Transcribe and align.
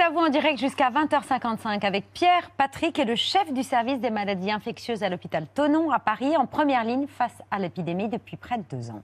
à 0.00 0.08
vous 0.08 0.18
en 0.18 0.30
direct 0.30 0.58
jusqu'à 0.58 0.90
20h55 0.90 1.84
avec 1.84 2.10
Pierre, 2.12 2.50
Patrick 2.56 2.98
et 2.98 3.04
le 3.04 3.16
chef 3.16 3.52
du 3.52 3.62
service 3.62 4.00
des 4.00 4.08
maladies 4.08 4.50
infectieuses 4.50 5.02
à 5.02 5.10
l'hôpital 5.10 5.46
Tonon 5.54 5.90
à 5.90 5.98
Paris, 5.98 6.36
en 6.36 6.46
première 6.46 6.84
ligne 6.84 7.06
face 7.06 7.42
à 7.50 7.58
l'épidémie 7.58 8.08
depuis 8.08 8.36
près 8.36 8.56
de 8.56 8.64
deux 8.70 8.90
ans. 8.90 9.02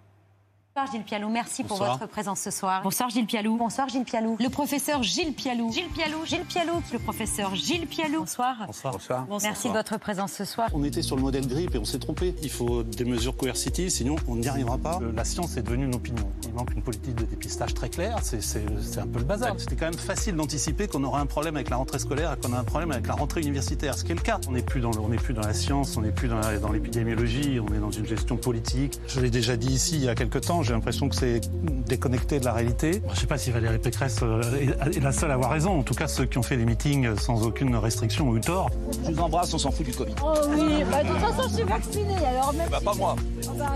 Bonsoir 0.76 0.92
Gilles 0.92 1.04
Pialou, 1.04 1.30
merci 1.30 1.62
pour 1.64 1.78
Bonsoir. 1.78 1.96
votre 1.96 2.10
présence 2.12 2.38
ce 2.38 2.50
soir. 2.50 2.82
Bonsoir 2.82 3.08
Gilles 3.08 3.24
Pialou. 3.24 3.56
Bonsoir 3.56 3.88
Gilles 3.88 4.04
Pialou. 4.04 4.36
Le 4.38 4.50
professeur 4.50 5.02
Gilles 5.02 5.32
Pialou. 5.32 5.72
Gilles 5.72 5.88
Pialou, 5.88 6.26
Gilles 6.26 6.44
Pialou, 6.46 6.82
Le 6.92 6.98
professeur 6.98 7.54
Gilles 7.54 7.86
Pialou. 7.86 8.18
bonsoir. 8.20 8.56
Bonsoir. 8.66 9.26
Merci 9.42 9.68
de 9.68 9.72
votre 9.72 9.98
présence 9.98 10.32
ce 10.34 10.44
soir. 10.44 10.68
On 10.74 10.84
était 10.84 11.00
sur 11.00 11.16
le 11.16 11.22
modèle 11.22 11.46
grippe 11.46 11.74
et 11.74 11.78
on 11.78 11.86
s'est 11.86 11.98
trompé. 11.98 12.34
Il 12.42 12.50
faut 12.50 12.82
des 12.82 13.06
mesures 13.06 13.34
coercitives, 13.38 13.88
sinon 13.88 14.16
on 14.28 14.36
n'y 14.36 14.48
arrivera 14.48 14.76
pas. 14.76 15.00
La 15.14 15.24
science 15.24 15.56
est 15.56 15.62
devenue 15.62 15.86
une 15.86 15.94
opinion. 15.94 16.30
Il 16.46 16.52
manque 16.52 16.74
une 16.74 16.82
politique 16.82 17.14
de 17.14 17.24
dépistage 17.24 17.72
très 17.72 17.88
claire. 17.88 18.18
C'est- 18.22 18.98
un 18.98 19.06
peu 19.06 19.18
le 19.20 19.24
bazar. 19.24 19.54
C'était 19.56 19.76
quand 19.76 19.86
même 19.86 19.94
facile 19.94 20.36
d'anticiper 20.36 20.88
qu'on 20.88 21.04
aurait 21.04 21.22
un 21.22 21.26
problème 21.26 21.56
avec 21.56 21.70
la 21.70 21.76
rentrée 21.76 21.98
scolaire 22.00 22.34
et 22.34 22.36
qu'on 22.46 22.52
a 22.52 22.58
un 22.58 22.64
problème 22.64 22.90
avec 22.90 23.06
la 23.06 23.14
rentrée 23.14 23.40
universitaire, 23.40 23.96
ce 23.96 24.04
qui 24.04 24.12
est 24.12 24.16
le 24.16 24.20
cas. 24.20 24.40
On 24.46 24.52
n'est 24.52 24.60
plus 24.60 24.82
dans 24.82 24.90
le- 24.90 25.00
on 25.00 25.08
n'est 25.08 25.16
plus 25.16 25.32
dans 25.32 25.40
la 25.40 25.54
science, 25.54 25.96
on 25.96 26.02
n'est 26.02 26.12
plus 26.12 26.28
dans 26.28 26.70
l'épidémiologie, 26.70 27.60
on 27.60 27.72
est 27.72 27.78
dans 27.78 27.90
une 27.90 28.04
gestion 28.04 28.36
politique. 28.36 29.00
Je 29.08 29.20
l'ai 29.20 29.30
déjà 29.30 29.56
dit 29.56 29.72
ici 29.72 29.94
il 29.96 30.04
y 30.04 30.08
a 30.10 30.14
quelques 30.14 30.42
temps, 30.42 30.62
j'ai 30.66 30.72
l'impression 30.72 31.08
que 31.08 31.14
c'est 31.14 31.40
déconnecté 31.86 32.40
de 32.40 32.44
la 32.44 32.52
réalité. 32.52 33.00
Je 33.06 33.10
ne 33.10 33.16
sais 33.16 33.26
pas 33.26 33.38
si 33.38 33.50
Valérie 33.50 33.78
Pécresse 33.78 34.18
euh, 34.22 34.42
est 34.92 35.00
la 35.00 35.12
seule 35.12 35.30
à 35.30 35.34
avoir 35.34 35.50
raison. 35.52 35.78
En 35.78 35.82
tout 35.82 35.94
cas, 35.94 36.08
ceux 36.08 36.24
qui 36.26 36.38
ont 36.38 36.42
fait 36.42 36.56
des 36.56 36.64
meetings 36.64 37.16
sans 37.18 37.42
aucune 37.44 37.74
restriction 37.76 38.28
ont 38.30 38.36
eu 38.36 38.40
tort. 38.40 38.70
Je 39.06 39.12
vous 39.12 39.20
embrasse, 39.20 39.52
on 39.54 39.58
s'en 39.58 39.70
fout 39.70 39.86
du 39.86 39.92
Covid. 39.92 40.14
Oh 40.24 40.32
oui, 40.50 40.84
bah, 40.90 41.02
de 41.04 41.08
toute 41.08 41.18
façon, 41.18 41.48
je 41.48 41.54
suis 41.54 41.62
vaccinée, 41.64 42.16
alors 42.26 42.52
même 42.52 42.68
Bah, 42.70 42.78
si- 42.80 42.84
pas 42.84 42.94
moi. 42.94 43.16
Ah 43.48 43.50
bah, 43.56 43.72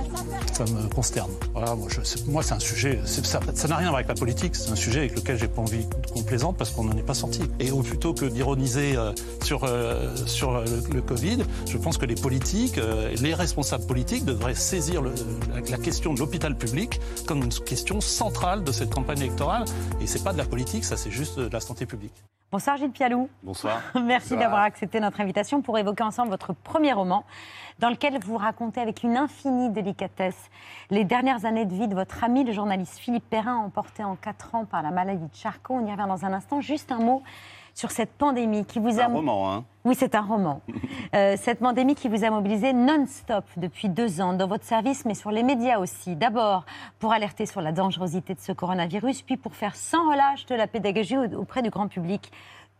ça 0.52 0.64
me 0.64 0.88
consterne. 0.94 1.30
Voilà, 1.52 1.74
moi, 1.74 1.88
c'est- 2.02 2.26
moi, 2.26 2.42
c'est 2.42 2.54
un 2.54 2.58
sujet. 2.58 3.00
Ça 3.04 3.40
ça 3.54 3.68
n'a 3.68 3.76
rien 3.76 3.86
à 3.86 3.90
voir 3.90 3.98
avec 3.98 4.08
la 4.08 4.14
politique. 4.14 4.56
C'est 4.56 4.70
un 4.70 4.76
sujet 4.76 5.00
avec 5.00 5.14
lequel 5.14 5.38
j'ai 5.38 5.48
pas 5.48 5.62
envie 5.62 5.86
qu'on 6.12 6.22
plaisante 6.22 6.56
parce 6.56 6.70
qu'on 6.70 6.84
n'en 6.84 6.96
est 6.96 7.02
pas 7.06 7.14
sorti. 7.14 7.42
Et 7.60 7.70
au 7.70 7.82
plutôt 7.82 8.14
que 8.14 8.24
d'ironiser 8.24 8.96
euh, 8.96 9.12
sur, 9.42 9.64
euh, 9.64 10.14
sur 10.26 10.52
le, 10.52 10.64
le 10.92 11.02
Covid, 11.02 11.38
je 11.68 11.76
pense 11.78 11.98
que 11.98 12.06
les 12.06 12.14
politiques, 12.14 12.78
euh, 12.78 13.14
les 13.20 13.34
responsables 13.34 13.86
politiques 13.86 14.24
devraient 14.24 14.54
saisir 14.54 15.02
le- 15.02 15.12
la, 15.54 15.60
la 15.70 15.78
question 15.78 16.14
de 16.14 16.18
l'hôpital 16.18 16.56
public 16.56 16.79
comme 17.26 17.42
une 17.42 17.50
question 17.50 18.00
centrale 18.00 18.64
de 18.64 18.72
cette 18.72 18.90
campagne 18.90 19.18
électorale. 19.18 19.64
Et 20.00 20.06
c'est 20.06 20.22
pas 20.22 20.32
de 20.32 20.38
la 20.38 20.44
politique, 20.44 20.84
ça 20.84 20.96
c'est 20.96 21.10
juste 21.10 21.38
de 21.38 21.48
la 21.52 21.60
santé 21.60 21.86
publique. 21.86 22.14
Bonsoir 22.52 22.76
Gilles 22.76 22.90
Pialou. 22.90 23.28
Bonsoir. 23.44 23.80
Merci 24.04 24.36
d'avoir 24.36 24.62
accepté 24.62 24.98
notre 24.98 25.20
invitation 25.20 25.62
pour 25.62 25.78
évoquer 25.78 26.02
ensemble 26.02 26.30
votre 26.30 26.52
premier 26.52 26.92
roman, 26.92 27.24
dans 27.78 27.90
lequel 27.90 28.18
vous 28.18 28.36
racontez 28.36 28.80
avec 28.80 29.04
une 29.04 29.16
infinie 29.16 29.70
délicatesse 29.70 30.50
les 30.90 31.04
dernières 31.04 31.44
années 31.44 31.64
de 31.64 31.74
vie 31.74 31.86
de 31.86 31.94
votre 31.94 32.24
ami, 32.24 32.42
le 32.42 32.52
journaliste 32.52 32.98
Philippe 32.98 33.28
Perrin, 33.30 33.56
emporté 33.56 34.02
en 34.02 34.16
quatre 34.16 34.56
ans 34.56 34.64
par 34.64 34.82
la 34.82 34.90
maladie 34.90 35.28
de 35.28 35.34
Charcot. 35.34 35.74
On 35.74 35.86
y 35.86 35.92
revient 35.92 36.08
dans 36.08 36.24
un 36.24 36.32
instant. 36.32 36.60
Juste 36.60 36.90
un 36.90 36.98
mot 36.98 37.22
sur 37.74 37.90
cette 37.90 38.12
pandémie 38.12 38.64
qui 38.64 38.78
vous 38.78 38.98
a... 39.00 39.04
un 39.04 39.08
roman, 39.08 39.52
hein. 39.52 39.64
Oui, 39.84 39.94
c'est 39.98 40.14
un 40.14 40.22
roman. 40.22 40.60
Euh, 41.12 41.34
cette 41.36 41.58
pandémie 41.58 41.96
qui 41.96 42.08
vous 42.08 42.22
a 42.22 42.30
mobilisé 42.30 42.72
non-stop 42.72 43.44
depuis 43.56 43.88
deux 43.88 44.20
ans 44.20 44.32
dans 44.32 44.46
votre 44.46 44.64
service, 44.64 45.04
mais 45.04 45.14
sur 45.14 45.32
les 45.32 45.42
médias 45.42 45.80
aussi. 45.80 46.14
D'abord 46.14 46.64
pour 47.00 47.12
alerter 47.12 47.46
sur 47.46 47.60
la 47.60 47.72
dangerosité 47.72 48.32
de 48.34 48.38
ce 48.38 48.52
coronavirus, 48.52 49.22
puis 49.22 49.36
pour 49.36 49.56
faire 49.56 49.74
sans 49.74 50.08
relâche 50.08 50.46
de 50.46 50.54
la 50.54 50.68
pédagogie 50.68 51.16
au- 51.18 51.40
auprès 51.40 51.62
du 51.62 51.70
grand 51.70 51.88
public. 51.88 52.30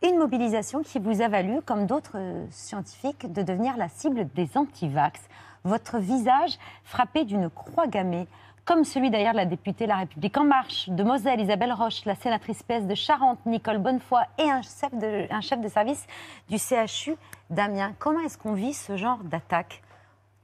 Une 0.01 0.17
mobilisation 0.17 0.81
qui 0.81 0.97
vous 0.99 1.21
a 1.21 1.27
valu, 1.27 1.61
comme 1.65 1.87
d'autres 1.87 2.15
euh, 2.15 2.45
scientifiques, 2.51 3.29
de 3.33 3.41
devenir 3.41 3.75
la 3.75 3.89
cible 3.89 4.29
des 4.33 4.49
antivax. 4.55 5.19
Votre 5.65 5.97
visage 5.99 6.57
frappé 6.85 7.25
d'une 7.25 7.49
croix 7.49 7.87
gammée, 7.87 8.27
comme 8.71 8.85
celui 8.85 9.09
d'ailleurs 9.09 9.33
de 9.33 9.37
la 9.37 9.45
députée 9.45 9.85
La 9.85 9.97
République 9.97 10.37
En 10.37 10.45
Marche, 10.45 10.87
de 10.87 11.03
Moselle, 11.03 11.41
Isabelle 11.41 11.73
Roche, 11.73 12.05
la 12.05 12.15
sénatrice 12.15 12.63
PS 12.63 12.87
de 12.87 12.95
Charente, 12.95 13.45
Nicole 13.45 13.79
Bonnefoy, 13.79 14.21
et 14.39 14.49
un 14.49 14.61
chef 14.61 14.93
de, 14.93 15.27
un 15.29 15.41
chef 15.41 15.59
de 15.59 15.67
service 15.67 16.07
du 16.49 16.57
CHU 16.57 17.17
d'Amiens. 17.49 17.93
Comment 17.99 18.21
est-ce 18.21 18.37
qu'on 18.37 18.53
vit 18.53 18.73
ce 18.73 18.95
genre 18.95 19.17
d'attaque 19.25 19.83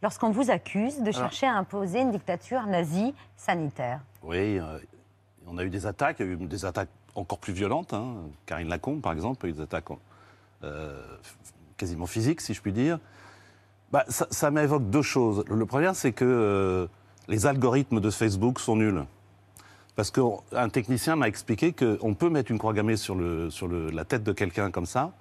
lorsqu'on 0.01 0.31
vous 0.31 0.51
accuse 0.51 1.01
de 1.01 1.11
chercher 1.13 1.47
à 1.47 1.53
imposer 1.53 2.01
une 2.01 2.11
dictature 2.11 2.67
nazie 2.67 3.15
sanitaire 3.37 4.01
Oui, 4.23 4.59
euh, 4.59 4.77
on 5.47 5.57
a 5.57 5.63
eu 5.63 5.69
des 5.69 5.85
attaques, 5.85 6.17
il 6.19 6.25
y 6.25 6.29
a 6.29 6.33
eu 6.33 6.35
des 6.35 6.65
attaques 6.65 6.89
encore 7.15 7.39
plus 7.39 7.53
violentes. 7.53 7.93
Hein. 7.93 8.15
Karine 8.45 8.67
Lacombe, 8.67 8.99
par 8.99 9.13
exemple, 9.13 9.45
a 9.45 9.49
eu 9.49 9.53
des 9.53 9.61
attaques 9.61 9.87
euh, 10.65 11.01
quasiment 11.77 12.07
physiques, 12.07 12.41
si 12.41 12.53
je 12.53 12.61
puis 12.61 12.73
dire. 12.73 12.99
Bah, 13.93 14.03
ça 14.09 14.27
ça 14.31 14.51
m'évoque 14.51 14.89
deux 14.89 15.01
choses. 15.01 15.45
Le 15.47 15.65
premier, 15.65 15.93
c'est 15.93 16.11
que 16.11 16.25
euh, 16.25 16.87
les 17.27 17.45
algorithmes 17.45 17.99
de 17.99 18.09
Facebook 18.09 18.59
sont 18.59 18.75
nuls. 18.75 19.03
Parce 19.95 20.11
qu'un 20.11 20.69
technicien 20.69 21.15
m'a 21.15 21.27
expliqué 21.27 21.73
qu'on 21.73 22.13
peut 22.13 22.29
mettre 22.29 22.51
une 22.51 22.59
croix 22.59 22.73
gammée 22.73 22.97
sur, 22.97 23.15
la 23.17 24.05
tête 24.05 24.23
de 24.23 24.31
quelqu'un 24.31 24.69
comme 24.69 24.85
ça. 24.85 25.11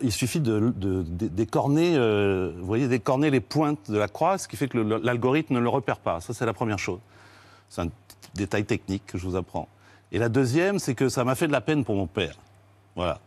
Il 0.00 0.10
suffit 0.10 0.40
de, 0.40 0.72
d'écorner, 1.10 1.96
euh, 1.96 2.52
vous 2.58 2.66
voyez, 2.66 2.88
d'écorner 2.88 3.30
les 3.30 3.40
pointes 3.40 3.90
de 3.90 3.98
la 3.98 4.08
croix, 4.08 4.38
ce 4.38 4.48
qui 4.48 4.56
fait 4.56 4.68
que 4.68 4.78
l'algorithme 4.78 5.54
ne 5.54 5.60
le 5.60 5.68
repère 5.68 5.98
pas. 5.98 6.20
Ça, 6.20 6.32
c'est 6.34 6.46
la 6.46 6.54
première 6.54 6.78
chose. 6.78 6.98
C'est 7.68 7.82
un 7.82 7.88
détail 8.34 8.64
technique 8.64 9.04
que 9.06 9.18
je 9.18 9.26
vous 9.26 9.36
apprends. 9.36 9.68
Et 10.12 10.18
la 10.18 10.28
deuxième, 10.28 10.78
c'est 10.78 10.94
que 10.94 11.08
ça 11.08 11.24
m'a 11.24 11.34
fait 11.34 11.46
de 11.46 11.52
la 11.52 11.60
peine 11.60 11.84
pour 11.84 11.94
mon 11.94 12.06
père. 12.06 12.36
Voilà. 12.94 13.20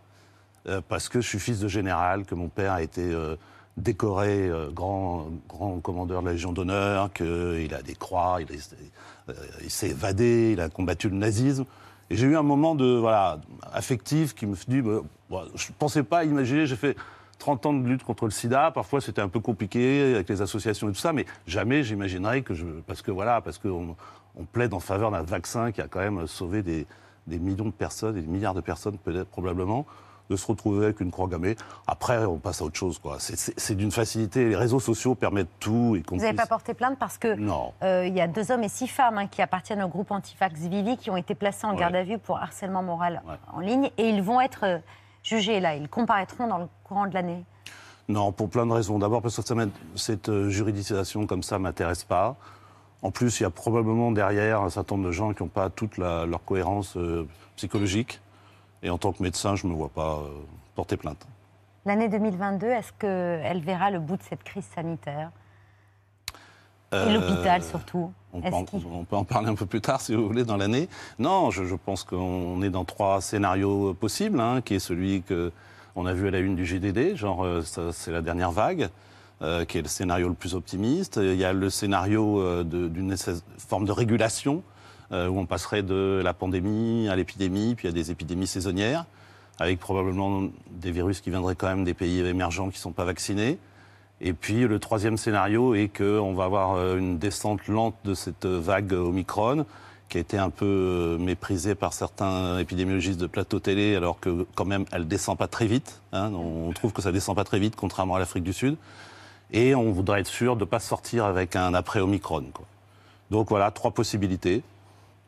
Euh, 0.68 0.82
parce 0.88 1.08
que 1.08 1.22
je 1.22 1.28
suis 1.28 1.40
fils 1.40 1.60
de 1.60 1.68
général, 1.68 2.26
que 2.26 2.36
mon 2.36 2.50
père 2.50 2.74
a 2.74 2.82
été 2.82 3.02
euh, 3.02 3.36
décoré 3.80 4.50
euh, 4.50 4.70
grand, 4.70 5.28
grand 5.48 5.80
commandeur 5.80 6.22
de 6.22 6.28
la 6.28 6.34
Légion 6.34 6.54
d'honneur, 6.54 7.12
qu'il 7.14 7.74
a 7.74 7.82
des 7.82 7.96
croix, 7.96 8.40
euh, 8.40 9.34
il 9.64 9.70
s'est 9.70 9.90
évadé, 9.90 10.52
il 10.54 10.62
a 10.62 10.70
combattu 10.70 11.10
le 11.10 11.16
nazisme. 11.16 11.66
Et 12.10 12.18
j'ai 12.18 12.28
eu 12.28 12.38
un 12.38 12.44
moment 12.44 12.76
de 12.76 12.98
voilà 12.98 13.40
affectif 13.72 14.34
qui 14.34 14.46
me 14.46 14.56
dit, 14.68 14.82
bah, 14.82 15.02
bah, 15.30 15.46
je 15.56 15.68
ne 15.68 15.74
pensais 15.78 16.04
pas 16.04 16.26
imaginer, 16.26 16.66
j'ai 16.66 16.76
fait 16.76 16.96
30 17.38 17.66
ans 17.68 17.74
de 17.74 17.88
lutte 17.88 18.04
contre 18.04 18.26
le 18.26 18.32
sida, 18.32 18.72
parfois 18.72 19.00
c'était 19.00 19.22
un 19.22 19.30
peu 19.30 19.40
compliqué 19.40 20.16
avec 20.16 20.30
les 20.30 20.42
associations 20.42 20.90
et 20.90 20.92
tout 20.92 21.00
ça, 21.00 21.14
mais 21.14 21.26
jamais 21.48 21.84
j'imaginerais 21.84 22.42
que 22.42 22.54
je... 22.54 22.66
Parce 22.86 23.02
que 23.02 23.12
voilà, 23.12 23.42
parce 23.42 23.58
qu'on 23.58 23.96
on 24.36 24.44
plaide 24.44 24.74
en 24.74 24.80
faveur 24.80 25.12
d'un 25.12 25.22
vaccin 25.22 25.72
qui 25.72 25.82
a 25.82 25.88
quand 25.88 26.00
même 26.00 26.28
sauvé 26.28 26.62
des, 26.64 26.86
millions 27.28 27.66
de 27.66 27.72
personnes, 27.72 28.16
des 28.16 28.22
milliards 28.22 28.54
de 28.54 28.62
personnes 28.62 28.98
peut-être 28.98 29.30
probablement, 29.30 29.86
de 30.30 30.36
se 30.36 30.46
retrouver 30.48 30.86
avec 30.86 31.00
une 31.00 31.12
croix 31.12 31.28
gammée. 31.28 31.56
Après, 31.88 32.24
on 32.26 32.38
passe 32.38 32.62
à 32.62 32.66
autre 32.66 32.78
chose. 32.78 33.00
quoi. 33.00 33.18
C'est- 33.20 33.76
d'une 33.76 33.92
facilité. 33.92 34.48
Les 34.50 34.56
réseaux 34.56 34.80
sociaux 34.80 35.16
permettent 35.16 35.48
tout. 35.60 35.96
Y 35.96 36.04
Vous 36.10 36.18
n'avez 36.18 36.34
pas 36.36 36.46
porté 36.46 36.74
plainte 36.74 36.98
parce 37.00 37.18
que 37.18 37.34
Non. 37.36 37.74
euh, 37.84 38.06
il 38.06 38.14
y 38.16 38.22
a 38.22 38.28
deux 38.28 38.52
hommes 38.52 38.64
et 38.64 38.70
six 38.70 38.88
femmes 38.88 39.18
hein, 39.18 39.28
qui 39.28 39.42
appartiennent 39.42 39.82
au 39.82 39.88
groupe 39.88 40.12
Antifax 40.12 40.60
Vivi 40.62 40.98
qui 40.98 41.10
ont 41.10 41.18
été 41.18 41.34
placés 41.36 41.66
en 41.66 41.72
Ouais. 41.72 41.78
garde 41.80 41.96
à 41.96 42.04
vue 42.04 42.18
pour 42.20 42.38
harcèlement 42.38 42.84
moral 42.84 43.22
Ouais. 43.28 43.36
en 43.54 43.60
ligne 43.60 43.90
et 43.98 44.10
ils 44.10 44.22
vont 44.22 44.40
être 44.42 44.66
euh, 44.66 44.78
jugés 45.24 45.60
là. 45.60 45.76
Ils 45.76 45.90
comparaîtront 45.90 46.48
dans 46.48 46.58
le 46.60 46.68
courant 46.84 47.08
de 47.08 47.14
l'année. 47.14 47.44
Non, 48.08 48.32
pour 48.32 48.50
plein 48.50 48.66
de 48.66 48.72
raisons. 48.72 48.98
D'abord 49.00 49.22
parce 49.22 49.36
que 49.36 49.42
ça 49.44 49.56
cette 49.96 50.30
euh, 50.30 50.50
juridisation 50.50 51.26
comme 51.28 51.44
ça 51.44 51.60
m'intéresse 51.60 52.04
pas. 52.04 52.36
En 53.02 53.12
plus, 53.12 53.40
il 53.40 53.44
y 53.44 53.46
a 53.46 53.50
probablement 53.50 54.12
derrière 54.12 54.62
un 54.62 54.70
certain 54.70 54.96
nombre 54.96 55.08
de 55.08 55.12
gens 55.14 55.34
qui 55.34 55.42
n'ont 55.44 55.50
pas 55.50 55.70
toute 55.70 55.98
la- 55.98 56.26
leur 56.26 56.44
cohérence 56.44 56.98
euh, 56.98 57.28
psychologique. 57.56 58.20
Et 58.84 58.90
en 58.90 58.98
tant 58.98 59.12
que 59.12 59.22
médecin, 59.22 59.56
je 59.56 59.68
ne 59.68 59.72
me 59.72 59.78
vois 59.78 59.90
pas 59.90 60.20
euh, 60.20 60.30
porter 60.76 60.98
plainte. 60.98 61.26
L'année 61.86 62.10
2022, 62.10 62.68
est-ce 62.68 62.92
qu'elle 63.00 63.62
verra 63.62 63.92
le 63.92 64.00
bout 64.00 64.18
de 64.18 64.24
cette 64.24 64.44
crise 64.44 64.66
sanitaire? 64.76 65.32
Et 66.92 66.96
Euh, 66.96 67.14
l'hôpital 67.14 67.62
surtout 67.64 68.12
On 68.34 68.42
peut, 68.42 68.48
en, 68.56 68.64
qu'il- 68.66 68.86
on 68.92 69.04
peut 69.04 69.16
en 69.16 69.24
parler 69.24 69.48
un 69.50 69.56
peu 69.56 69.66
plus 69.66 69.82
tard, 69.82 70.02
si 70.02 70.16
vous 70.16 70.26
voulez, 70.28 70.44
dans 70.44 70.58
l'année? 70.58 70.90
Non, 71.20 71.52
je, 71.52 71.64
je 71.66 71.76
pense 71.76 72.04
qu'on 72.04 72.62
est 72.64 72.70
dans 72.72 72.84
trois 72.86 73.22
scénarios 73.22 73.94
possibles, 73.94 74.40
hein, 74.40 74.62
qui 74.62 74.76
est 74.76 74.80
celui 74.80 75.22
que 75.22 75.52
on 75.96 76.06
a 76.06 76.14
vu 76.14 76.28
à 76.28 76.32
la 76.32 76.40
une 76.40 76.56
du 76.56 76.66
GDD, 76.66 77.16
genre 77.16 77.44
euh, 77.44 77.62
c'est 77.92 78.12
la 78.12 78.22
dernière 78.22 78.52
vague, 78.52 78.90
euh, 79.42 79.66
qui 79.66 79.78
est 79.78 79.82
le 79.82 79.88
scénario 79.88 80.28
le 80.30 80.34
plus 80.34 80.56
optimiste. 80.56 81.18
Il 81.22 81.36
y 81.36 81.44
a 81.46 81.54
le 81.54 81.70
scénario 81.70 82.40
euh, 82.40 82.64
d'une 82.64 83.16
forme 83.58 83.86
de 83.86 83.92
régulation, 83.92 84.64
euh, 85.12 85.28
où 85.28 85.40
on 85.40 85.46
passerait 85.46 85.84
de 85.84 86.22
la 86.24 86.34
pandémie 86.34 87.08
à 87.10 87.16
l'épidémie, 87.16 87.76
puis 87.76 87.88
à 87.88 87.92
des 87.92 88.12
épidémies 88.12 88.48
saisonnières, 88.48 89.06
avec 89.60 89.80
probablement 89.80 90.44
des 90.72 90.92
virus 90.92 91.22
qui 91.22 91.30
viendraient 91.30 91.56
quand 91.56 91.68
même 91.68 91.84
des 91.84 91.94
pays 91.94 92.20
émergents 92.20 92.70
qui 92.70 92.78
ne 92.78 92.82
sont 92.82 92.92
pas 92.92 93.06
vaccinés. 93.06 93.58
Et 94.22 94.34
puis 94.34 94.68
le 94.68 94.80
troisième 94.80 95.18
scénario 95.18 95.76
est 95.76 95.88
qu'on 95.88 96.34
va 96.34 96.46
avoir 96.46 96.76
euh, 96.76 96.98
une 96.98 97.18
descente 97.18 97.68
lente 97.68 97.96
de 98.06 98.14
cette 98.14 98.46
vague 98.46 98.94
Omicron, 98.94 99.66
qui 100.10 100.18
a 100.18 100.22
été 100.22 100.38
un 100.38 100.50
peu 100.50 100.66
euh, 100.66 101.18
méprisée 101.18 101.76
par 101.76 101.94
certains 101.94 102.58
épidémiologistes 102.58 103.20
de 103.20 103.28
plateau 103.28 103.60
télé, 103.60 103.96
alors 103.96 104.20
que 104.20 104.46
quand 104.56 104.66
même 104.66 104.86
elle 104.92 105.08
descend 105.08 105.38
pas 105.38 105.48
très 105.48 105.68
vite. 105.68 106.02
hein. 106.14 106.32
on 106.34 106.72
trouve 106.74 106.92
que 106.94 107.02
ça 107.02 107.12
descend 107.12 107.36
pas 107.36 107.44
très 107.44 107.60
vite, 107.60 107.76
contrairement 107.76 108.16
à 108.16 108.20
l'Afrique 108.20 108.44
du 108.44 108.54
Sud. 108.54 108.76
Et 109.52 109.74
on 109.76 109.92
voudrait 109.92 110.22
être 110.22 110.28
sûr 110.28 110.56
de 110.56 110.62
ne 110.62 110.66
pas 110.66 110.80
sortir 110.80 111.26
avec 111.26 111.56
un 111.56 111.74
après 111.74 112.02
Omicron. 112.02 112.44
Donc 113.32 113.50
voilà, 113.50 113.72
trois 113.72 113.92
possibilités. 113.92 114.64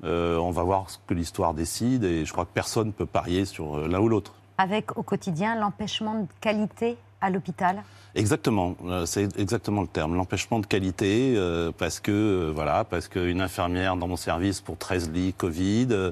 Euh, 0.03 0.37
on 0.37 0.51
va 0.51 0.63
voir 0.63 0.89
ce 0.89 0.97
que 1.07 1.13
l'histoire 1.13 1.53
décide, 1.53 2.03
et 2.03 2.25
je 2.25 2.31
crois 2.31 2.45
que 2.45 2.53
personne 2.53 2.87
ne 2.87 2.91
peut 2.91 3.05
parier 3.05 3.45
sur 3.45 3.77
euh, 3.77 3.87
l'un 3.87 3.99
ou 3.99 4.09
l'autre. 4.09 4.33
Avec 4.57 4.97
au 4.97 5.03
quotidien 5.03 5.55
l'empêchement 5.55 6.21
de 6.21 6.27
qualité 6.39 6.97
à 7.21 7.29
l'hôpital? 7.29 7.83
Exactement, 8.15 8.75
euh, 8.85 9.05
c'est 9.05 9.37
exactement 9.39 9.81
le 9.81 9.87
terme, 9.87 10.15
l'empêchement 10.15 10.59
de 10.59 10.65
qualité, 10.65 11.35
euh, 11.37 11.71
parce 11.77 11.99
que 11.99 12.11
euh, 12.11 12.51
voilà, 12.53 12.83
parce 12.83 13.07
qu'une 13.07 13.39
infirmière 13.41 13.95
dans 13.95 14.07
mon 14.07 14.17
service 14.17 14.59
pour 14.59 14.77
13 14.77 15.11
lits 15.11 15.33
Covid, 15.33 16.11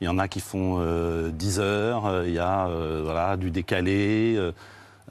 Il 0.00 0.06
y 0.06 0.08
en 0.08 0.18
a 0.18 0.28
qui 0.28 0.40
font 0.40 0.78
euh, 0.78 1.30
10 1.30 1.60
heures. 1.60 2.24
Il 2.24 2.32
y 2.32 2.38
a 2.38 2.68
voilà, 3.02 3.36
du 3.36 3.50
décalé, 3.50 4.38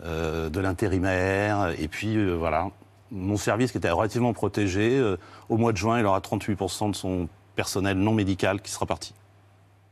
de 0.04 0.60
l'intérimaire. 0.60 1.76
Et 1.78 1.88
puis, 1.88 2.18
voilà. 2.34 2.70
Mon 3.12 3.38
service, 3.38 3.72
qui 3.72 3.78
était 3.78 3.90
relativement 3.92 4.34
protégé, 4.34 5.00
au 5.48 5.58
mois 5.58 5.74
de 5.74 5.78
juin, 5.78 6.00
il 6.00 6.06
aura 6.06 6.20
38% 6.20 6.92
de 6.92 6.96
son 6.96 7.28
personnel 7.64 7.98
non 7.98 8.14
médical 8.14 8.62
qui 8.62 8.72
sera 8.72 8.86
parti. 8.86 9.14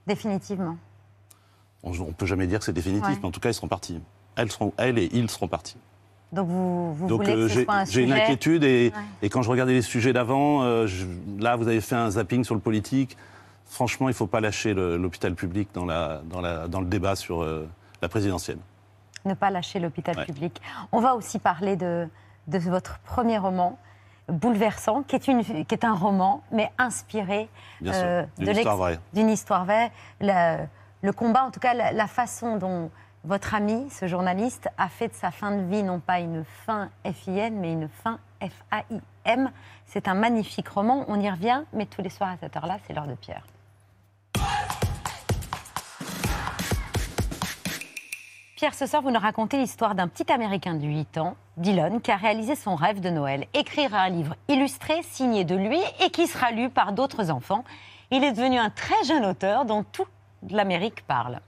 Définitivement. 0.08 0.78
On 1.84 1.92
ne 1.92 2.12
peut 2.14 2.26
jamais 2.26 2.48
dire 2.48 2.60
que 2.60 2.66
c'est 2.66 2.72
définitif, 2.72 3.10
Ouais. 3.10 3.18
mais 3.22 3.28
en 3.28 3.32
tout 3.32 3.42
cas, 3.42 3.50
ils 3.50 3.54
seront 3.54 3.68
partis. 3.68 4.00
Elles, 4.38 4.50
seront, 4.50 4.72
elles 4.78 4.98
et 4.98 5.10
ils 5.12 5.30
seront 5.30 5.50
partis. 5.50 5.76
Donc 6.32 6.48
vous, 6.48 6.94
vous 6.94 7.08
Donc 7.08 7.24
voulez 7.24 7.34
euh, 7.34 7.44
que 7.44 7.48
ce 7.50 7.54
j'ai 7.56 7.64
soit 7.66 7.74
un 7.74 7.86
j'ai 7.86 8.04
une 8.04 8.14
inquiétude 8.14 8.64
et, 8.64 8.94
Ouais. 8.96 9.02
et 9.22 9.30
quand 9.30 9.42
je 9.42 9.50
regardais 9.50 9.74
les 9.74 9.82
sujets 9.82 10.14
d'avant, 10.14 10.64
euh, 10.64 10.88
là 11.40 11.58
vous 11.58 11.68
avez 11.68 11.82
fait 11.82 11.96
un 11.96 12.10
zapping 12.12 12.46
sur 12.46 12.56
le 12.56 12.62
politique. 12.62 13.18
Franchement, 13.66 14.08
il 14.08 14.12
ne 14.12 14.16
faut 14.16 14.28
pas 14.28 14.40
lâcher 14.40 14.74
l'hôpital 14.74 15.36
public 15.36 15.68
dans, 15.74 15.86
la, 15.86 16.22
dans, 16.32 16.40
la, 16.40 16.70
dans 16.70 16.80
le 16.80 16.88
débat 16.88 17.18
sur 17.18 17.44
euh, 17.44 17.68
la 18.02 18.08
présidentielle. 18.08 18.60
ne 19.26 19.34
pas 19.34 19.50
lâcher 19.52 19.80
l'hôpital 19.80 20.16
Ouais. 20.18 20.26
public. 20.26 20.62
On 20.94 21.02
va 21.02 21.16
aussi 21.16 21.38
parler 21.38 21.76
de, 21.76 22.08
de 22.48 22.58
votre 22.60 23.00
premier 23.00 23.38
roman, 23.38 23.78
Bouleversant, 24.30 25.04
qui 25.04 25.16
est, 25.16 25.28
une, 25.28 25.44
qui 25.44 25.74
est 25.74 25.86
un 25.86 25.94
roman, 25.94 26.42
mais 26.52 26.72
inspiré 26.78 27.50
euh, 27.86 28.26
d'une 28.38 28.50
histoire 28.50 28.78
vraie. 28.78 29.00
d'une 29.14 29.30
histoire 29.30 29.66
vraie. 29.66 29.92
Le, 30.20 30.66
le 31.02 31.12
combat, 31.14 31.46
en 31.46 31.52
tout 31.52 31.60
cas, 31.60 31.74
la, 31.74 31.92
la 31.92 32.08
façon 32.08 32.58
dont 32.58 32.92
votre 33.24 33.56
ami, 33.56 33.90
ce 33.90 34.08
journaliste, 34.08 34.70
a 34.78 34.90
fait 34.90 35.08
de 35.10 35.14
sa 35.14 35.32
fin 35.32 35.52
de 35.52 35.62
vie, 35.64 35.84
non 35.84 36.00
pas 36.00 36.20
une 36.20 36.44
fin 36.66 36.90
FIN, 37.06 37.52
mais 37.52 37.74
une 37.74 37.88
fin 37.90 38.20
F-A-I-M. 38.42 39.52
C'est 39.86 40.08
un 40.08 40.14
magnifique 40.14 40.68
roman, 40.70 41.06
on 41.08 41.20
y 41.20 41.30
revient, 41.30 41.64
mais 41.74 41.86
tous 41.86 42.02
les 42.02 42.10
soirs 42.10 42.30
à 42.32 42.38
cette 42.40 42.56
heure-là, 42.56 42.78
c'est 42.86 42.94
l'heure 42.94 43.08
de 43.08 43.16
Pierre. 43.16 43.44
Pierre, 48.58 48.74
ce 48.74 48.88
soir, 48.88 49.04
vous 49.04 49.12
nous 49.12 49.20
racontez 49.20 49.60
l'histoire 49.60 49.94
d'un 49.94 50.08
petit 50.08 50.32
Américain 50.32 50.74
de 50.74 50.84
8 50.84 51.20
ans, 51.20 51.38
Dylan, 51.58 52.02
qui 52.02 52.10
a 52.10 52.16
réalisé 52.16 52.56
son 52.56 52.74
rêve 52.74 53.02
de 53.02 53.12
Noël, 53.12 53.46
écrire 53.54 53.94
un 53.94 54.10
livre 54.10 54.36
illustré 54.48 55.04
signé 55.04 55.46
de 55.46 55.56
lui 55.56 55.80
et 56.04 56.10
qui 56.10 56.26
sera 56.26 56.50
lu 56.50 56.72
par 56.72 56.92
d'autres 56.92 57.30
enfants. 57.30 57.64
Il 58.10 58.24
est 58.24 58.32
devenu 58.32 58.58
un 58.58 58.72
très 58.72 59.04
jeune 59.06 59.26
auteur 59.26 59.66
dont 59.66 59.84
toute 59.84 60.10
l'Amérique 60.50 61.06
parle. 61.06 61.40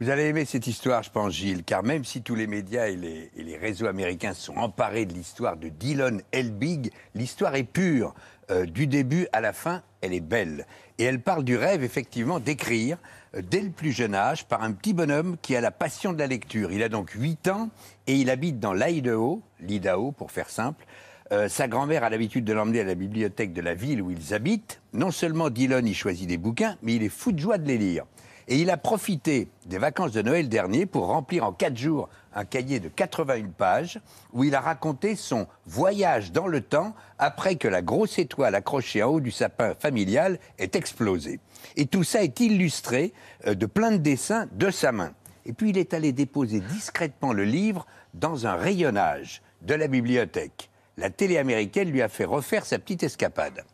Vous 0.00 0.10
allez 0.10 0.24
aimer 0.24 0.44
cette 0.44 0.66
histoire, 0.66 1.04
je 1.04 1.10
pense, 1.10 1.34
Gilles, 1.34 1.62
car 1.62 1.84
même 1.84 2.04
si 2.04 2.22
tous 2.22 2.34
les 2.34 2.48
médias 2.48 2.88
et 2.88 2.96
les, 2.96 3.56
réseaux 3.56 3.86
américains 3.86 4.34
sont 4.34 4.56
emparés 4.56 5.06
de 5.06 5.14
l'histoire 5.14 5.56
de 5.56 5.68
Dylan 5.68 6.20
Elbig, 6.32 6.90
l'histoire 7.14 7.54
est 7.54 7.62
pure. 7.62 8.12
Euh, 8.50 8.66
du 8.66 8.86
début 8.88 9.26
à 9.32 9.40
la 9.40 9.52
fin, 9.52 9.82
elle 10.00 10.12
est 10.12 10.20
belle. 10.20 10.66
Et 10.98 11.04
elle 11.04 11.20
parle 11.20 11.44
du 11.44 11.56
rêve, 11.56 11.84
effectivement, 11.84 12.40
d'écrire, 12.40 12.98
euh, 13.34 13.42
dès 13.42 13.60
le 13.60 13.70
plus 13.70 13.92
jeune 13.92 14.14
âge, 14.14 14.46
par 14.46 14.62
un 14.62 14.72
petit 14.72 14.94
bonhomme 14.94 15.36
qui 15.42 15.54
a 15.56 15.60
la 15.60 15.70
passion 15.70 16.12
de 16.12 16.18
la 16.18 16.26
lecture. 16.26 16.72
Il 16.72 16.82
a 16.82 16.88
donc 16.88 17.10
8 17.10 17.48
ans 17.48 17.70
et 18.06 18.14
il 18.14 18.30
habite 18.30 18.58
dans 18.58 18.72
l'Idaho, 18.72 19.42
l'Idaho 19.60 20.12
pour 20.12 20.30
faire 20.30 20.48
simple. 20.48 20.86
Euh, 21.32 21.48
sa 21.48 21.66
grand-mère 21.66 22.04
a 22.04 22.10
l'habitude 22.10 22.44
de 22.44 22.52
l'emmener 22.52 22.80
à 22.80 22.84
la 22.84 22.94
bibliothèque 22.94 23.52
de 23.52 23.60
la 23.60 23.74
ville 23.74 24.00
où 24.00 24.10
ils 24.10 24.32
habitent. 24.32 24.80
Non 24.92 25.10
seulement 25.10 25.50
Dylan 25.50 25.86
y 25.86 25.94
choisit 25.94 26.28
des 26.28 26.38
bouquins, 26.38 26.76
mais 26.82 26.94
il 26.94 27.02
est 27.02 27.08
fou 27.08 27.32
de 27.32 27.38
joie 27.38 27.58
de 27.58 27.66
les 27.66 27.78
lire. 27.78 28.04
Et 28.48 28.60
il 28.60 28.70
a 28.70 28.76
profité 28.76 29.48
des 29.64 29.78
vacances 29.78 30.12
de 30.12 30.22
Noël 30.22 30.48
dernier 30.48 30.86
pour 30.86 31.06
remplir 31.06 31.44
en 31.44 31.52
quatre 31.52 31.76
jours 31.76 32.08
un 32.32 32.44
cahier 32.44 32.78
de 32.78 32.88
81 32.88 33.48
pages 33.48 33.98
où 34.32 34.44
il 34.44 34.54
a 34.54 34.60
raconté 34.60 35.16
son 35.16 35.48
voyage 35.66 36.30
dans 36.30 36.46
le 36.46 36.60
temps 36.60 36.94
après 37.18 37.56
que 37.56 37.66
la 37.66 37.82
grosse 37.82 38.20
étoile 38.20 38.54
accrochée 38.54 39.02
en 39.02 39.08
haut 39.08 39.20
du 39.20 39.32
sapin 39.32 39.74
familial 39.74 40.38
ait 40.58 40.70
explosé. 40.74 41.40
Et 41.76 41.86
tout 41.86 42.04
ça 42.04 42.22
est 42.22 42.38
illustré 42.38 43.12
euh, 43.46 43.54
de 43.54 43.66
plein 43.66 43.90
de 43.90 43.96
dessins 43.96 44.46
de 44.52 44.70
sa 44.70 44.92
main. 44.92 45.12
Et 45.44 45.52
puis 45.52 45.70
il 45.70 45.78
est 45.78 45.92
allé 45.92 46.12
déposer 46.12 46.60
discrètement 46.60 47.32
le 47.32 47.44
livre 47.44 47.84
dans 48.14 48.46
un 48.46 48.54
rayonnage 48.54 49.42
de 49.62 49.74
la 49.74 49.88
bibliothèque. 49.88 50.70
La 50.96 51.10
télé 51.10 51.36
américaine 51.38 51.90
lui 51.90 52.00
a 52.00 52.08
fait 52.08 52.24
refaire 52.24 52.64
sa 52.64 52.78
petite 52.78 53.02
escapade. 53.02 53.64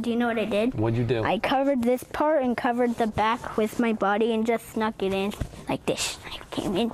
Do 0.00 0.10
you 0.10 0.16
know 0.16 0.26
what 0.26 0.38
I 0.38 0.44
did? 0.44 0.74
What'd 0.74 0.98
you 0.98 1.04
do? 1.04 1.22
I 1.22 1.38
covered 1.38 1.82
this 1.82 2.02
part 2.02 2.42
and 2.42 2.56
covered 2.56 2.96
the 2.96 3.06
back 3.06 3.56
with 3.56 3.78
my 3.78 3.92
body 3.92 4.32
and 4.32 4.44
just 4.44 4.72
snuck 4.72 5.00
it 5.02 5.12
in 5.12 5.32
like 5.68 5.86
this. 5.86 6.18
I 6.26 6.38
came 6.50 6.76
in, 6.76 6.90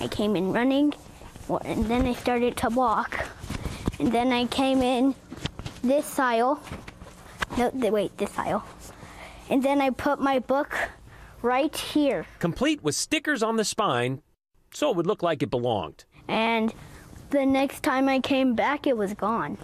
I 0.00 0.08
came 0.08 0.34
in 0.34 0.52
running, 0.52 0.92
and 1.64 1.84
then 1.86 2.06
I 2.06 2.12
started 2.14 2.56
to 2.58 2.68
walk, 2.70 3.26
and 4.00 4.10
then 4.10 4.32
I 4.32 4.46
came 4.46 4.82
in 4.82 5.14
this 5.82 6.18
aisle. 6.18 6.60
No, 7.56 7.70
th- 7.70 7.92
wait, 7.92 8.18
this 8.18 8.36
aisle, 8.36 8.64
and 9.48 9.62
then 9.62 9.80
I 9.80 9.90
put 9.90 10.20
my 10.20 10.40
book 10.40 10.76
right 11.42 11.74
here. 11.76 12.26
Complete 12.40 12.82
with 12.82 12.96
stickers 12.96 13.44
on 13.44 13.56
the 13.56 13.64
spine, 13.64 14.22
so 14.74 14.90
it 14.90 14.96
would 14.96 15.06
look 15.06 15.22
like 15.22 15.42
it 15.44 15.50
belonged. 15.50 16.04
And 16.26 16.74
the 17.30 17.46
next 17.46 17.84
time 17.84 18.08
I 18.08 18.18
came 18.18 18.54
back, 18.54 18.88
it 18.88 18.96
was 18.96 19.14
gone. 19.14 19.56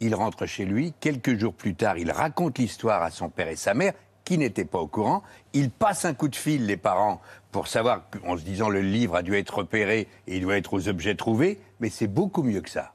Il 0.00 0.14
rentre 0.14 0.46
chez 0.46 0.64
lui. 0.64 0.94
Quelques 1.00 1.38
jours 1.38 1.54
plus 1.54 1.74
tard, 1.74 1.98
il 1.98 2.10
raconte 2.12 2.58
l'histoire 2.58 3.02
à 3.02 3.10
son 3.10 3.28
père 3.30 3.48
et 3.48 3.56
sa 3.56 3.74
mère, 3.74 3.92
qui 4.24 4.38
n'étaient 4.38 4.64
pas 4.64 4.78
au 4.78 4.86
courant. 4.86 5.22
Il 5.54 5.70
passe 5.70 6.04
un 6.04 6.14
coup 6.14 6.28
de 6.28 6.36
fil, 6.36 6.66
les 6.66 6.76
parents, 6.76 7.20
pour 7.50 7.66
savoir, 7.66 8.04
en 8.26 8.36
se 8.36 8.42
disant 8.44 8.68
le 8.68 8.80
livre 8.80 9.16
a 9.16 9.22
dû 9.22 9.34
être 9.34 9.58
repéré 9.58 10.06
et 10.26 10.36
il 10.36 10.42
doit 10.42 10.56
être 10.58 10.74
aux 10.74 10.88
objets 10.88 11.14
trouvés. 11.16 11.58
Mais 11.80 11.88
c'est 11.90 12.06
beaucoup 12.06 12.42
mieux 12.42 12.60
que 12.60 12.70
ça. 12.70 12.92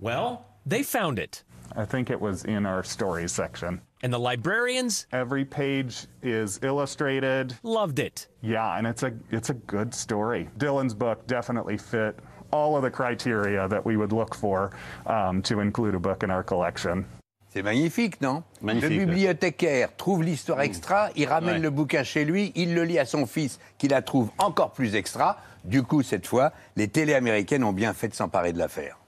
Well, 0.00 0.40
they 0.68 0.82
found 0.82 1.18
it. 1.18 1.44
I 1.76 1.84
think 1.86 2.10
it 2.10 2.20
was 2.20 2.44
in 2.46 2.64
our 2.66 2.84
stories 2.84 3.28
section. 3.32 3.80
And 4.02 4.10
the 4.10 4.18
librarians 4.18 5.06
Every 5.12 5.44
page 5.44 6.06
is 6.22 6.58
illustrated. 6.62 7.54
loved 7.62 7.98
it. 7.98 8.28
Yeah, 8.42 8.76
and 8.78 8.86
it's 8.86 9.02
a 9.02 9.10
it's 9.30 9.50
a 9.50 9.54
good 9.66 9.94
story. 9.94 10.48
Dylan's 10.58 10.94
book 10.94 11.26
definitely 11.26 11.78
fit 11.78 12.14
all 12.52 12.76
of 12.76 12.82
the 12.82 12.90
criteria 12.90 13.68
that 13.68 13.84
we 13.84 13.96
would 13.96 14.12
look 14.12 14.34
for 14.34 14.70
um, 15.06 15.42
to 15.42 15.60
include 15.60 15.94
a 15.94 15.98
book 15.98 16.22
in 16.22 16.30
our 16.30 16.42
collection. 16.42 17.04
C'est 17.52 17.62
magnifique, 17.62 18.20
non? 18.20 18.42
Magnifique, 18.60 18.90
Le 18.90 19.06
bibliothécaire 19.06 19.96
trouve 19.96 20.22
l'histoire 20.22 20.60
extra, 20.60 21.08
il 21.16 21.26
ramène 21.26 21.54
Ouais. 21.56 21.58
le 21.62 21.70
bouquin 21.70 22.02
chez 22.04 22.24
lui, 22.26 22.52
il 22.54 22.74
le 22.74 22.84
lit 22.84 22.98
à 22.98 23.06
son 23.06 23.24
fils, 23.26 23.58
qui 23.78 23.88
la 23.88 24.02
trouve 24.02 24.30
encore 24.38 24.72
plus 24.72 24.94
extra. 24.94 25.38
Du 25.64 25.82
coup, 25.82 26.02
cette 26.02 26.26
fois, 26.26 26.52
les 26.76 26.88
télés 26.88 27.14
américaines 27.14 27.64
ont 27.64 27.72
bien 27.72 27.94
fait 27.94 28.08
de 28.08 28.14
s'emparer 28.14 28.52
de 28.52 28.58
l'affaire. 28.58 28.98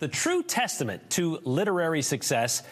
The 0.00 0.08
true 0.10 0.42
testament 0.42 0.98
to 1.10 1.38
literary 1.46 2.02
success 2.02 2.64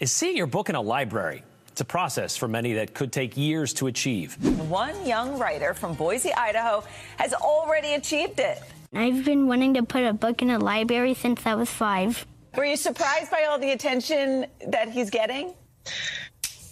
is 0.00 0.06
seeing 0.06 0.36
your 0.36 0.46
book 0.46 0.70
in 0.70 0.76
a 0.76 0.80
library. 0.80 1.42
It's 1.72 1.80
a 1.80 1.84
process 1.84 2.36
for 2.36 2.48
many 2.48 2.72
that 2.74 2.94
could 2.94 3.12
take 3.12 3.36
years 3.36 3.74
to 3.74 3.86
achieve. 3.88 4.36
One 4.70 4.94
young 5.04 5.36
writer 5.38 5.74
from 5.74 5.94
Boise, 5.94 6.32
Idaho, 6.32 6.82
has 7.18 7.34
already 7.34 7.94
achieved 7.94 8.38
it. 8.40 8.58
I've 8.92 9.24
been 9.24 9.46
wanting 9.46 9.74
to 9.74 9.84
put 9.84 10.02
a 10.02 10.12
book 10.12 10.42
in 10.42 10.50
a 10.50 10.58
library 10.58 11.14
since 11.14 11.46
I 11.46 11.54
was 11.54 11.70
five. 11.70 12.26
Were 12.56 12.64
you 12.64 12.76
surprised 12.76 13.30
by 13.30 13.46
all 13.48 13.58
the 13.58 13.70
attention 13.70 14.46
that 14.66 14.88
he's 14.88 15.10
getting? 15.10 15.54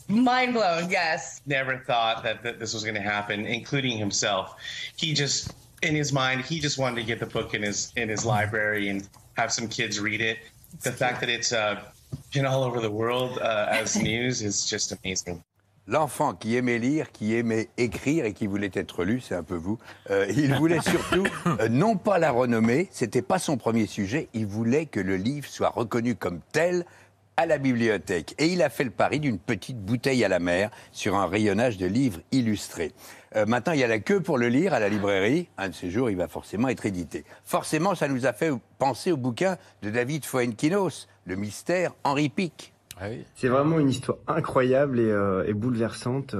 Mind 0.08 0.54
blown, 0.54 0.90
yes. 0.90 1.40
Never 1.46 1.78
thought 1.78 2.24
that, 2.24 2.42
that 2.42 2.58
this 2.58 2.74
was 2.74 2.82
going 2.82 2.96
to 2.96 3.00
happen, 3.00 3.46
including 3.46 3.96
himself. 3.96 4.56
He 4.96 5.14
just, 5.14 5.54
in 5.82 5.94
his 5.94 6.12
mind, 6.12 6.44
he 6.44 6.58
just 6.58 6.76
wanted 6.76 6.96
to 6.96 7.04
get 7.04 7.20
the 7.20 7.26
book 7.26 7.54
in 7.54 7.62
his 7.62 7.92
in 7.94 8.08
his 8.08 8.24
library 8.24 8.88
and 8.88 9.08
have 9.34 9.52
some 9.52 9.68
kids 9.68 10.00
read 10.00 10.20
it. 10.20 10.38
The 10.82 10.92
fact 10.92 11.20
that 11.20 11.28
it's 11.28 11.52
uh, 11.52 11.82
been 12.32 12.46
all 12.46 12.64
over 12.64 12.80
the 12.80 12.90
world 12.90 13.38
uh, 13.38 13.68
as 13.70 13.96
news 14.02 14.42
is 14.42 14.66
just 14.66 14.92
amazing. 14.92 15.44
L'enfant 15.88 16.34
qui 16.34 16.54
aimait 16.54 16.78
lire, 16.78 17.12
qui 17.12 17.34
aimait 17.34 17.70
écrire 17.78 18.26
et 18.26 18.34
qui 18.34 18.46
voulait 18.46 18.70
être 18.74 19.04
lu, 19.04 19.22
c'est 19.22 19.34
un 19.34 19.42
peu 19.42 19.54
vous. 19.54 19.78
euh, 20.10 20.26
il 20.36 20.54
voulait 20.54 20.82
surtout 20.82 21.24
euh, 21.46 21.70
non 21.70 21.96
pas 21.96 22.18
la 22.18 22.30
renommée, 22.30 22.88
c'était 22.90 23.22
pas 23.22 23.38
son 23.38 23.56
premier 23.56 23.86
sujet. 23.86 24.28
Il 24.34 24.44
voulait 24.44 24.84
que 24.84 25.00
le 25.00 25.16
livre 25.16 25.48
soit 25.48 25.70
reconnu 25.70 26.14
comme 26.14 26.40
tel 26.52 26.84
à 27.38 27.46
la 27.46 27.56
bibliothèque. 27.56 28.34
Et 28.36 28.48
il 28.48 28.62
a 28.62 28.68
fait 28.68 28.84
le 28.84 28.90
pari 28.90 29.18
d'une 29.18 29.38
petite 29.38 29.78
bouteille 29.78 30.22
à 30.24 30.28
la 30.28 30.40
mer 30.40 30.70
sur 30.92 31.16
un 31.16 31.26
rayonnage 31.26 31.78
de 31.78 31.86
livres 31.86 32.20
illustrés. 32.32 32.92
Euh, 33.36 33.46
maintenant, 33.46 33.72
il 33.72 33.78
y 33.80 33.84
a 33.84 33.88
la 33.88 33.98
queue 33.98 34.20
pour 34.20 34.36
le 34.36 34.48
lire 34.48 34.74
à 34.74 34.80
la 34.80 34.90
librairie. 34.90 35.48
Un 35.56 35.70
de 35.70 35.74
ces 35.74 35.90
jours, 35.90 36.10
il 36.10 36.16
va 36.18 36.28
forcément 36.28 36.68
être 36.68 36.84
édité. 36.84 37.24
Forcément, 37.44 37.94
ça 37.94 38.08
nous 38.08 38.26
a 38.26 38.34
fait 38.34 38.52
penser 38.78 39.10
au 39.10 39.16
bouquin 39.16 39.56
de 39.80 39.88
David 39.88 40.26
Fuenquinos, 40.26 41.08
Le 41.24 41.36
mystère 41.36 41.94
Henri 42.04 42.28
Pic. 42.28 42.74
C'est 43.34 43.48
vraiment 43.48 43.78
une 43.78 43.88
histoire 43.88 44.18
incroyable 44.26 44.98
et, 45.00 45.10
euh, 45.10 45.44
et 45.46 45.54
bouleversante. 45.54 46.34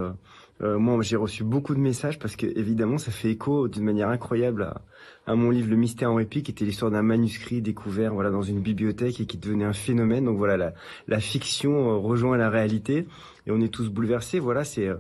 Euh, 0.61 0.79
moi, 0.79 1.01
j'ai 1.03 1.17
reçu 1.17 1.45
beaucoup 1.45 1.75
de 1.75 1.81
messages 1.81 2.19
parce 2.19 2.35
que 2.35 2.47
évidemment, 2.47 2.99
ça 2.99 3.13
fait 3.13 3.31
écho 3.31 3.69
d'une 3.69 3.85
manière 3.85 4.09
incroyable 4.09 4.65
à, 4.65 4.83
à 5.27 5.37
mon 5.37 5.51
livre 5.51 5.71
Le 5.71 5.77
Mystère 5.77 6.11
en 6.11 6.19
épique, 6.19 6.47
qui 6.47 6.51
était 6.51 6.65
l'histoire 6.65 6.91
d'un 6.91 7.03
manuscrit 7.03 7.63
découvert 7.63 8.13
voilà 8.13 8.31
dans 8.31 8.43
une 8.43 8.61
bibliothèque 8.61 9.21
et 9.21 9.27
qui 9.27 9.39
devenait 9.39 9.65
un 9.65 9.73
phénomène. 9.73 10.25
Donc 10.25 10.37
voilà, 10.37 10.57
la, 10.57 10.75
la 11.07 11.21
fiction 11.21 11.91
euh, 11.91 11.97
rejoint 11.97 12.37
la 12.37 12.51
réalité 12.51 13.07
et 13.47 13.53
on 13.53 13.61
est 13.61 13.73
tous 13.73 13.89
bouleversés. 13.89 14.41
Voilà, 14.41 14.65
c'est 14.65 14.89
euh, 14.89 14.97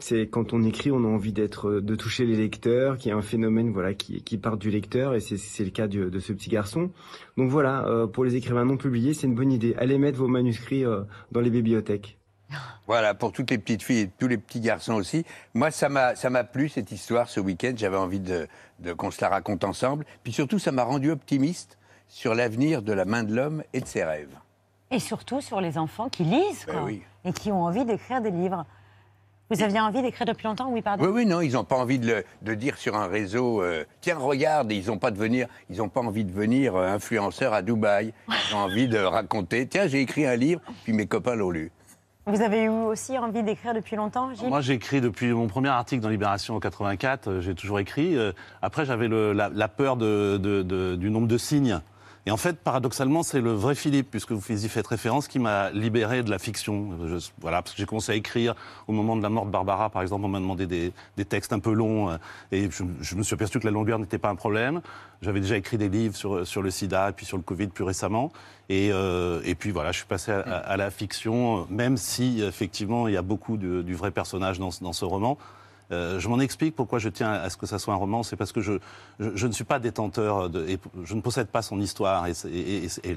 c'est 0.00 0.26
quand 0.28 0.52
on 0.52 0.62
écrit, 0.62 0.90
on 0.90 1.04
a 1.04 1.08
envie 1.08 1.32
d'être, 1.32 1.68
euh, 1.68 1.80
de 1.82 1.94
toucher 1.96 2.24
les 2.24 2.36
lecteurs, 2.36 2.96
qu'il 2.98 3.10
y 3.10 3.12
a 3.12 3.16
un 3.16 3.22
phénomène 3.22 3.72
voilà 3.72 3.94
qui, 3.94 4.22
qui 4.22 4.38
part 4.38 4.56
du 4.56 4.70
lecteur 4.70 5.14
et 5.14 5.20
c'est 5.20 5.36
c'est 5.36 5.64
le 5.64 5.70
cas 5.70 5.86
du- 5.88 6.10
de 6.10 6.18
ce 6.20 6.32
petit 6.32 6.50
garçon. 6.50 6.90
Donc 7.36 7.50
voilà, 7.50 7.84
euh, 7.86 8.06
pour 8.06 8.24
les 8.24 8.36
écrivains 8.36 8.64
non 8.64 8.76
publiés, 8.76 9.14
c'est 9.14 9.26
une 9.26 9.34
bonne 9.34 9.52
idée. 9.52 9.74
Allez 9.78 9.98
mettre 9.98 10.18
vos 10.18 10.28
manuscrits 10.28 10.84
euh, 10.84 11.02
dans 11.32 11.40
les 11.40 11.50
bibliothèques. 11.50 12.16
Voilà, 12.86 13.12
pour 13.12 13.32
toutes 13.32 13.50
les 13.50 13.58
petites 13.58 13.82
filles 13.82 13.98
et 14.04 14.10
tous 14.18 14.28
les 14.28 14.38
petits 14.38 14.60
garçons 14.60 14.94
aussi. 14.94 15.24
Moi, 15.52 15.70
ça 15.70 15.90
m'a, 15.90 16.14
ça 16.16 16.30
m'a 16.30 16.44
plu 16.44 16.70
cette 16.70 16.90
histoire 16.90 17.28
ce 17.28 17.40
week-end. 17.40 17.72
J'avais 17.76 17.98
envie 17.98 18.20
de, 18.20 18.46
de 18.78 18.94
qu'on 18.94 19.10
se 19.10 19.20
la 19.20 19.28
raconte 19.28 19.64
ensemble. 19.64 20.06
Puis 20.22 20.32
surtout, 20.32 20.58
ça 20.58 20.72
m'a 20.72 20.84
rendu 20.84 21.10
optimiste 21.10 21.76
sur 22.08 22.34
l'avenir 22.34 22.80
de 22.80 22.94
la 22.94 23.04
main 23.04 23.22
de 23.24 23.34
l'homme 23.34 23.62
et 23.74 23.80
de 23.82 23.86
ses 23.86 24.02
rêves. 24.04 24.34
Et 24.90 24.98
surtout 25.00 25.42
sur 25.42 25.60
les 25.60 25.76
enfants 25.76 26.08
qui 26.08 26.24
lisent, 26.24 26.64
Ben 26.66 26.72
quoi, 26.72 26.84
oui. 26.84 27.02
et 27.26 27.32
qui 27.34 27.52
ont 27.52 27.64
envie 27.64 27.84
d'écrire 27.84 28.22
des 28.22 28.30
livres. 28.30 28.64
Vous 29.50 29.62
aviez 29.62 29.80
envie 29.80 30.02
d'écrire 30.02 30.26
depuis 30.26 30.44
longtemps, 30.46 30.68
oui, 30.70 30.82
pardon 30.82 31.02
Oui, 31.04 31.10
oui, 31.10 31.26
non, 31.26 31.40
ils 31.40 31.52
n'ont 31.52 31.64
pas 31.64 31.76
envie 31.76 31.98
de, 31.98 32.06
le- 32.06 32.24
de 32.42 32.54
dire 32.54 32.76
sur 32.76 32.94
un 32.96 33.06
réseau, 33.06 33.62
euh, 33.62 33.84
tiens, 34.02 34.18
regarde, 34.18 34.70
ils 34.72 34.88
n'ont 34.88 34.98
pas 34.98 35.10
de 35.10 35.16
venir, 35.16 35.46
ils 35.70 35.80
ont 35.80 35.88
pas 35.88 36.00
envie 36.00 36.24
de 36.24 36.32
venir 36.32 36.76
euh, 36.76 36.86
influenceurs 36.94 37.54
à 37.54 37.62
Dubaï. 37.62 38.12
Ils 38.28 38.54
ont 38.54 38.58
envie 38.58 38.88
de 38.88 38.98
raconter, 38.98 39.66
tiens, 39.66 39.86
j'ai 39.86 40.00
écrit 40.02 40.26
un 40.26 40.36
livre, 40.36 40.60
puis 40.84 40.92
mes 40.92 41.06
copains 41.06 41.34
l'ont 41.34 41.50
lu. 41.50 41.70
Vous 42.26 42.42
avez 42.42 42.64
eu 42.64 42.68
aussi 42.68 43.16
envie 43.16 43.42
d'écrire 43.42 43.72
depuis 43.72 43.96
longtemps, 43.96 44.34
Gilles 44.34 44.48
Moi, 44.50 44.60
j'ai 44.60 44.74
écrit 44.74 45.00
depuis 45.00 45.32
mon 45.32 45.46
premier 45.46 45.70
article 45.70 46.02
dans 46.02 46.10
Libération 46.10 46.54
en 46.56 46.60
84. 46.60 47.28
euh, 47.28 47.40
J'ai 47.40 47.54
toujours 47.54 47.78
écrit. 47.78 48.18
Après, 48.60 48.84
j'avais 48.84 49.08
la, 49.08 49.48
la 49.48 49.68
peur 49.68 49.96
de- 49.96 50.36
de- 50.36 50.60
de- 50.62 50.94
du 50.96 51.08
nombre 51.10 51.26
de 51.26 51.38
signes. 51.38 51.80
Et 52.26 52.30
en 52.30 52.36
fait, 52.36 52.58
paradoxalement, 52.58 53.22
c'est 53.22 53.40
le 53.40 53.52
vrai 53.52 53.74
Philippe, 53.74 54.10
puisque 54.10 54.32
vous 54.32 54.64
y 54.64 54.68
faites 54.68 54.86
référence, 54.86 55.28
qui 55.28 55.38
m'a 55.38 55.70
libéré 55.70 56.22
de 56.22 56.30
la 56.30 56.38
fiction. 56.38 56.90
Voilà, 57.40 57.62
parce 57.62 57.74
que 57.74 57.78
j'ai 57.78 57.86
commencé 57.86 58.12
à 58.12 58.14
écrire 58.14 58.54
au 58.86 58.92
moment 58.92 59.16
de 59.16 59.22
la 59.22 59.28
mort 59.28 59.46
de 59.46 59.50
Barbara, 59.50 59.88
par 59.90 60.02
exemple, 60.02 60.24
on 60.24 60.28
m'a 60.28 60.38
demandé 60.38 60.66
des, 60.66 60.92
des 61.16 61.24
textes 61.24 61.52
un 61.52 61.58
peu 61.58 61.72
longs, 61.72 62.10
euh, 62.10 62.16
et 62.52 62.68
je, 62.70 63.14
me 63.14 63.22
suis 63.22 63.34
aperçu 63.34 63.58
que 63.60 63.64
la 63.64 63.70
longueur 63.70 63.98
n'était 63.98 64.18
pas 64.18 64.28
un 64.28 64.34
problème. 64.34 64.82
J'avais 65.22 65.40
déjà 65.40 65.56
écrit 65.56 65.78
des 65.78 65.88
livres 65.88 66.16
sur, 66.16 66.46
sur 66.46 66.62
le 66.62 66.70
sida, 66.70 67.12
puis 67.12 67.26
sur 67.26 67.36
le 67.36 67.42
Covid 67.42 67.68
plus 67.68 67.84
récemment. 67.84 68.30
Et, 68.68 68.90
euh, 68.92 69.40
et 69.44 69.54
puis 69.54 69.70
voilà, 69.70 69.92
je 69.92 69.98
suis 69.98 70.06
passé 70.06 70.30
à, 70.30 70.76
la 70.76 70.90
fiction, 70.90 71.66
même 71.70 71.96
si 71.96 72.42
effectivement 72.42 73.08
il 73.08 73.14
y 73.14 73.16
a 73.16 73.22
beaucoup 73.22 73.56
de- 73.56 73.82
du 73.82 73.94
vrai 73.94 74.10
personnage 74.10 74.58
dans, 74.58 74.70
dans 74.80 74.92
ce 74.92 75.04
roman. 75.04 75.38
Euh, 75.90 76.18
je 76.20 76.28
m'en 76.28 76.38
explique 76.40 76.76
pourquoi 76.76 76.98
je 76.98 77.08
tiens 77.08 77.32
à 77.32 77.48
ce 77.50 77.56
que 77.56 77.66
ça 77.66 77.78
soit 77.78 77.94
un 77.94 77.96
roman. 77.96 78.22
C'est 78.22 78.36
parce 78.36 78.52
que 78.52 78.60
je, 78.60 78.74
je, 79.20 79.30
je 79.34 79.46
ne 79.46 79.52
suis 79.52 79.64
pas 79.64 79.78
détenteur, 79.78 80.50
de, 80.50 80.66
et 80.68 80.78
je 81.04 81.14
ne 81.14 81.20
possède 81.20 81.48
pas 81.48 81.62
son 81.62 81.80
histoire. 81.80 82.26
Et, 82.26 82.32
et- 82.52 82.84
et- 83.04 83.14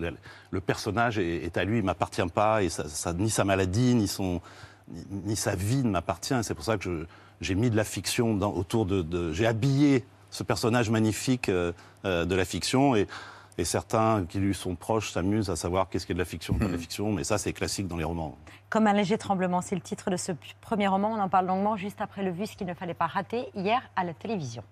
le, 0.52 0.62
personnage 0.62 1.18
est, 1.20 1.58
à 1.58 1.64
lui, 1.66 1.80
il 1.80 1.84
m'appartient 1.84 2.22
pas. 2.34 2.64
Et 2.64 2.70
ça, 2.70 2.88
ça- 2.88 3.14
ni 3.14 3.30
sa 3.30 3.44
maladie, 3.44 3.94
ni, 3.96 4.08
son, 4.08 4.42
ni, 5.10 5.36
sa 5.36 5.56
vie 5.56 5.84
ne 5.84 5.90
m'appartient. 5.90 6.36
C'est 6.44 6.54
pour 6.56 6.64
ça 6.64 6.78
que 6.78 7.06
j'ai 7.42 7.56
mis 7.56 7.70
de 7.70 7.76
la 7.76 7.84
fiction 7.84 8.36
dans, 8.36 8.54
autour 8.54 8.86
de. 8.86 9.02
de- 9.02 9.34
j'ai 9.34 9.48
habillé 9.48 10.06
ce 10.30 10.44
personnage 10.44 10.90
magnifique 10.90 11.50
euh, 11.50 11.74
euh, 12.06 12.24
de 12.26 12.36
la 12.36 12.46
fiction. 12.46 12.96
Et, 12.96 13.08
et 13.62 13.66
certains 13.66 14.26
qui 14.26 14.40
lui 14.40 14.56
sont 14.56 14.76
proches 14.76 15.12
s'amusent 15.12 15.52
à 15.52 15.56
savoir 15.56 15.88
qu'est-ce 15.88 16.08
qui 16.08 16.12
est 16.12 16.16
de 16.16 16.20
la 16.20 16.26
fiction, 16.26 16.56
pas 16.56 16.66
de 16.66 16.72
la 16.72 16.78
fiction. 16.80 17.12
Mais 17.12 17.24
ça, 17.24 17.38
c'est 17.38 17.54
classique 17.54 17.88
dans 17.88 17.96
les 17.96 18.04
romans. 18.04 18.36
Comme 18.70 18.88
un 18.88 18.94
léger 18.94 19.20
tremblement, 19.20 19.62
c'est 19.62 19.76
le 19.76 19.82
titre 19.82 20.10
de 20.10 20.18
ce 20.18 20.32
premier 20.62 20.88
roman. 20.88 21.14
On 21.14 21.20
en 21.20 21.30
parle 21.30 21.46
longuement 21.46 21.78
juste 21.78 22.02
après 22.02 22.24
le 22.24 22.32
vu, 22.32 22.48
ce 22.48 22.58
qu'il 22.58 22.68
ne 22.68 22.74
fallait 22.74 22.96
pas 22.96 23.06
rater 23.06 23.46
hier 23.56 23.82
à 23.96 24.04
la 24.04 24.14
télévision. 24.14 24.64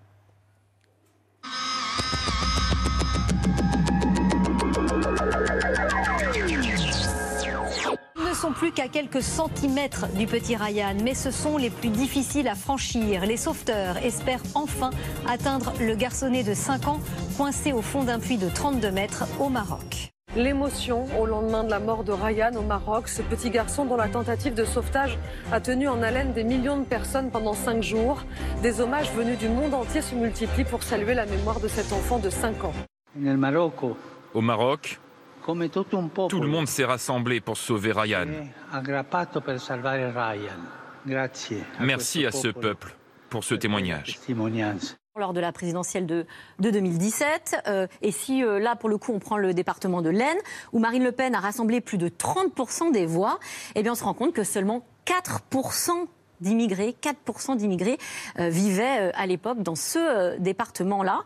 Sont 8.39 8.51
plus 8.53 8.71
qu'à 8.71 8.87
quelques 8.87 9.21
centimètres 9.21 10.07
du 10.13 10.25
petit 10.25 10.55
Ryan, 10.55 10.95
mais 11.03 11.13
ce 11.13 11.29
sont 11.29 11.57
les 11.57 11.69
plus 11.69 11.89
difficiles 11.89 12.47
à 12.47 12.55
franchir. 12.55 13.25
Les 13.25 13.35
sauveteurs 13.35 13.97
espèrent 13.97 14.43
enfin 14.55 14.91
atteindre 15.27 15.73
le 15.81 15.93
garçonnet 15.93 16.43
de 16.43 16.53
5 16.53 16.87
ans, 16.87 16.99
coincé 17.35 17.73
au 17.73 17.81
fond 17.81 18.05
d'un 18.05 18.17
puits 18.17 18.37
de 18.37 18.47
32 18.47 18.91
mètres 18.91 19.25
au 19.41 19.49
Maroc. 19.49 20.13
L'émotion 20.37 21.05
au 21.19 21.25
lendemain 21.25 21.65
de 21.65 21.69
la 21.69 21.81
mort 21.81 22.05
de 22.05 22.13
Ryan 22.13 22.51
au 22.55 22.61
Maroc, 22.61 23.09
ce 23.09 23.21
petit 23.21 23.49
garçon 23.49 23.83
dont 23.83 23.97
la 23.97 24.07
tentative 24.07 24.53
de 24.53 24.63
sauvetage 24.63 25.19
a 25.51 25.59
tenu 25.59 25.89
en 25.89 26.01
haleine 26.01 26.31
des 26.31 26.45
millions 26.45 26.77
de 26.77 26.85
personnes 26.85 27.31
pendant 27.31 27.53
cinq 27.53 27.83
jours. 27.83 28.23
Des 28.63 28.79
hommages 28.79 29.11
venus 29.11 29.37
du 29.37 29.49
monde 29.49 29.73
entier 29.73 30.01
se 30.01 30.15
multiplient 30.15 30.63
pour 30.63 30.83
saluer 30.83 31.13
la 31.13 31.25
mémoire 31.25 31.59
de 31.59 31.67
cet 31.67 31.91
enfant 31.91 32.19
de 32.19 32.29
5 32.29 32.63
ans. 32.63 32.73
Au 34.33 34.41
Maroc, 34.41 35.01
tout 36.29 36.41
le 36.41 36.47
monde 36.47 36.67
s'est 36.67 36.85
rassemblé 36.85 37.41
pour 37.41 37.57
sauver 37.57 37.91
Ryan. 37.91 38.27
Merci 41.79 42.25
à 42.25 42.31
ce 42.31 42.47
peuple 42.49 42.95
pour 43.29 43.43
ce 43.43 43.55
témoignage. 43.55 44.19
lors 45.15 45.33
de 45.33 45.41
la 45.41 45.51
présidentielle 45.51 46.05
de, 46.05 46.25
de 46.59 46.69
2017. 46.69 47.63
Euh, 47.67 47.87
et 48.01 48.11
si 48.11 48.41
euh, 48.41 48.57
là, 48.57 48.77
pour 48.77 48.87
le 48.87 48.97
coup, 48.97 49.11
on 49.11 49.19
prend 49.19 49.37
le 49.37 49.53
département 49.53 50.01
de 50.01 50.09
l'Aisne, 50.09 50.37
où 50.71 50.79
Marine 50.79 51.03
Le 51.03 51.11
Pen 51.11 51.35
a 51.35 51.41
rassemblé 51.41 51.81
plus 51.81 51.97
de 51.97 52.07
30% 52.07 52.93
des 52.93 53.05
voix, 53.05 53.37
eh 53.75 53.83
bien, 53.83 53.91
on 53.91 53.95
se 53.95 54.03
rend 54.05 54.13
compte 54.13 54.33
que 54.33 54.45
seulement 54.45 54.85
4% 55.05 56.07
d'immigrés, 56.41 56.95
4% 57.01 57.57
d'immigrés 57.57 57.97
euh, 58.39 58.49
vivaient 58.49 59.09
euh, 59.09 59.11
à 59.15 59.25
l'époque 59.25 59.61
dans 59.61 59.75
ce 59.75 59.99
euh, 59.99 60.37
département-là. 60.39 61.23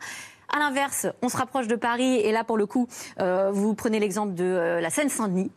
À 0.55 0.60
l'inverse, 0.60 1.07
on 1.24 1.29
se 1.29 1.38
rapproche 1.38 1.65
de 1.65 1.75
Paris 1.75 2.17
et 2.17 2.31
là, 2.31 2.43
pour 2.43 2.57
le 2.57 2.67
coup, 2.67 2.88
euh, 3.19 3.50
vous 3.51 3.74
prenez 3.74 4.00
l'exemple 4.00 4.36
de 4.36 4.43
euh, 4.43 4.81
la 4.81 4.91
Seine-Saint-Denis. 4.91 5.50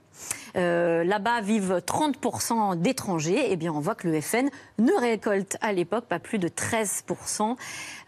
Euh, 0.57 1.05
Là-bas 1.05 1.43
vivent 1.43 1.83
30% 1.87 2.81
d'étrangers. 2.81 3.49
Eh 3.51 3.57
bien, 3.57 3.75
on 3.75 3.81
voit 3.81 3.95
que 3.95 4.09
le 4.09 4.19
FN 4.23 4.49
ne 4.79 4.99
récolte 4.99 5.59
à 5.61 5.75
l'époque 5.75 6.07
pas 6.07 6.19
plus 6.19 6.39
de 6.39 6.49
13% 6.49 7.57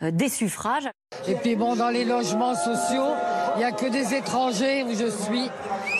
des 0.00 0.30
suffrages. 0.30 0.88
Et 1.26 1.34
puis 1.34 1.56
bon, 1.56 1.76
dans 1.76 1.90
les 1.90 2.06
logements 2.06 2.54
sociaux, 2.54 3.12
il 3.56 3.58
n'y 3.58 3.64
a 3.64 3.72
que 3.72 3.86
des 3.86 4.14
étrangers 4.14 4.82
où 4.84 4.94
je 4.94 5.10
suis. 5.10 5.50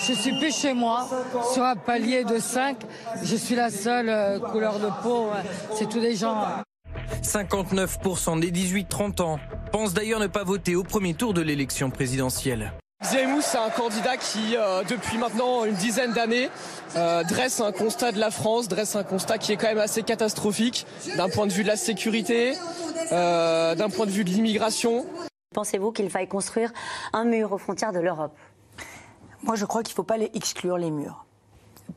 Je 0.06 0.14
suis 0.14 0.38
plus 0.38 0.56
chez 0.56 0.72
moi, 0.72 1.06
sur 1.52 1.64
un 1.64 1.76
palier 1.76 2.24
de 2.24 2.38
5. 2.38 2.78
Je 3.22 3.36
suis 3.36 3.56
la 3.56 3.68
seule 3.68 4.40
couleur 4.40 4.78
de 4.78 4.88
peau. 5.02 5.28
C'est 5.74 5.90
tous 5.90 6.00
des 6.00 6.16
gens. 6.16 6.46
Euh, 7.12 7.16
59% 7.22 8.40
des 8.40 8.50
18-30 8.50 9.22
ans 9.22 9.40
pensent 9.72 9.94
d'ailleurs 9.94 10.20
ne 10.20 10.26
pas 10.26 10.44
voter 10.44 10.76
au 10.76 10.82
premier 10.82 11.14
tour 11.14 11.34
de 11.34 11.42
l'élection 11.42 11.90
présidentielle. 11.90 12.72
Zemmour, 13.00 13.42
c'est 13.42 13.58
un 13.58 13.70
candidat 13.70 14.16
qui, 14.16 14.56
euh, 14.56 14.82
depuis 14.82 15.18
maintenant 15.18 15.64
une 15.64 15.76
dizaine 15.76 16.12
d'années, 16.12 16.50
euh, 16.96 17.22
dresse 17.22 17.60
un 17.60 17.70
constat 17.70 18.10
de 18.10 18.18
la 18.18 18.32
France, 18.32 18.66
dresse 18.66 18.96
un 18.96 19.04
constat 19.04 19.38
qui 19.38 19.52
est 19.52 19.56
quand 19.56 19.68
même 19.68 19.78
assez 19.78 20.02
catastrophique 20.02 20.84
d'un 21.16 21.28
point 21.28 21.46
de 21.46 21.52
vue 21.52 21.62
de 21.62 21.68
la 21.68 21.76
sécurité, 21.76 22.56
euh, 23.12 23.76
d'un 23.76 23.88
point 23.88 24.04
de 24.04 24.10
vue 24.10 24.24
de 24.24 24.30
l'immigration. 24.30 25.06
Pensez-vous 25.54 25.92
qu'il 25.92 26.10
faille 26.10 26.26
construire 26.26 26.72
un 27.12 27.24
mur 27.24 27.52
aux 27.52 27.58
frontières 27.58 27.92
de 27.92 28.00
l'Europe? 28.00 28.36
Moi, 29.44 29.54
je 29.54 29.64
crois 29.64 29.84
qu'il 29.84 29.92
ne 29.92 29.96
faut 29.96 30.02
pas 30.02 30.18
les 30.18 30.32
exclure, 30.34 30.76
les 30.76 30.90
murs, 30.90 31.24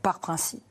par 0.04 0.20
principe. 0.20 0.71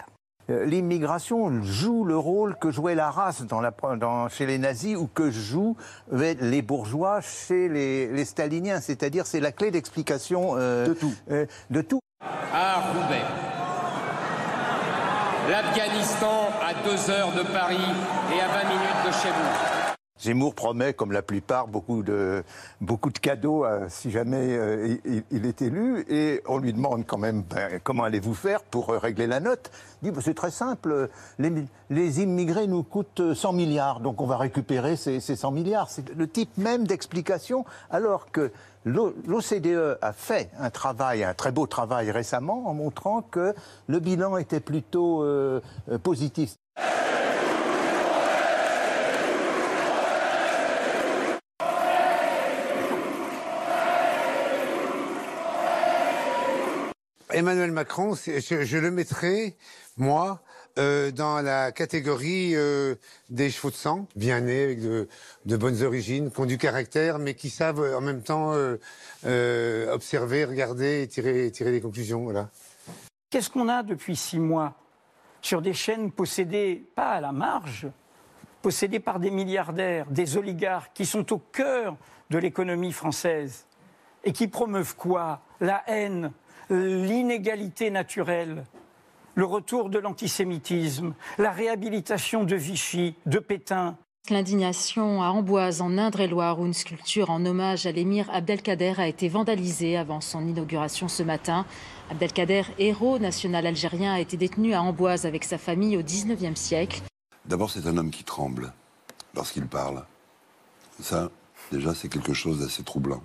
Euh, 0.51 0.65
L'immigration 0.65 1.63
joue 1.63 2.05
le 2.05 2.17
rôle 2.17 2.57
que 2.57 2.71
jouait 2.71 2.95
la 2.95 3.11
race 3.11 3.43
dans 3.43 3.61
la- 3.61 3.73
dans- 3.97 4.29
chez 4.29 4.47
les 4.47 4.59
nazis 4.59 4.97
ou 4.97 5.07
que 5.07 5.31
jouent 5.31 5.77
euh, 6.13 6.35
les 6.41 6.63
bourgeois 6.63 7.21
chez 7.21 7.69
les, 7.69 8.09
les 8.09 8.25
staliniens. 8.25 8.81
C'est-à-dire, 8.81 9.27
c'est 9.27 9.41
la 9.41 9.53
clé 9.53 9.71
d'explication 9.71 10.55
euh, 10.57 10.87
de 10.89 10.95
tout. 10.95 11.15
de 11.71 11.81
tout. 11.83 12.01
à 12.53 12.81
Roubaix. 12.93 13.23
L'Afghanistan 15.49 16.49
à 16.63 16.75
deux 16.89 17.11
heures 17.11 17.33
de 17.33 17.43
Paris 17.53 17.77
et 18.35 18.41
à 18.41 18.49
20 18.49 18.69
minutes 18.69 19.07
de 19.07 19.13
chez 19.13 19.29
vous. 19.29 19.80
Zemmour 20.21 20.55
promet, 20.55 20.93
comme 20.93 21.13
la 21.13 21.23
plupart, 21.23 21.67
beaucoup 21.67 22.03
de, 22.03 22.45
cadeaux 23.23 23.65
euh, 23.65 23.87
si 23.89 24.11
jamais 24.11 24.37
euh, 24.51 24.99
il, 25.31 25.47
est 25.47 25.63
élu. 25.63 26.05
Et 26.11 26.43
on 26.47 26.59
lui 26.59 26.75
demande 26.75 27.07
quand 27.07 27.17
même 27.17 27.43
ben, 27.43 27.81
comment 27.83 28.05
allez-vous 28.05 28.35
faire 28.35 28.63
pour 28.63 28.91
euh, 28.91 28.99
régler 28.99 29.27
la 29.27 29.41
note? 29.41 29.71
Dit 30.03 30.11
ben, 30.11 30.21
c'est 30.21 30.35
très 30.35 30.51
simple, 30.51 31.09
les, 31.39 32.21
immigrés 32.21 32.67
nous 32.67 32.83
coûtent 32.83 33.33
100 33.33 33.55
milliards, 33.55 34.01
donc 34.01 34.21
on 34.21 34.27
va 34.27 34.37
récupérer 34.37 34.97
ces, 34.97 35.21
ces 35.21 35.37
100 35.37 35.53
milliards. 35.53 35.89
C'est 35.89 36.15
le 36.15 36.29
type 36.29 36.51
même 36.59 36.87
d'explication, 36.87 37.65
alors 37.91 38.31
que 38.31 38.53
l'O- 38.85 39.15
l'OCDE 39.27 39.99
a 40.03 40.13
fait 40.13 40.51
un 40.59 40.69
travail, 40.69 41.25
un 41.25 41.35
très 41.35 41.53
beau 41.53 41.67
travail 41.67 42.11
récemment, 42.11 42.69
en 42.69 42.75
montrant 42.75 43.23
que 43.23 43.55
le 43.87 44.01
bilan 44.01 44.37
était 44.37 44.61
plutôt 44.61 45.25
positif. 46.03 46.60
Emmanuel 57.33 57.73
Macron, 57.73 58.15
je, 58.15 58.79
le 58.79 58.91
mettrais, 58.91 59.57
moi, 59.97 60.43
euh, 60.79 61.11
dans 61.11 61.41
la 61.41 61.73
catégorie 61.73 62.55
euh, 62.55 62.95
des 63.29 63.51
chevaux 63.51 63.71
de 63.71 63.77
sang, 63.77 64.07
bien 64.17 64.41
nés, 64.41 64.65
avec 64.65 64.81
de, 64.81 65.57
bonnes 65.57 65.83
origines, 65.83 66.31
qui 66.31 66.41
ont 66.41 66.47
du 66.47 66.59
caractère, 66.59 67.19
mais 67.19 67.35
qui 67.35 67.51
savent 67.51 67.81
euh, 67.81 67.97
en 67.97 68.01
même 68.01 68.23
temps 68.23 68.53
observer, 69.93 70.45
regarder 70.45 71.03
et 71.03 71.09
tirer, 71.09 71.51
des 71.51 71.81
conclusions. 71.81 72.33
Qu'est-ce 73.31 73.51
qu'on 73.51 73.69
a 73.69 73.83
depuis 73.83 74.17
six 74.17 74.39
mois 74.39 74.75
sur 75.43 75.63
des 75.63 75.73
chaînes 75.73 76.11
possédées, 76.11 76.85
pas 76.95 77.13
à 77.13 77.21
la 77.21 77.33
marge, 77.33 77.87
possédées 78.63 79.01
par 79.01 79.21
des 79.21 79.31
milliardaires, 79.31 80.07
des 80.11 80.37
oligarques 80.37 80.93
qui 80.95 81.07
sont 81.07 81.33
au 81.33 81.39
cœur 81.39 81.97
de 82.31 82.39
l'économie 82.39 82.93
française 82.93 83.67
et 84.25 84.33
qui 84.33 84.49
promeuvent 84.49 84.97
quoi? 84.97 85.41
La 85.61 85.83
haine, 85.87 86.33
l'inégalité 86.71 87.91
naturelle. 87.91 88.65
le 89.37 89.45
retour 89.45 89.89
de 89.89 89.99
l'antisémitisme, 89.99 91.15
la 91.39 91.51
réhabilitation 91.51 92.45
de 92.45 92.57
Vichy, 92.57 93.15
de 93.27 93.39
Pétain. 93.39 93.97
L'indignation 94.29 95.23
à 95.23 95.29
Amboise, 95.29 95.81
en 95.81 95.97
Indre-et-Loire, 95.97 96.61
où 96.61 96.67
une 96.67 96.75
sculpture 96.75 97.31
en 97.31 97.47
hommage 97.47 97.87
à 97.87 97.93
l'émir 97.93 98.29
Abdelkader 98.33 98.95
a 98.99 99.09
été 99.09 99.29
vandalisée 99.29 99.97
avant 99.97 100.21
son 100.21 100.47
inauguration 100.47 101.09
ce 101.09 101.23
matin. 101.23 101.65
Abdelkader, 102.11 102.65
héros 102.79 103.19
national 103.19 103.67
algérien, 103.67 104.13
a 104.13 104.21
été 104.21 104.37
détenu 104.37 104.75
à 104.75 104.83
Amboise 104.83 105.25
avec 105.25 105.45
sa 105.45 105.59
famille 105.59 105.97
au 105.97 106.03
XIXe 106.03 106.61
siècle. 106.61 107.01
D'abord, 107.47 107.71
c'est 107.71 107.87
un 107.87 107.97
homme 107.97 108.11
qui 108.11 108.25
tremble 108.25 108.73
lorsqu'il 109.35 109.67
parle. 109.67 110.05
Ça, 111.01 111.31
déjà, 111.73 111.95
c'est 111.95 112.09
quelque 112.09 112.35
chose 112.35 112.61
d'assez 112.61 112.83
troublant. 112.83 113.23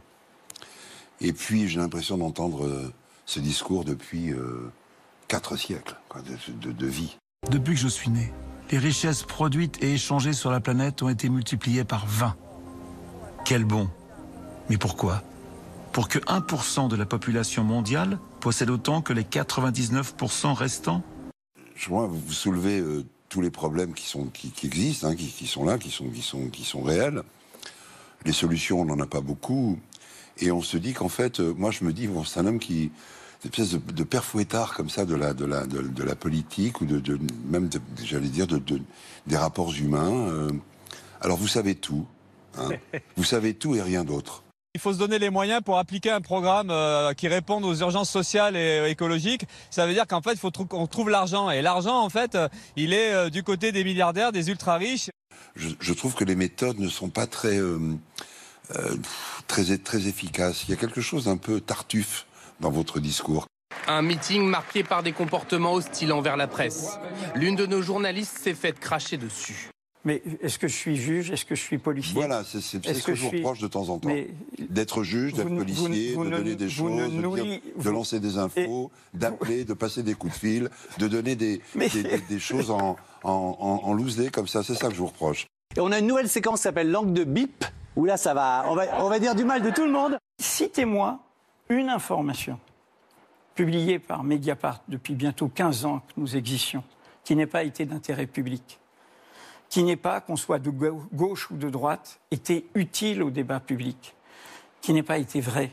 Et 1.19 1.33
puis, 1.33 1.67
j'ai 1.67 1.79
l'impression 1.79 2.17
d'entendre 2.17 2.65
euh, 2.65 2.93
ce 3.25 3.39
discours 3.39 3.85
depuis 3.85 4.31
euh, 4.31 4.71
quatre 5.27 5.57
siècles 5.57 5.95
quoi, 6.09 6.21
de, 6.21 6.67
de- 6.67 6.71
de 6.71 6.87
vie. 6.87 7.17
Depuis 7.49 7.73
que 7.75 7.79
je 7.79 7.87
suis 7.87 8.09
né, 8.09 8.31
les 8.71 8.77
richesses 8.77 9.23
produites 9.23 9.81
et 9.83 9.93
échangées 9.93 10.33
sur 10.33 10.51
la 10.51 10.59
planète 10.59 11.01
ont 11.03 11.09
été 11.09 11.29
multipliées 11.29 11.83
par 11.83 12.05
20. 12.07 12.35
Quel 13.45 13.63
bon. 13.65 13.89
Mais 14.69 14.77
pourquoi? 14.77 15.21
Pour 15.91 16.07
que 16.09 16.19
1% 16.19 16.87
de 16.89 16.95
la 16.95 17.05
population 17.05 17.63
mondiale 17.63 18.17
possède 18.41 18.69
autant 18.69 19.01
que 19.01 19.13
les 19.13 19.23
99% 19.23 20.53
restants? 20.53 21.03
Je 21.75 21.89
vois, 21.89 22.07
vous 22.07 22.31
soulevez 22.33 22.79
euh, 22.79 23.05
tous 23.29 23.41
les 23.41 23.51
problèmes 23.51 23.93
qui, 23.93 24.07
sont, 24.07 24.25
qui, 24.25 24.49
qui 24.51 24.65
existent, 24.65 25.07
hein, 25.07 25.15
qui, 25.15 25.27
qui 25.27 25.45
sont 25.47 25.63
là, 25.65 25.77
qui 25.77 25.91
sont, 25.91 26.09
qui, 26.09 26.21
sont, 26.21 26.47
qui 26.49 26.63
sont 26.63 26.81
réels. 26.81 27.21
Les 28.25 28.33
solutions, 28.33 28.81
on 28.81 28.85
n'en 28.85 28.99
a 28.99 29.05
pas 29.05 29.21
beaucoup. 29.21 29.77
Et 30.39 30.51
on 30.51 30.61
se 30.61 30.77
dit 30.77 30.93
qu'en 30.93 31.09
fait, 31.09 31.39
euh, 31.39 31.53
moi 31.57 31.71
je 31.71 31.83
me 31.83 31.93
dis, 31.93 32.07
bon, 32.07 32.23
c'est 32.23 32.39
un 32.39 32.45
homme 32.47 32.59
qui. 32.59 32.91
Une 33.43 33.51
espèce 33.51 33.73
de, 33.73 33.91
de 33.93 34.03
père 34.03 34.25
fouettard 34.25 34.73
comme 34.73 34.89
ça 34.89 35.05
de 35.05 35.13
la, 35.13 35.35
de 35.35 35.45
la, 35.45 35.67
de, 35.67 35.81
de 35.83 36.03
la 36.03 36.15
politique 36.15 36.81
ou 36.81 36.85
de, 36.87 36.99
de- 36.99 37.19
même, 37.47 37.69
j'allais 38.03 38.27
dire, 38.29 38.47
de, 38.47 38.57
de- 38.57 38.81
des 39.27 39.37
rapports 39.37 39.71
humains. 39.75 40.27
euh. 40.29 40.49
alors 41.21 41.37
vous 41.37 41.47
savez 41.47 41.75
tout. 41.75 42.07
hein. 42.57 42.69
vous 43.17 43.23
savez 43.23 43.53
tout 43.53 43.75
et 43.75 43.83
rien 43.83 44.03
d'autre. 44.03 44.41
Il 44.73 44.81
faut 44.81 44.93
se 44.93 44.97
donner 44.97 45.19
les 45.19 45.29
moyens 45.29 45.61
pour 45.63 45.77
appliquer 45.77 46.09
un 46.09 46.21
programme 46.21 46.69
euh, 46.71 47.13
qui 47.13 47.27
réponde 47.27 47.63
aux 47.65 47.75
urgences 47.75 48.09
sociales 48.09 48.55
et 48.55 48.79
euh, 48.79 48.89
écologiques. 48.89 49.45
Ça 49.69 49.85
veut 49.85 49.93
dire 49.93 50.07
qu'en 50.07 50.21
fait, 50.23 50.31
il 50.33 50.39
faut 50.39 50.49
trou- 50.49 50.65
qu'on 50.65 50.87
trouve 50.87 51.09
l'argent. 51.11 51.51
Et 51.51 51.61
l'argent, 51.61 51.99
en 51.99 52.09
fait, 52.09 52.35
il 52.75 52.93
est 52.93 53.29
du 53.29 53.43
côté 53.43 53.71
des 53.71 53.83
milliardaires, 53.83 54.31
des 54.31 54.49
ultra 54.49 54.77
riches. 54.77 55.11
je, 55.55 55.69
je 55.79 55.93
trouve 55.93 56.15
que 56.15 56.23
les 56.25 56.35
méthodes 56.35 56.79
ne 56.79 56.89
sont 56.89 57.09
pas 57.09 57.27
très, 57.27 57.59
euh, 58.75 58.95
très, 59.47 59.77
très 59.77 60.07
efficaces. 60.07 60.63
Il 60.67 60.71
y 60.71 60.73
a 60.73 60.77
quelque 60.77 61.01
chose 61.01 61.25
d'un 61.25 61.37
peu 61.37 61.59
tartuffe 61.61 62.25
dans 62.59 62.71
votre 62.71 62.99
discours. 62.99 63.45
Un 63.87 64.01
meeting 64.01 64.43
marqué 64.47 64.83
par 64.83 65.03
des 65.03 65.11
comportements 65.11 65.73
hostiles 65.73 66.11
envers 66.13 66.37
la 66.37 66.47
presse. 66.47 66.97
L'une 67.35 67.55
de 67.55 67.65
nos 67.65 67.81
journalistes 67.81 68.37
s'est 68.37 68.53
faite 68.55 68.79
cracher 68.79 69.17
dessus. 69.17 69.69
Mais 70.05 70.21
est-ce 70.41 70.59
que 70.59 70.67
je 70.67 70.75
suis 70.75 70.95
juge? 70.97 71.31
Est-ce 71.31 71.45
que 71.45 71.55
je 71.55 71.61
suis 71.61 71.79
policier? 71.79 72.13
Voilà, 72.13 72.43
c'est 72.43 72.61
c'est- 72.61 72.79
c'est 72.83 72.91
Est-ce 72.91 72.99
ce 72.99 73.05
que, 73.07 73.11
que 73.11 73.17
je 73.17 73.23
vous 73.23 73.29
suis- 73.29 73.37
reproche 73.39 73.59
de 73.59 73.67
temps 73.67 73.89
en 73.89 73.97
temps. 73.97 74.09
D'être 74.69 75.01
juge, 75.03 75.33
d'être 75.33 75.49
policier, 75.49 76.13
vous 76.13 76.25
de 76.25 76.29
donner 76.29 76.51
ne- 76.51 76.55
des 76.55 76.69
choses, 76.69 77.11
de, 77.11 77.41
dire- 77.41 77.59
de 77.83 77.89
lancer 77.89 78.19
des 78.19 78.37
infos, 78.37 78.91
d'appeler, 79.15 79.65
de 79.65 79.73
passer 79.73 80.03
des 80.03 80.13
coups 80.13 80.33
de 80.33 80.37
fil, 80.39 80.69
de 80.99 81.07
donner 81.07 81.35
des, 81.35 81.59
des, 81.75 81.89
des- 82.03 82.17
des 82.29 82.39
choses 82.39 82.69
en, 82.69 82.97
en, 83.23 83.57
en, 83.59 83.81
en 83.89 83.93
loose 83.93 84.15
day 84.17 84.29
comme 84.29 84.47
ça. 84.47 84.61
C'est 84.63 84.75
ça 84.75 84.89
que 84.89 84.93
je 84.93 84.99
vous 84.99 85.07
reproche. 85.07 85.47
On 85.77 85.91
a 85.91 85.99
une 85.99 86.07
nouvelle 86.07 86.29
séquence 86.29 86.59
qui 86.59 86.63
s'appelle 86.63 86.89
Langue 86.89 87.11
de 87.13 87.23
bip, 87.25 87.65
où 87.95 88.05
là, 88.05 88.15
ça 88.17 88.33
va, 88.33 88.65
on 88.69 89.09
va, 89.09 89.19
dire 89.19 89.35
du 89.35 89.43
mal 89.43 89.61
de 89.61 89.71
tout 89.71 89.83
le 89.85 89.91
monde. 89.91 90.17
Citez-moi 90.39 91.19
une 91.69 91.89
information 91.89 92.59
publiée 93.55 93.99
par 93.99 94.23
Mediapart 94.23 94.81
depuis 94.87 95.15
bientôt 95.15 95.49
15 95.49 95.85
ans 95.85 95.99
que 95.99 96.13
nous 96.17 96.35
existions, 96.37 96.83
qui 97.23 97.35
n'ait 97.35 97.45
pas 97.47 97.63
été 97.63 97.85
d'intérêt 97.85 98.25
public, 98.25 98.79
qui 99.69 99.83
n'ait 99.83 99.95
pas, 99.97 100.21
qu'on 100.21 100.35
soit 100.37 100.59
de 100.59 100.69
gau- 100.69 101.03
gauche 101.13 101.51
ou 101.51 101.57
de 101.57 101.69
droite, 101.69 102.19
été 102.31 102.67
utile 102.75 103.21
au 103.23 103.29
débat 103.29 103.59
public, 103.59 104.13
qui 104.81 104.93
n'ait 104.93 105.03
pas 105.03 105.17
été 105.17 105.41
vrai, 105.41 105.71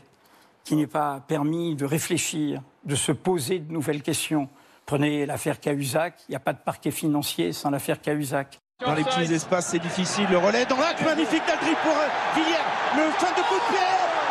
qui 0.65 0.75
n'ait 0.75 0.87
pas 0.87 1.21
permis 1.27 1.75
de 1.75 1.85
réfléchir, 1.85 2.61
de 2.83 2.95
se 2.95 3.11
poser 3.13 3.59
de 3.59 3.71
nouvelles 3.71 4.01
questions. 4.01 4.49
Prenez 4.85 5.25
l'affaire 5.25 5.59
Cahuzac, 5.61 6.23
il 6.27 6.31
n'y 6.31 6.35
a 6.35 6.41
pas 6.41 6.53
de 6.53 6.59
parquet 6.59 6.91
financier 6.91 7.53
sans 7.53 7.69
l'affaire 7.69 8.01
Cahuzac. 8.01 8.59
Dans 8.85 8.93
les 8.93 9.03
petits 9.03 9.33
espaces, 9.33 9.67
c'est 9.67 9.79
difficile. 9.79 10.27
Le 10.29 10.37
relais 10.37 10.65
dans 10.65 10.77
l'axe 10.77 11.01
magnifique 11.01 11.43
d'Aldry 11.47 11.75
pour 11.83 11.91
euh, 11.93 12.07
Villiers. 12.35 12.67
Le 12.97 13.11
fin 13.13 13.31
de 13.31 13.41
coup 13.47 13.55
de 13.55 13.75
pied 13.75 13.87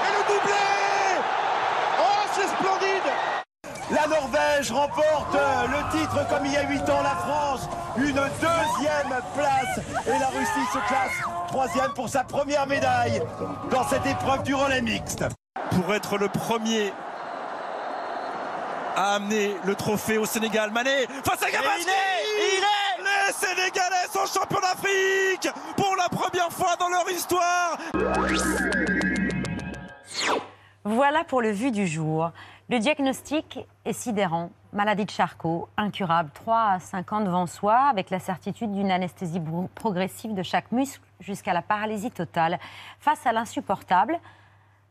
et 0.06 0.12
le 0.12 0.22
doublé 0.28 0.52
Oh, 2.00 2.28
c'est 2.34 2.48
splendide 2.48 3.12
La 3.90 4.06
Norvège 4.06 4.70
remporte 4.70 5.34
euh, 5.34 5.66
le 5.68 5.98
titre 5.98 6.28
comme 6.28 6.46
il 6.46 6.52
y 6.52 6.56
a 6.56 6.68
8 6.68 6.80
ans 6.90 7.02
la 7.02 7.16
France. 7.16 7.68
Une 7.96 8.12
deuxième 8.12 9.20
place. 9.34 9.80
Et 10.06 10.18
la 10.18 10.26
Russie 10.28 10.68
se 10.72 10.78
classe 10.88 11.32
troisième 11.48 11.92
pour 11.94 12.08
sa 12.08 12.24
première 12.24 12.66
médaille 12.66 13.22
dans 13.70 13.86
cette 13.86 14.06
épreuve 14.06 14.42
du 14.42 14.54
relais 14.54 14.80
mixte. 14.82 15.24
Pour 15.70 15.94
être 15.94 16.16
le 16.16 16.28
premier 16.28 16.92
à 18.96 19.14
amener 19.14 19.54
le 19.64 19.74
trophée 19.74 20.18
au 20.18 20.26
Sénégal, 20.26 20.70
Mané 20.70 21.06
face 21.24 21.42
à 21.42 21.50
Gabaski 21.50 21.86
il 21.86 22.62
est 22.62 22.71
Les 23.32 23.46
Sénégalais 23.46 24.08
sont 24.12 24.26
champions 24.26 24.60
d'Afrique 24.60 25.48
pour 25.76 25.96
la 25.96 26.08
première 26.10 26.50
fois 26.50 26.76
dans 26.76 26.88
leur 26.90 27.08
histoire 27.08 27.78
Voilà 30.84 31.24
pour 31.24 31.40
le 31.40 31.50
vu 31.50 31.70
du 31.70 31.86
jour. 31.86 32.30
Le 32.68 32.78
diagnostic 32.78 33.60
est 33.86 33.94
sidérant. 33.94 34.50
Maladie 34.74 35.06
de 35.06 35.10
Charcot, 35.10 35.68
incurable, 35.78 36.30
3 36.34 36.58
à 36.72 36.80
5 36.80 37.12
ans 37.14 37.20
devant 37.22 37.46
soi, 37.46 37.76
avec 37.88 38.10
la 38.10 38.18
certitude 38.18 38.72
d'une 38.72 38.90
anesthésie 38.90 39.40
progressive 39.74 40.34
de 40.34 40.42
chaque 40.42 40.70
muscle 40.70 41.02
jusqu'à 41.20 41.54
la 41.54 41.62
paralysie 41.62 42.10
totale. 42.10 42.58
Face 43.00 43.26
à 43.26 43.32
l'insupportable, 43.32 44.18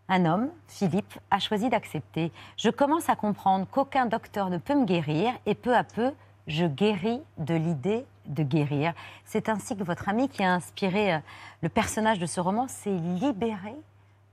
un 0.09 0.25
homme, 0.25 0.49
Philippe, 0.67 1.13
a 1.29 1.37
choisi 1.37 1.69
d'accepter. 1.69 2.31
Je 2.57 2.71
commence 2.71 3.07
à 3.07 3.15
comprendre 3.15 3.67
qu'aucun 3.69 4.07
docteur 4.07 4.49
ne 4.49 4.57
peut 4.57 4.75
me 4.75 4.85
guérir 4.85 5.31
et 5.45 5.53
peu 5.53 5.75
à 5.75 5.83
peu, 5.83 6.11
je 6.47 6.65
guéris 6.65 7.21
de 7.37 7.55
l'idée 7.55 8.05
de 8.27 8.43
guérir. 8.43 8.93
C'est 9.25 9.49
ainsi 9.49 9.75
que 9.75 9.83
votre 9.83 10.07
ami 10.09 10.29
qui 10.29 10.43
a 10.43 10.53
inspiré 10.53 11.15
euh, 11.15 11.17
le 11.61 11.69
personnage 11.69 12.19
de 12.19 12.25
ce 12.25 12.39
roman 12.39 12.67
s'est 12.67 12.89
libéré 12.91 13.75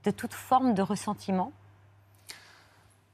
de 0.05 0.11
toute 0.11 0.35
forme 0.35 0.75
de 0.75 0.83
ressentiment? 0.83 1.53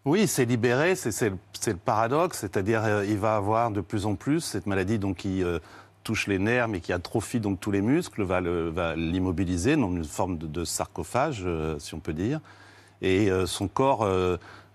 Oui, 0.04 0.26
c'est 0.26 0.44
libéré, 0.44 0.96
c'est 0.96 1.30
le, 1.30 1.76
paradoxe, 1.76 2.40
c'est-à-dire 2.40 2.84
euh, 2.84 3.06
il 3.06 3.16
va 3.16 3.36
avoir 3.36 3.70
de 3.70 3.80
plus 3.80 4.04
en 4.04 4.16
plus 4.16 4.40
cette 4.40 4.66
maladie 4.66 4.98
donc 4.98 5.16
qui 5.16 5.42
euh, 5.42 5.58
touche 6.02 6.26
les 6.26 6.38
nerfs 6.38 6.68
mais 6.68 6.80
qui 6.80 6.92
atrophie 6.92 7.40
donc 7.40 7.58
tous 7.58 7.70
les 7.70 7.80
muscles, 7.80 8.22
va 8.22 8.94
l'immobiliser 8.96 9.76
dans 9.76 9.90
une 9.90 10.04
forme 10.04 10.36
de, 10.36 10.64
sarcophage, 10.64 11.42
euh, 11.46 11.78
si 11.78 11.94
on 11.94 12.00
peut 12.00 12.12
dire, 12.12 12.40
et 13.00 13.28
son 13.44 13.68
corps 13.68 14.08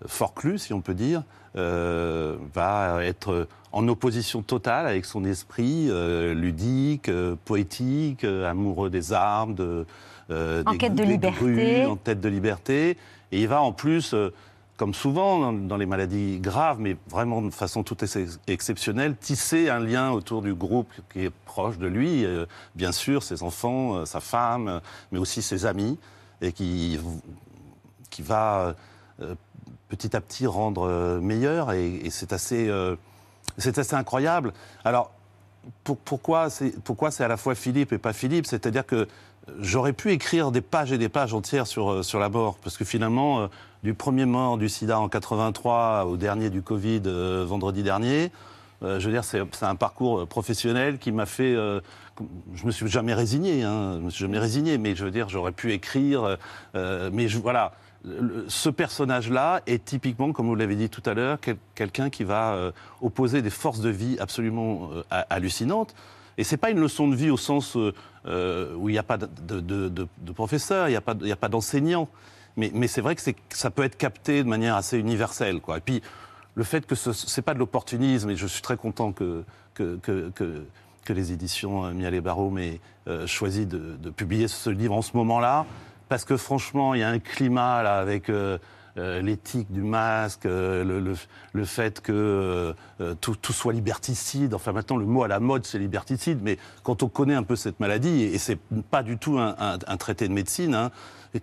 forclus, 0.06 0.60
si 0.60 0.74
on 0.74 0.82
peut 0.82 0.94
dire, 0.94 1.24
euh, 1.56 2.38
va 2.54 3.04
être 3.04 3.48
en 3.72 3.88
opposition 3.88 4.42
totale 4.42 4.88
avec 4.88 5.06
son 5.06 5.26
esprit 5.26 5.88
euh, 5.90 6.34
ludique, 6.34 7.10
euh, 7.10 7.36
poétique, 7.46 8.24
amoureux 8.24 8.90
des 8.90 9.14
armes, 9.14 9.56
de, 9.56 9.86
En 10.32 10.72
des- 10.72 10.78
quête 10.78 10.94
de 10.96 11.04
des 11.04 11.10
liberté. 11.10 11.38
grues, 11.40 11.86
en 11.86 11.96
tête 11.96 12.22
de 12.22 12.30
liberté. 12.30 12.98
Et 13.32 13.42
il 13.42 13.48
va 13.48 13.62
en 13.62 13.72
plus, 13.72 14.16
comme 14.78 14.94
souvent 14.94 15.40
dans, 15.40 15.54
dans 15.54 15.78
les 15.78 15.86
maladies 15.86 16.40
graves, 16.40 16.80
mais 16.80 16.96
vraiment 17.10 17.42
de 17.42 17.50
façon 17.52 17.84
tout 17.84 17.98
exceptionnelle, 18.48 19.16
tisser 19.20 19.70
un 19.70 19.80
lien 19.80 20.12
autour 20.12 20.42
du 20.42 20.54
groupe 20.54 20.90
qui 21.12 21.26
est 21.26 21.32
proche 21.46 21.78
de 21.78 21.88
lui, 21.88 22.26
bien 22.76 22.92
sûr, 22.92 23.22
ses 23.24 23.44
enfants, 23.44 24.06
sa 24.06 24.20
femme, 24.20 24.82
mais 25.12 25.20
aussi 25.20 25.42
ses 25.42 25.66
amis, 25.66 25.98
et 26.42 26.52
qui, 26.54 27.00
qui 28.10 28.22
va 28.22 28.76
petit 29.90 30.16
à 30.16 30.22
petit 30.22 30.48
rendre 30.48 30.88
euh, 30.88 31.20
meilleur. 31.20 31.74
Et, 31.74 32.10
c'est 32.10 32.32
assez, 32.32 32.70
euh, 32.70 32.96
assez 33.58 33.96
incroyable. 33.96 34.54
Alors, 34.86 35.12
pour- 35.84 35.98
pourquoi 35.98 36.50
c'est 36.50 37.24
à 37.24 37.28
la 37.28 37.38
fois 37.38 37.56
Philippe 37.56 37.92
et 37.92 37.98
pas 37.98 38.14
Philippe? 38.14 38.46
C'est-à-dire 38.46 38.86
que 38.86 39.08
j'aurais 39.60 39.94
pu 39.94 40.12
écrire 40.12 40.52
des 40.52 40.62
pages 40.62 40.92
et 40.92 40.98
des 40.98 41.10
pages 41.10 41.34
entières 41.34 41.68
sur, 41.68 41.92
euh, 41.92 42.04
sur 42.04 42.20
la 42.20 42.30
mort, 42.30 42.58
parce 42.64 42.78
que 42.78 42.86
finalement, 42.86 43.42
euh, 43.42 43.48
du 43.84 43.94
premier 43.94 44.26
mort 44.26 44.58
du 44.58 44.70
sida 44.70 45.00
en 45.00 45.10
83 45.10 46.06
au 46.06 46.18
dernier 46.18 46.50
du 46.50 46.62
Covid 46.62 47.02
vendredi 47.46 47.82
dernier, 47.82 48.30
je 48.82 49.00
veux 49.00 49.12
dire, 49.12 49.24
c'est 49.24 49.42
un 49.62 49.76
parcours 49.76 50.28
professionnel 50.28 51.00
qui 51.00 51.14
m'a 51.14 51.26
fait. 51.26 51.54
je 51.54 52.66
me 52.66 52.72
suis 52.72 52.90
jamais 52.90 53.14
résigné, 53.14 53.64
hein, 53.64 53.94
je 54.00 54.06
me 54.06 54.10
suis 54.10 54.26
jamais 54.26 54.38
résigné, 54.38 54.78
mais 54.78 54.98
je 54.98 55.06
veux 55.06 55.12
dire, 55.12 55.30
j'aurais 55.30 55.54
pu 55.54 55.72
écrire, 55.72 56.38
mais 56.74 57.28
voilà. 57.28 57.72
Ce 58.48 58.70
personnage-là 58.70 59.62
est 59.68 59.84
typiquement, 59.84 60.32
comme 60.32 60.48
vous 60.48 60.56
l'avez 60.56 60.76
dit 60.78 60.90
tout 60.90 61.04
à 61.06 61.14
l'heure, 61.14 61.38
quel- 61.42 61.58
quelqu'un 61.76 62.10
qui 62.10 62.24
va 62.24 62.54
euh, 62.54 62.72
opposer 63.02 63.42
des 63.42 63.50
forces 63.50 63.82
de 63.82 63.90
vie 63.90 64.18
absolument 64.20 64.90
euh, 64.94 65.04
ha- 65.12 65.26
hallucinantes. 65.30 65.94
Et 66.38 66.46
c'est 66.46 66.56
pas 66.56 66.70
une 66.70 66.80
leçon 66.80 67.10
de 67.10 67.16
vie 67.16 67.30
au 67.30 67.36
sens 67.36 67.76
euh, 67.76 68.74
où 68.76 68.88
il 68.88 68.94
n'y 68.94 68.98
a 68.98 69.04
pas 69.04 69.18
de, 69.18 70.08
professeur, 70.34 70.88
il 70.88 70.92
n'y 70.92 70.98
a 70.98 71.02
pas, 71.02 71.14
pas 71.14 71.50
d'enseignant. 71.50 72.08
Mais, 72.56 72.88
c'est 72.88 73.02
vrai 73.02 73.16
que, 73.16 73.22
ça 73.50 73.70
peut 73.70 73.84
être 73.84 73.98
capté 73.98 74.44
de 74.44 74.48
manière 74.48 74.76
assez 74.76 74.98
universelle. 74.98 75.60
Et 75.76 75.80
puis, 75.82 76.02
le 76.56 76.64
fait 76.64 76.86
que 76.86 76.96
ce 76.96 77.10
n'est 77.10 77.44
pas 77.44 77.54
de 77.54 77.60
l'opportunisme, 77.60 78.30
et 78.30 78.38
je 78.38 78.48
suis 78.48 78.62
très 78.62 78.78
content 78.78 79.12
que, 79.12 79.44
les 81.10 81.32
éditions 81.34 81.86
euh, 81.86 81.92
Miel 81.92 82.14
et 82.14 82.22
Barreau 82.22 82.56
aient 82.60 82.80
euh, 83.08 83.26
choisi 83.28 83.66
de 83.66 84.10
publier 84.12 84.48
ce 84.48 84.70
livre 84.70 84.94
en 84.94 85.02
ce 85.02 85.18
moment-là, 85.18 85.66
parce 86.10 86.26
que 86.26 86.36
franchement, 86.38 86.94
il 86.96 87.00
y 87.00 87.04
a 87.04 87.10
un 87.10 87.20
climat 87.20 87.84
là 87.84 88.00
avec... 88.00 88.30
euh, 88.30 88.58
euh, 88.98 89.22
l'éthique 89.22 89.72
du 89.72 89.84
masque, 89.84 90.46
euh, 90.48 90.84
le, 90.84 91.00
le- 91.00 91.16
le 91.54 91.66
fait 91.66 92.02
que 92.02 92.12
euh, 93.00 93.14
tout, 93.22 93.36
tout 93.36 93.54
soit 93.54 93.72
liberticide. 93.72 94.54
Enfin, 94.56 94.74
maintenant, 94.74 94.98
le 94.98 95.06
mot 95.06 95.24
à 95.24 95.28
la 95.30 95.40
mode, 95.40 95.64
c'est 95.66 95.78
liberticide, 95.78 96.40
mais 96.42 96.58
quand 96.84 97.02
on 97.04 97.08
connaît 97.08 97.36
un 97.36 97.44
peu 97.44 97.56
cette 97.56 97.80
maladie, 97.80 98.24
et, 98.24 98.34
et 98.34 98.38
c'est 98.40 98.58
pas 98.90 99.04
du 99.04 99.18
tout 99.18 99.38
un, 99.38 99.56
un- 99.60 99.78
un 99.88 99.98
traité 99.98 100.28
de 100.28 100.34
médecine, 100.34 100.74
hein, 100.74 100.92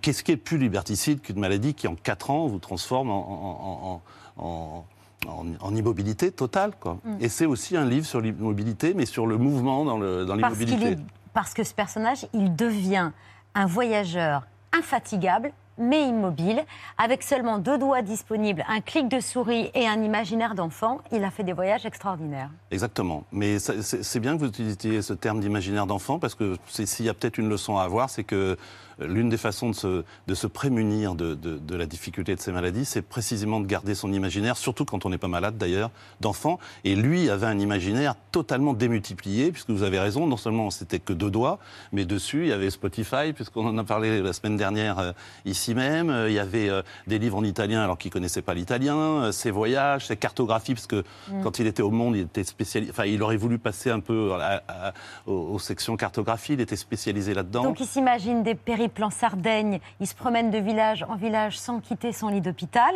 qu'est-ce 0.03 0.23
qui 0.25 0.33
est 0.33 0.37
plus 0.37 0.59
liberticide 0.59 1.23
qu'une 1.23 1.39
maladie 1.39 1.73
qui, 1.73 1.87
en 1.89 1.95
4 1.95 2.31
ans, 2.31 2.47
vous 2.49 2.59
transforme 2.59 3.11
en, 3.11 4.03
en- 4.37 4.43
en- 4.43 4.45
en- 4.45 4.85
en- 5.29 5.47
en 5.61 5.75
immobilité 5.75 6.33
totale 6.33 6.73
quoi. 6.79 6.99
Mm. 7.05 7.17
Et 7.21 7.29
c'est 7.31 7.47
aussi 7.47 7.77
un 7.77 7.87
livre 7.87 8.07
sur 8.07 8.21
l'immobilité, 8.21 8.93
mais 8.93 9.07
sur 9.07 9.27
le 9.27 9.39
mouvement 9.39 9.85
dans 9.85 9.99
Parce, 9.99 10.59
l'immobilité. 10.59 10.97
parce 11.33 11.55
que 11.55 11.63
ce 11.65 11.73
personnage, 11.73 12.27
il 12.35 12.55
devient 12.55 13.13
un 13.55 13.67
voyageur 13.67 14.43
infatigable, 14.73 15.53
mais 15.79 16.09
immobile, 16.09 16.65
avec 16.97 17.23
seulement 17.23 17.59
deux 17.59 17.79
doigts 17.79 18.03
disponibles, 18.03 18.65
un 18.69 18.81
clic 18.81 19.09
de 19.09 19.21
souris 19.21 19.71
et 19.75 19.87
un 19.87 20.03
imaginaire 20.03 20.55
d'enfant. 20.55 21.01
Il 21.13 21.23
a 21.25 21.31
fait 21.31 21.45
des 21.45 21.53
voyages 21.53 21.85
extraordinaires. 21.85 22.51
Exactement. 22.71 23.25
Mais 23.33 23.59
c'est 23.59 24.21
bien 24.21 24.35
que 24.35 24.41
vous 24.41 24.49
utilisiez 24.49 25.03
ce 25.03 25.13
terme 25.13 25.41
d'imaginaire 25.41 25.87
d'enfant 25.87 26.19
parce 26.19 26.35
que 26.35 26.57
s'il 26.67 27.05
y 27.05 27.09
a 27.09 27.15
peut-être 27.15 27.39
une 27.39 27.49
leçon 27.49 27.77
à 27.77 27.83
avoir, 27.83 28.09
c'est 28.11 28.25
que 28.25 28.57
l'une 28.99 29.29
des 29.29 29.37
façons 29.37 29.71
de 29.71 29.75
se, 29.75 30.05
de 30.27 30.35
se 30.35 30.47
prémunir 30.47 31.15
de, 31.15 31.35
de- 31.35 31.59
de 31.59 31.77
la 31.77 31.87
difficulté 31.87 32.35
de 32.35 32.41
ces 32.41 32.53
maladies, 32.53 32.85
c'est 32.85 33.03
précisément 33.03 33.61
de 33.61 33.67
garder 33.67 33.95
son 33.95 34.13
imaginaire, 34.13 34.57
surtout 34.57 34.85
quand 34.85 35.05
on 35.05 35.11
n'est 35.11 35.19
pas 35.19 35.29
malade 35.29 35.59
d'ailleurs, 35.59 35.91
d'enfant. 36.21 36.59
Et 36.85 36.95
lui 36.97 37.29
avait 37.31 37.47
un 37.47 37.59
imaginaire 37.59 38.15
totalement 38.33 38.73
démultiplié, 38.73 39.53
puisque 39.53 39.71
vous 39.71 39.83
avez 39.83 39.99
raison, 39.99 40.27
non 40.27 40.37
seulement 40.37 40.71
c'était 40.71 40.99
que 40.99 41.13
deux 41.13 41.31
doigts, 41.31 41.59
mais 41.93 42.05
dessus 42.05 42.43
il 42.43 42.49
y 42.49 42.53
avait 42.53 42.71
Spotify, 42.71 43.33
puisqu'on 43.35 43.67
en 43.67 43.77
a 43.79 43.85
parlé 43.85 44.21
la 44.23 44.33
semaine 44.33 44.57
dernière 44.57 44.99
euh, 44.99 45.13
ici 45.45 45.75
même. 45.75 46.11
Euh, 46.11 46.29
Il 46.31 46.35
y 46.35 46.39
avait 46.39 46.69
euh, 46.69 46.83
des 47.07 47.19
livres 47.19 47.37
en 47.39 47.45
italien 47.45 47.83
alors 47.83 47.99
qu'il 47.99 48.11
connaissait 48.11 48.43
pas 48.43 48.55
l'italien, 48.55 49.31
ses 49.33 49.51
voyages, 49.51 50.07
ses 50.07 50.17
cartographies, 50.17 50.75
parce 50.75 50.87
que 50.87 51.05
Mm. 51.31 51.43
quand 51.43 51.59
il 51.59 51.67
était 51.67 51.83
au 51.83 51.91
Monde, 51.91 52.17
il 52.17 52.23
était 52.23 52.45
spécialisé. 52.45 52.91
Enfin, 52.93 53.05
il 53.05 53.23
aurait 53.23 53.37
voulu 53.37 53.59
passer 53.59 53.91
un 53.91 54.01
peu 54.01 54.33
à- 54.35 54.63
à- 54.69 54.93
aux, 55.27 55.33
aux 55.55 55.59
sections 55.59 55.97
cartographie. 55.97 56.53
Il 56.55 56.61
était 56.61 56.77
spécialisé 56.77 57.35
là-dedans. 57.35 57.63
Donc 57.65 57.81
il 57.81 57.87
s'imagine 57.87 58.43
des 58.43 58.55
périples 58.89 59.05
en 59.05 59.11
Sardaigne, 59.11 59.81
il 60.01 60.07
se 60.07 60.15
promène 60.15 60.51
de 60.51 60.59
village 60.59 61.05
en 61.09 61.17
village 61.17 61.59
sans 61.59 61.81
quitter 61.81 62.13
son 62.13 62.29
lit 62.29 62.41
d'hôpital, 62.41 62.95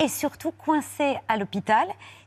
et 0.00 0.08
surtout 0.08 0.50
coincé 0.50 1.16
à 1.28 1.36
l'hôpital, 1.36 1.86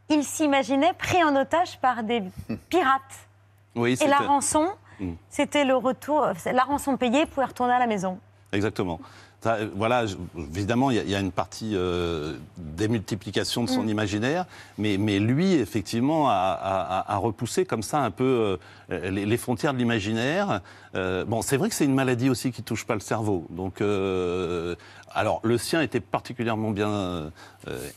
il 0.09 0.23
s'imaginait 0.23 0.93
pris 0.93 1.21
en 1.23 1.35
otage 1.35 1.77
par 1.79 2.03
des 2.03 2.23
pirates. 2.69 3.27
Oui, 3.75 3.97
Et 4.01 4.07
la 4.07 4.17
rançon, 4.19 4.69
Mm. 4.99 5.13
c'était 5.27 5.65
le 5.65 5.75
retour, 5.75 6.27
la 6.45 6.63
rançon 6.63 6.97
payée, 6.97 7.25
pouvait 7.25 7.47
retourner 7.47 7.73
à 7.73 7.79
la 7.79 7.87
maison. 7.87 8.19
Exactement. 8.51 8.99
Ça, 9.43 9.57
voilà, 9.75 10.05
je- 10.05 10.15
évidemment, 10.55 10.89
il 10.89 10.95
y, 10.95 10.99
a- 10.99 11.03
il 11.03 11.09
y 11.09 11.15
a 11.15 11.19
une 11.19 11.33
partie 11.33 11.71
euh, 11.75 12.37
démultiplication 12.57 13.65
de 13.65 13.69
son 13.69 13.83
Mm. 13.83 13.89
imaginaire, 13.89 14.45
mais, 14.77 14.97
mais 14.97 15.19
lui, 15.19 15.53
effectivement, 15.55 16.29
a, 16.29 16.33
a- 16.61 17.13
a 17.13 17.17
repoussé 17.17 17.65
comme 17.65 17.83
ça 17.83 17.99
un 17.99 18.09
peu 18.11 18.57
euh, 18.89 19.09
les, 19.11 19.25
les 19.25 19.37
frontières 19.37 19.73
de 19.73 19.79
l'imaginaire. 19.79 20.61
Euh, 20.95 21.25
bon, 21.25 21.41
c'est 21.41 21.57
vrai 21.57 21.67
que 21.67 21.75
c'est 21.75 21.83
une 21.83 21.93
maladie 21.93 22.29
aussi 22.29 22.53
qui 22.53 22.63
touche 22.63 22.85
pas 22.85 22.93
le 22.93 23.01
cerveau. 23.01 23.45
Donc, 23.49 23.81
euh, 23.81 24.75
alors, 25.13 25.41
le 25.43 25.57
sien 25.57 25.81
était 25.81 25.99
particulièrement 25.99 26.71
bien 26.71 27.29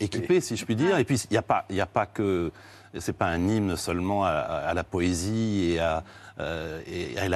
équipé, 0.01 0.41
si 0.41 0.57
je 0.57 0.65
puis 0.65 0.75
dire. 0.75 0.99
Et 0.99 1.05
puis, 1.05 1.17
il 1.31 1.33
n'y 1.33 1.37
a 1.39 1.45
a 1.83 1.87
pas 1.87 2.07
que 2.07 2.51
c'est 2.99 3.13
pas 3.17 3.27
un 3.27 3.47
hymne 3.49 3.77
seulement 3.77 4.25
à, 4.25 4.31
à 4.31 4.75
la 4.75 4.83
poésie 4.85 5.73
et 5.75 5.79
à, 5.79 6.03
euh, 6.39 6.81
et 6.87 7.17
à 7.19 7.29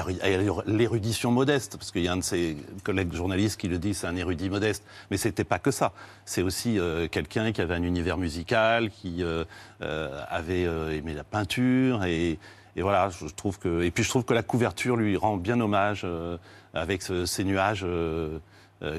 l'érudition 0.66 1.30
modeste, 1.30 1.76
parce 1.78 1.90
qu'il 1.90 2.02
y 2.02 2.08
a 2.08 2.12
un 2.12 2.18
de 2.18 2.22
ses 2.22 2.56
collègues 2.84 3.12
journalistes 3.14 3.58
qui 3.60 3.68
le 3.68 3.78
dit, 3.78 3.94
c'est 3.94 4.06
un 4.06 4.16
érudit 4.16 4.50
modeste. 4.50 4.84
Mais 5.10 5.16
c'était 5.16 5.44
pas 5.44 5.58
que 5.58 5.70
ça. 5.70 5.92
C'est 6.24 6.42
aussi 6.42 6.78
euh, 6.78 7.08
quelqu'un 7.08 7.52
qui 7.52 7.60
avait 7.60 7.74
un 7.74 7.82
univers 7.82 8.18
musical, 8.18 8.90
qui 8.90 9.22
euh, 9.22 9.44
euh, 9.82 10.20
avait 10.28 10.66
euh, 10.66 10.96
aimé 10.96 11.14
la 11.14 11.24
peinture 11.24 12.04
et, 12.04 12.38
et 12.76 12.82
voilà, 12.82 13.08
je 13.10 13.26
trouve 13.34 13.58
que 13.58 13.82
et 13.82 13.90
puis 13.90 14.04
je 14.04 14.08
trouve 14.10 14.24
que 14.24 14.34
la 14.34 14.42
couverture 14.42 14.96
lui 14.96 15.16
rend 15.16 15.36
bien 15.36 15.60
hommage 15.60 16.02
euh, 16.04 16.36
avec 16.74 17.02
ce- 17.02 17.26
ces 17.26 17.44
nuages. 17.44 17.84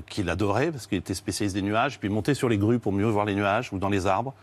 qu'il 0.07 0.29
adorait 0.29 0.71
parce 0.71 0.85
qu'il 0.85 0.99
était 0.99 1.15
spécialiste 1.15 1.55
des 1.55 1.63
nuages, 1.63 1.99
puis 1.99 2.07
monter 2.07 2.35
sur 2.35 2.47
les 2.49 2.59
grues 2.59 2.77
pour 2.77 2.91
mieux 2.91 3.07
voir 3.07 3.25
les 3.25 3.33
nuages 3.33 3.73
ou 3.73 3.79
dans 3.79 3.89
les 3.89 4.05
arbres. 4.05 4.35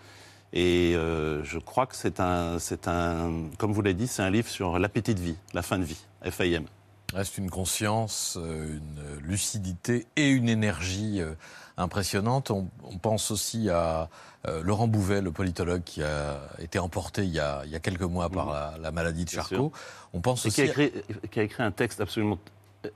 Et 0.53 0.95
euh, 0.95 1.45
je 1.45 1.59
crois 1.59 1.87
que 1.87 1.95
c'est 1.97 2.21
un, 2.21 2.59
c'est 2.59 2.89
un, 2.89 3.51
comme 3.59 3.73
vous 3.73 3.83
l'avez 3.83 3.95
dit, 3.95 4.07
c'est 4.07 4.23
un 4.23 4.31
livre 4.31 4.49
sur 4.49 4.79
l'appétit 4.79 5.15
de 5.15 5.21
vie, 5.21 5.37
la 5.53 5.63
fin 5.63 5.79
de 5.79 5.85
vie, 5.85 6.01
FAIM. 6.23 6.65
Reste 7.15 7.39
une 7.39 7.51
conscience, 7.51 8.37
euh, 8.39 8.79
une 8.79 9.27
lucidité 9.27 10.07
et 10.17 10.29
une 10.29 10.49
énergie 10.49 11.21
euh, 11.21 11.35
impressionnante. 11.79 12.51
On, 12.51 12.69
on 12.85 12.99
pense 12.99 13.31
aussi 13.31 13.71
à 13.71 14.11
euh, 14.47 14.63
Laurent 14.63 14.89
Bouvet, 14.89 15.23
le 15.23 15.33
politologue 15.33 15.83
qui 15.85 16.03
a 16.03 16.39
été 16.59 16.79
emporté 16.79 17.25
il 17.25 17.31
y 17.31 17.41
a, 17.41 17.63
il 17.65 17.71
y 17.71 17.77
a 17.77 17.81
quelques 17.81 18.03
mois 18.03 18.29
par 18.29 18.53
la, 18.53 18.75
la 18.79 18.91
maladie 18.91 19.25
de 19.25 19.31
Charcot. 19.31 19.73
On 20.13 20.21
pense 20.21 20.45
Et 20.45 20.49
aussi 20.49 20.57
qui 20.57 20.63
a, 20.63 20.65
écrit, 20.67 20.93
qui 21.31 21.41
a 21.41 21.43
écrit 21.43 21.63
un 21.63 21.71
texte 21.73 22.01
absolument 22.01 22.39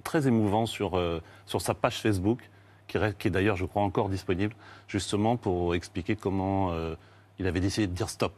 très 0.05 0.27
émouvant 0.27 0.67
sur, 0.67 0.99
euh, 0.99 1.23
sur 1.47 1.61
sa 1.61 1.75
page 1.75 2.01
Facebook, 2.01 2.51
qui, 2.89 2.99
est 2.99 3.31
d'ailleurs, 3.31 3.57
je 3.57 3.65
crois, 3.65 3.83
encore 3.83 4.11
disponible, 4.11 4.55
justement 4.89 5.37
pour 5.37 5.75
expliquer 5.75 6.17
comment 6.17 6.73
euh, 6.73 6.95
il 7.39 7.47
avait 7.47 7.61
décidé 7.61 7.87
de 7.87 7.93
dire 7.93 8.09
stop. 8.09 8.33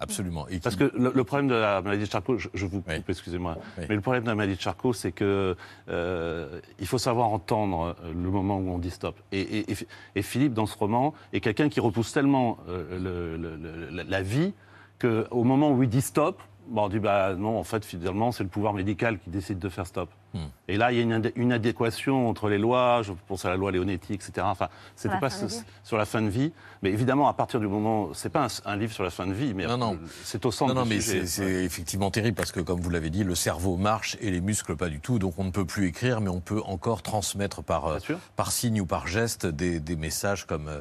Absolument. 0.00 0.48
Et 0.48 0.58
Parce 0.58 0.74
que 0.74 0.90
le, 0.96 1.12
le 1.14 1.24
problème 1.24 1.46
de 1.46 1.54
la 1.54 1.80
maladie 1.80 2.06
de 2.06 2.10
Charcot, 2.10 2.36
je, 2.36 2.48
je 2.54 2.66
vous 2.66 2.80
coupe, 2.80 2.90
excusez-moi, 3.08 3.56
Oui. 3.78 3.84
mais 3.88 3.94
le 3.94 4.00
problème 4.00 4.24
de 4.24 4.28
la 4.30 4.34
maladie 4.34 4.56
de 4.56 4.60
Charcot, 4.60 4.92
c'est 4.92 5.12
que 5.12 5.54
euh, 5.88 6.60
il 6.80 6.88
faut 6.88 6.98
savoir 6.98 7.28
entendre 7.28 7.94
euh, 8.02 8.12
le 8.12 8.30
moment 8.30 8.58
où 8.58 8.68
on 8.70 8.78
dit 8.78 8.90
stop. 8.90 9.14
Et, 9.30 9.40
et- 9.40 9.70
et- 9.72 9.76
et 10.16 10.22
Philippe, 10.22 10.54
dans 10.54 10.66
ce 10.66 10.76
roman, 10.76 11.14
est 11.32 11.38
quelqu'un 11.40 11.68
qui 11.68 11.78
repousse 11.78 12.12
tellement 12.12 12.58
euh, 12.68 13.36
le- 13.36 13.56
le- 13.96 14.02
la 14.02 14.22
vie 14.22 14.54
qu'au 15.00 15.44
moment 15.44 15.70
où 15.70 15.82
il 15.84 15.88
dit 15.88 16.00
stop, 16.02 16.40
bon, 16.66 16.86
on 16.86 16.88
dit 16.88 16.98
bah 16.98 17.34
non, 17.36 17.56
en 17.56 17.64
fait, 17.64 17.84
finalement, 17.84 18.32
c'est 18.32 18.42
le 18.42 18.50
pouvoir 18.50 18.72
médical 18.72 19.20
qui 19.20 19.30
décide 19.30 19.60
de 19.60 19.68
faire 19.68 19.86
stop. 19.86 20.10
Hmm. 20.34 20.46
Et 20.66 20.78
là, 20.78 20.92
il 20.92 20.98
y 20.98 21.00
a 21.00 21.30
une, 21.36 21.52
adéquation 21.52 22.28
entre 22.28 22.48
les 22.48 22.56
lois, 22.56 23.02
je 23.02 23.12
pense 23.28 23.44
à 23.44 23.50
la 23.50 23.56
loi 23.56 23.70
Leonetti, 23.70 24.14
etc. 24.14 24.32
Enfin, 24.44 24.68
c'était 24.96 25.18
pas 25.18 25.28
ce- 25.28 25.62
sur 25.84 25.98
la 25.98 26.06
fin 26.06 26.22
de 26.22 26.28
vie, 26.28 26.52
mais 26.82 26.90
évidemment, 26.90 27.28
à 27.28 27.34
partir 27.34 27.60
du 27.60 27.66
moment, 27.68 28.14
c'est 28.14 28.30
pas 28.30 28.46
un, 28.46 28.70
un 28.72 28.76
livre 28.76 28.92
sur 28.92 29.04
la 29.04 29.10
fin 29.10 29.26
de 29.26 29.34
vie, 29.34 29.52
mais 29.52 29.66
Non, 29.66 29.76
non. 29.76 29.98
c'est 30.24 30.46
au 30.46 30.50
centre 30.50 30.72
Non, 30.72 30.80
non, 30.80 30.86
du 30.86 30.94
mais 30.94 31.00
c'est 31.02 31.26
c'est 31.26 31.64
effectivement 31.64 32.10
terrible 32.10 32.34
parce 32.36 32.50
que, 32.50 32.60
comme 32.60 32.80
vous 32.80 32.88
l'avez 32.88 33.10
dit, 33.10 33.24
le 33.24 33.34
cerveau 33.34 33.76
marche 33.76 34.16
et 34.22 34.30
les 34.30 34.40
muscles 34.40 34.74
pas 34.76 34.88
du 34.88 35.00
tout. 35.00 35.18
Donc 35.18 35.34
on 35.38 35.44
ne 35.44 35.50
peut 35.50 35.66
plus 35.66 35.86
écrire, 35.88 36.22
mais 36.22 36.30
on 36.30 36.40
peut 36.40 36.62
encore 36.64 37.02
transmettre 37.02 37.62
par, 37.62 37.86
euh, 37.86 37.98
par 38.36 38.52
signe 38.52 38.80
ou 38.80 38.86
par 38.86 39.06
geste 39.06 39.44
des, 39.46 39.80
des 39.80 39.96
messages 39.96 40.46
comme, 40.46 40.68
euh, 40.68 40.80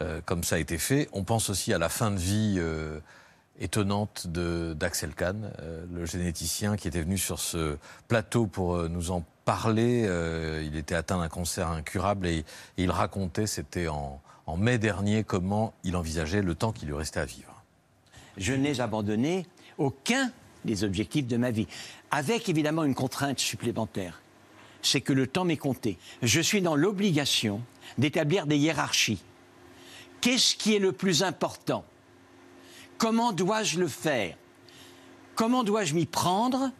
euh, 0.00 0.20
comme 0.24 0.44
ça 0.44 0.54
a 0.56 0.58
été 0.60 0.78
fait. 0.78 1.08
On 1.12 1.24
pense 1.24 1.50
aussi 1.50 1.72
à 1.72 1.78
la 1.78 1.88
fin 1.88 2.12
de 2.12 2.18
vie 2.18 2.56
euh, 2.58 3.00
étonnante 3.60 4.26
d'Axel 4.26 5.14
Kahn, 5.14 5.52
euh, 5.60 5.84
le 5.92 6.06
généticien 6.06 6.76
qui 6.76 6.88
était 6.88 7.02
venu 7.02 7.18
sur 7.18 7.38
ce 7.38 7.76
plateau 8.08 8.46
pour 8.46 8.74
euh, 8.74 8.88
nous 8.88 9.10
en 9.10 9.24
parler. 9.44 10.04
Euh, 10.06 10.64
il 10.66 10.76
était 10.76 10.94
atteint 10.94 11.18
d'un 11.18 11.28
cancer 11.28 11.68
incurable 11.68 12.26
et, 12.26 12.38
et 12.38 12.44
il 12.78 12.90
racontait, 12.90 13.46
c'était 13.46 13.88
en, 13.88 14.20
en 14.46 14.56
mai 14.56 14.78
dernier, 14.78 15.22
comment 15.22 15.72
il 15.84 15.96
envisageait 15.96 16.42
le 16.42 16.54
temps 16.54 16.72
qui 16.72 16.86
lui 16.86 16.94
restait 16.94 17.20
à 17.20 17.24
vivre. 17.24 17.62
je 18.36 18.52
n'ai 18.52 18.80
abandonné 18.80 19.46
aucun 19.78 20.32
des 20.64 20.82
objectifs 20.82 21.26
de 21.26 21.36
ma 21.36 21.50
vie. 21.50 21.68
Avec 22.10 22.48
évidemment 22.48 22.84
une 22.84 22.94
contrainte 22.94 23.38
supplémentaire, 23.38 24.20
c'est 24.82 25.00
que 25.00 25.12
le 25.12 25.26
temps 25.26 25.44
m'est 25.44 25.56
compté. 25.56 25.98
Je 26.22 26.40
suis 26.40 26.62
dans 26.62 26.74
l'obligation 26.74 27.60
d'établir 27.98 28.46
des 28.46 28.56
hiérarchies. 28.56 29.22
Qu'est-ce 30.20 30.56
qui 30.56 30.74
est 30.74 30.78
le 30.78 30.92
plus 30.92 31.22
important? 31.22 31.84
Comment 32.98 33.32
dois-je 33.32 33.78
le 33.78 33.88
faire? 33.88 34.36
Comment 35.34 35.64
dois-je 35.64 35.94
m'y 35.94 36.06
prendre 36.06 36.70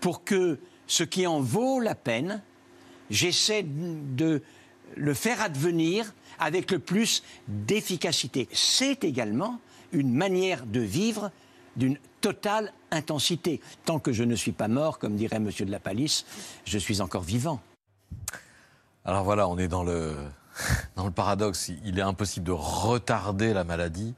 pour 0.00 0.24
que 0.24 0.58
ce 0.86 1.04
qui 1.04 1.26
en 1.26 1.40
vaut 1.40 1.80
la 1.80 1.94
peine, 1.94 2.42
j'essaie 3.10 3.64
de 3.64 4.42
le 4.96 5.14
faire 5.14 5.40
advenir 5.40 6.12
avec 6.38 6.70
le 6.70 6.78
plus 6.78 7.22
d'efficacité? 7.48 8.48
C'est 8.52 9.04
également 9.04 9.60
une 9.92 10.12
manière 10.12 10.66
de 10.66 10.80
vivre 10.80 11.30
d'une 11.76 11.98
totale 12.20 12.72
intensité. 12.90 13.60
Tant 13.84 13.98
que 13.98 14.12
je 14.12 14.24
ne 14.24 14.34
suis 14.34 14.52
pas 14.52 14.68
mort, 14.68 14.98
comme 14.98 15.16
dirait 15.16 15.40
Monsieur 15.40 15.64
de 15.64 15.70
la 15.70 15.80
Palisse, 15.80 16.24
je 16.64 16.78
suis 16.78 17.00
encore 17.00 17.22
vivant. 17.22 17.60
Alors 19.04 19.24
voilà, 19.24 19.48
on 19.48 19.58
est 19.58 19.68
dans 19.68 19.84
le, 19.84 20.14
dans 20.96 21.06
le 21.06 21.12
paradoxe. 21.12 21.70
Il 21.84 21.98
est 21.98 22.02
impossible 22.02 22.46
de 22.46 22.52
retarder 22.52 23.52
la 23.52 23.64
maladie, 23.64 24.14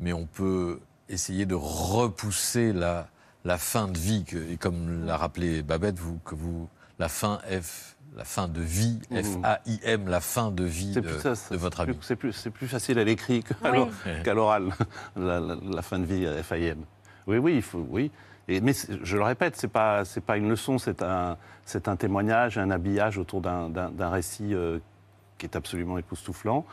mais 0.00 0.12
on 0.12 0.26
peut 0.26 0.80
essayer 1.08 1.46
de 1.46 1.54
repousser 1.54 2.72
la, 2.72 3.08
la 3.44 3.58
fin 3.58 3.88
de 3.88 3.98
vie. 3.98 4.24
Que, 4.24 4.36
et 4.50 4.56
comme 4.56 5.04
l'a 5.06 5.16
rappelé 5.16 5.62
Babette, 5.62 5.98
vous, 5.98 6.18
que 6.24 6.34
vous 6.34 6.68
la 6.98 7.08
fin 7.08 7.38
F, 7.50 7.96
la 8.16 8.24
fin 8.24 8.48
de 8.48 8.60
vie, 8.60 8.98
Mhm. 9.10 9.22
F-A-I-M, 9.22 10.08
la 10.08 10.20
fin 10.20 10.50
de 10.50 10.64
vie 10.64 10.92
de, 10.92 11.00
plus, 11.00 11.20
ça, 11.20 11.34
ça, 11.34 11.54
de 11.54 11.60
votre 11.60 11.80
ami. 11.80 11.96
C'est 12.02 12.16
plus, 12.16 12.32
facile 12.66 12.98
à 12.98 13.04
l'écrit 13.04 13.42
qu'à 13.42 13.54
Oui. 13.72 13.86
l'oral, 14.34 14.70
la, 15.16 15.40
la- 15.40 15.56
la 15.62 15.82
fin 15.82 15.98
de 15.98 16.04
vie 16.04 16.26
euh, 16.26 16.42
FIM. 16.42 16.78
Oui, 17.26 17.38
oui, 17.38 17.54
il 17.56 17.62
faut, 17.62 17.86
oui. 17.90 18.10
Et, 18.48 18.60
mais 18.60 18.72
je 19.02 19.16
le 19.16 19.22
répète, 19.22 19.56
c'est 19.56 19.68
pas, 19.68 20.04
c'est 20.04 20.20
pas 20.22 20.36
une 20.36 20.48
leçon, 20.48 20.78
c'est 20.78 21.02
un, 21.02 21.36
témoignage, 21.96 22.58
un 22.58 22.70
habillage 22.70 23.16
autour 23.18 23.40
d'un 23.40 24.10
récit 24.10 24.54
euh, 24.54 24.78
qui 25.38 25.46
est 25.46 25.54
absolument 25.56 25.98
époustouflant. 25.98 26.66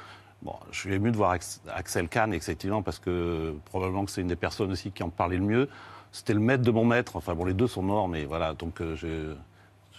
Je 0.71 0.79
suis 0.79 0.93
ému 0.93 1.11
de 1.11 1.17
voir 1.17 1.31
Ax- 1.31 1.61
Axel 1.73 2.07
Kahn, 2.07 2.33
effectivement, 2.33 2.81
parce 2.81 2.99
que 2.99 3.55
probablement 3.65 4.05
que 4.05 4.11
c'est 4.11 4.21
une 4.21 4.27
des 4.27 4.35
personnes 4.35 4.71
aussi 4.71 4.91
qui 4.91 5.03
en 5.03 5.09
parlait 5.09 5.37
le 5.37 5.43
mieux. 5.43 5.69
C'était 6.11 6.33
le 6.33 6.39
maître 6.39 6.63
de 6.63 6.71
mon 6.71 6.85
maître. 6.85 7.15
Enfin 7.15 7.35
bon, 7.35 7.43
les 7.45 7.53
deux 7.53 7.67
sont 7.67 7.81
morts, 7.81 8.07
mais 8.07 8.25
voilà. 8.25 8.53
Donc, 8.53 8.79
euh, 8.81 8.95
je, 8.95 9.33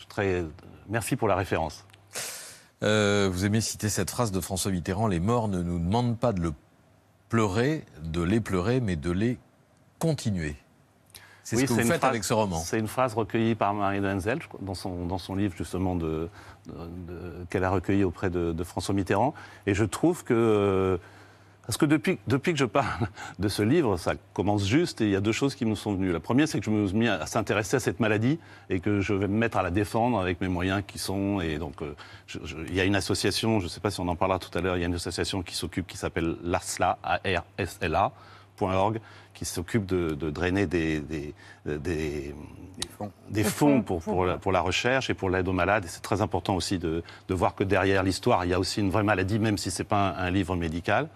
je 0.01 0.07
très. 0.09 0.45
Merci 0.89 1.17
pour 1.17 1.29
la 1.29 1.35
référence. 1.37 1.85
Euh, 2.83 3.29
vous 3.31 3.45
aimez 3.45 3.61
citer 3.61 3.89
cette 3.89 4.11
phrase 4.11 4.31
de 4.33 4.41
François 4.41 4.71
Mitterrand 4.71 5.09
Les 5.09 5.21
morts 5.21 5.49
ne 5.49 5.63
nous 5.63 5.79
demandent 5.79 6.17
pas 6.19 6.33
de 6.33 6.41
le 6.41 6.53
pleurer, 7.29 7.85
de 8.03 8.23
les 8.23 8.41
pleurer, 8.41 8.81
mais 8.81 8.97
de 8.97 9.11
les 9.11 9.39
continuer. 9.99 10.57
C'est 11.49 11.57
Oui, 11.57 11.63
ce 11.63 11.69
que 11.69 11.73
vous 11.73 11.81
une 11.81 11.87
faites 11.87 12.01
phrase- 12.01 12.11
avec 12.11 12.25
ce 12.25 12.35
roman. 12.35 12.59
C'est 12.59 12.79
une 12.79 12.89
phrase 12.89 13.15
recueillie 13.15 13.55
par 13.55 13.73
Marie 13.73 14.03
de 14.03 14.07
Henzel, 14.07 14.39
dans 14.61 14.75
son, 14.75 15.07
dans 15.07 15.17
son 15.17 15.35
livre 15.35 15.55
justement 15.57 15.95
de, 15.95 16.29
de- 16.67 16.73
de- 16.75 17.45
qu'elle 17.49 17.65
a 17.65 17.71
recueilli 17.71 18.05
auprès 18.05 18.29
de, 18.29 18.55
François 18.65 18.95
Mitterrand. 18.95 19.33
Et 19.67 19.73
je 19.73 19.85
trouve 19.85 20.25
que... 20.25 21.01
Parce 21.67 21.79
que 21.79 21.87
depuis, 21.87 22.19
depuis 22.27 22.53
que 22.53 22.59
je 22.59 22.67
parle 22.67 23.09
de 23.39 23.49
ce 23.49 23.63
livre, 23.63 23.97
ça 23.97 24.13
commence 24.35 24.67
juste 24.67 25.01
et 25.01 25.05
il 25.05 25.11
y 25.11 25.17
a 25.17 25.23
deux 25.23 25.33
choses 25.33 25.55
qui 25.55 25.65
me 25.65 25.75
sont 25.75 25.95
venues. 25.95 26.13
La 26.13 26.21
première, 26.21 26.47
c'est 26.49 26.59
que 26.61 26.67
je 26.67 26.71
me 26.71 26.87
suis 26.87 26.95
mis 26.99 27.09
à 27.09 27.25
s'intéresser 27.25 27.77
à 27.77 27.81
cette 27.81 27.99
maladie 27.99 28.39
et 28.69 28.81
que 28.81 29.01
je 29.01 29.15
vais 29.15 29.27
me 29.27 29.39
mettre 29.39 29.57
à 29.57 29.63
la 29.63 29.71
défendre 29.71 30.21
avec 30.21 30.43
mes 30.43 30.49
moyens 30.49 30.83
qui 30.87 30.99
sont. 30.99 31.41
Et 31.41 31.57
donc, 31.57 31.81
euh, 31.81 31.95
je- 32.27 32.41
je- 32.45 32.57
il 32.69 32.75
y 32.75 32.81
a 32.81 32.85
une 32.85 32.97
association, 32.97 33.59
je 33.59 33.65
ne 33.65 33.69
sais 33.71 33.81
pas 33.81 33.91
si 33.91 34.01
on 34.01 34.09
en 34.09 34.17
parlera 34.17 34.39
tout 34.39 34.51
à 34.59 34.61
l'heure, 34.61 34.77
il 34.77 34.81
y 34.81 34.83
a 34.83 34.87
une 34.87 34.95
association 34.95 35.43
qui 35.43 35.55
s'occupe, 35.55 35.87
qui 35.87 35.97
s'appelle 35.97 36.37
l'ARSLA, 36.43 36.99
A-R-S-L-A, 37.03 38.13
.org, 38.61 38.99
qui 39.39 39.45
s'occupe 39.45 39.87
de, 39.87 40.15
de 40.15 40.31
drainer 40.31 40.67
des, 40.67 40.99
des, 40.99 41.33
des, 41.65 42.35
fonds, 42.99 43.13
des 43.31 43.45
pour, 44.01 44.25
la, 44.27 44.37
pour 44.37 44.51
la 44.51 44.61
recherche 44.61 45.11
et 45.11 45.15
pour 45.15 45.31
l'aide 45.31 45.47
aux 45.47 45.53
malades. 45.53 45.85
Et 45.85 45.89
c'est 45.89 46.01
très 46.03 46.21
important 46.23 46.57
aussi 46.57 46.79
de, 46.79 47.05
de 47.29 47.35
voir 47.35 47.55
que 47.55 47.63
derrière 47.63 48.03
l'histoire, 48.03 48.45
il 48.45 48.51
y 48.51 48.55
a 48.55 48.59
aussi 48.59 48.81
une 48.81 48.91
vraie 48.91 49.05
maladie, 49.05 49.39
même 49.39 49.57
si 49.57 49.71
ce 49.71 49.83
n'est 49.83 49.87
pas 49.89 50.09
un, 50.19 50.27
un 50.27 50.31
livre 50.33 50.57
médical. 50.57 51.09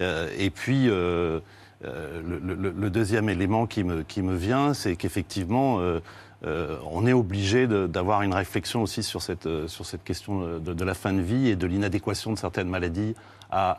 Euh, 0.00 0.28
et 0.38 0.50
puis, 0.50 0.88
euh, 0.88 1.40
euh, 1.84 2.22
le, 2.24 2.54
le- 2.54 2.70
le 2.70 2.90
deuxième 2.90 3.28
élément 3.28 3.66
qui 3.66 3.82
me, 3.82 4.02
qui 4.04 4.22
me 4.22 4.36
vient, 4.36 4.72
c'est 4.72 4.94
qu'effectivement, 4.94 5.80
euh, 5.80 5.98
euh, 6.46 6.76
on 6.92 7.04
est 7.08 7.12
obligé 7.12 7.66
d'avoir 7.66 8.22
une 8.22 8.34
réflexion 8.34 8.82
aussi 8.82 9.02
sur 9.02 9.20
cette, 9.22 9.46
euh, 9.46 9.66
sur 9.66 9.84
cette 9.84 10.04
question 10.04 10.58
de, 10.60 10.72
de 10.72 10.84
la 10.84 10.94
fin 10.94 11.12
de 11.12 11.20
vie 11.20 11.48
et 11.48 11.56
de 11.56 11.66
l'inadéquation 11.66 12.32
de 12.32 12.38
certaines 12.38 12.68
maladies 12.68 13.16
à- 13.50 13.76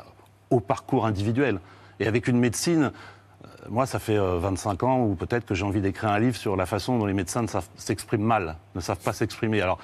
à- 0.00 0.04
au 0.48 0.60
parcours 0.60 1.04
individuel. 1.04 1.60
Et 2.00 2.06
avec 2.06 2.28
une 2.28 2.38
médecine, 2.38 2.92
euh, 3.44 3.46
moi, 3.68 3.86
ça 3.86 3.98
fait 3.98 4.16
euh, 4.16 4.38
25 4.38 4.82
ans 4.84 5.00
où 5.04 5.14
peut-être 5.14 5.46
que 5.46 5.54
j'ai 5.54 5.64
envie 5.64 5.80
d'écrire 5.80 6.10
un 6.10 6.18
livre 6.20 6.36
sur 6.36 6.56
la 6.56 6.66
façon 6.66 6.98
dont 6.98 7.06
les 7.06 7.14
médecins 7.14 7.42
ne 7.42 7.48
savent- 7.48 7.68
s'expriment 7.76 8.24
mal, 8.24 8.56
ne 8.74 8.80
savent 8.80 8.98
pas 8.98 9.12
s'exprimer. 9.12 9.60
Alors, 9.60 9.78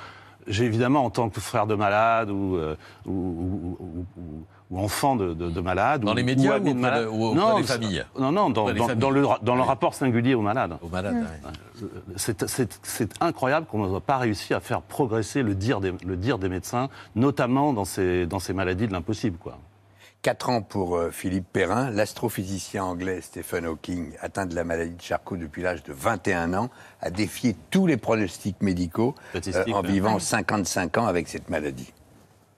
j'ai 0.47 0.65
évidemment, 0.65 1.05
en 1.05 1.11
tant 1.11 1.31
que 1.31 1.41
frère 1.41 1.67
de 1.67 1.75
malade 1.75 2.31
ou, 2.31 2.57
euh, 2.57 2.77
ou, 3.07 3.11
ou- 3.13 3.77
ou- 3.81 4.07
ou- 4.21 4.47
ou 4.71 4.79
enfant 4.79 5.15
de, 5.17 5.35
de, 5.35 5.51
de 5.51 5.61
malade. 5.61 6.03
Dans 6.03 6.13
ou- 6.13 6.17
les 6.17 6.23
médias 6.23 6.57
ou 6.57 6.61
de 6.61 6.61
auprès 6.61 6.75
de- 6.75 6.79
malade. 6.81 7.09
ou 7.11 7.25
auprès 7.27 7.41
non, 7.41 7.57
des 7.61 7.67
ça- 7.67 7.75
familles 7.75 8.05
Non, 8.19 8.33
non, 8.33 8.51
dans, 8.51 8.63
Auprès 8.63 8.73
des 8.75 8.79
dans- 8.79 8.87
familles. 8.89 9.01
dans 9.01 9.11
le, 9.11 9.27
dans 9.43 9.55
le 9.57 9.63
rapport 9.63 9.95
singulier 9.95 10.35
aux 10.35 10.43
malades. 10.43 10.77
Aux 10.83 10.89
malades, 10.89 11.17
Euh, 11.83 11.87
C'est- 12.17 12.47
C'est 12.47 12.79
c'est 12.83 13.23
incroyable 13.23 13.67
qu'on 13.67 13.87
n'a 13.89 14.01
pas 14.01 14.19
réussi 14.19 14.55
à 14.55 14.61
faire 14.61 14.81
progresser 14.83 15.43
le 15.43 15.55
dire 15.55 15.81
des, 15.81 15.93
le 16.07 16.17
dire 16.17 16.39
des 16.39 16.49
médecins, 16.49 16.89
notamment 17.17 17.73
dans 17.73 17.85
ces, 17.85 18.27
dans 18.27 18.39
ces 18.39 18.53
maladies 18.53 18.87
de 18.87 18.93
l'impossible. 18.93 19.39
quoi. 19.39 19.59
Quatre 20.25 20.49
ans 20.49 20.63
pour 20.63 20.97
euh, 20.97 21.11
Philippe 21.11 21.45
Perrin. 21.53 21.91
L'astrophysicien 21.91 22.83
anglais 22.83 23.21
Stephen 23.21 23.67
Hawking, 23.67 24.15
atteint 24.23 24.47
de 24.47 24.55
la 24.55 24.65
maladie 24.65 24.97
de 24.97 25.03
Charcot 25.03 25.37
depuis 25.37 25.61
l'âge 25.61 25.83
de 25.83 25.93
21 25.93 26.55
ans, 26.55 26.71
a 27.03 27.11
défié 27.11 27.55
tous 27.71 27.87
les 27.87 27.99
pronostics 27.99 28.63
médicaux 28.63 29.15
euh, 29.35 29.65
en 29.75 29.83
vivant 29.83 30.19
55 30.19 30.97
ans 30.97 31.07
avec 31.07 31.29
cette 31.29 31.51
maladie. 31.51 31.93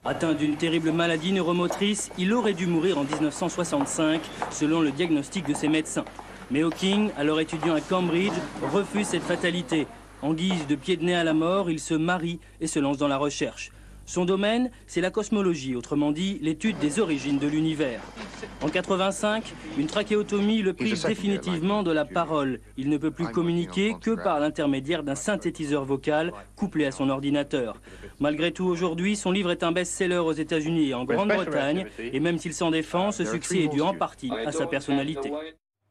Atteint 0.05 0.33
d'une 0.33 0.55
terrible 0.55 0.93
maladie 0.93 1.33
neuromotrice, 1.33 2.09
il 2.17 2.31
aurait 2.31 2.53
dû 2.53 2.67
mourir 2.67 2.99
en 2.99 3.03
1965, 3.03 4.21
selon 4.49 4.79
le 4.79 4.91
diagnostic 4.91 5.45
de 5.45 5.53
ses 5.53 5.67
médecins. 5.67 6.05
Mais 6.49 6.61
Hawking, 6.61 7.11
alors 7.17 7.41
étudiant 7.41 7.75
à 7.75 7.81
Cambridge, 7.81 8.31
refuse 8.71 9.07
cette 9.07 9.23
fatalité. 9.23 9.87
En 10.21 10.33
guise 10.33 10.67
de 10.67 10.75
pied 10.75 10.95
de 10.95 11.03
nez 11.03 11.15
à 11.15 11.25
la 11.25 11.33
mort, 11.33 11.69
il 11.69 11.81
se 11.81 11.95
marie 11.95 12.39
et 12.61 12.67
se 12.67 12.79
lance 12.79 12.97
dans 12.97 13.09
la 13.09 13.17
recherche. 13.17 13.73
Son 14.07 14.23
domaine, 14.23 14.71
c'est 14.87 15.01
la 15.01 15.11
cosmologie, 15.11 15.75
autrement 15.75 16.13
dit 16.13 16.39
l'étude 16.41 16.79
des 16.79 16.99
origines 17.01 17.39
de 17.39 17.47
l'univers. 17.47 17.99
En 18.61 18.69
85, 18.69 19.53
une 19.77 19.87
trachéotomie 19.87 20.61
le 20.61 20.73
prive 20.73 21.05
définitivement 21.05 21.83
de 21.83 21.91
la 21.91 22.05
parole. 22.05 22.61
Il 22.77 22.89
ne 22.89 22.97
peut 22.97 23.11
plus 23.11 23.27
communiquer 23.27 23.95
que 24.01 24.11
par 24.11 24.39
l'intermédiaire 24.39 25.03
d'un 25.03 25.15
synthétiseur 25.15 25.83
vocal 25.83 26.31
couplé 26.55 26.85
à 26.85 26.91
son 26.91 27.09
ordinateur. 27.09 27.81
Malgré 28.21 28.53
tout, 28.53 28.65
aujourd'hui, 28.65 29.17
son 29.17 29.31
livre 29.31 29.51
est 29.51 29.61
un 29.61 29.73
best-seller 29.73 30.19
aux 30.19 30.31
États-Unis 30.31 30.89
et 30.89 30.93
en 30.93 31.03
Grande-Bretagne. 31.03 31.87
Et 31.99 32.21
même 32.21 32.37
s'il 32.37 32.53
s'en 32.53 32.71
défend, 32.71 33.11
ce 33.11 33.25
succès 33.25 33.63
est 33.63 33.67
dû 33.67 33.81
en 33.81 33.93
partie 33.93 34.31
à 34.45 34.53
sa 34.53 34.67
personnalité. 34.67 35.33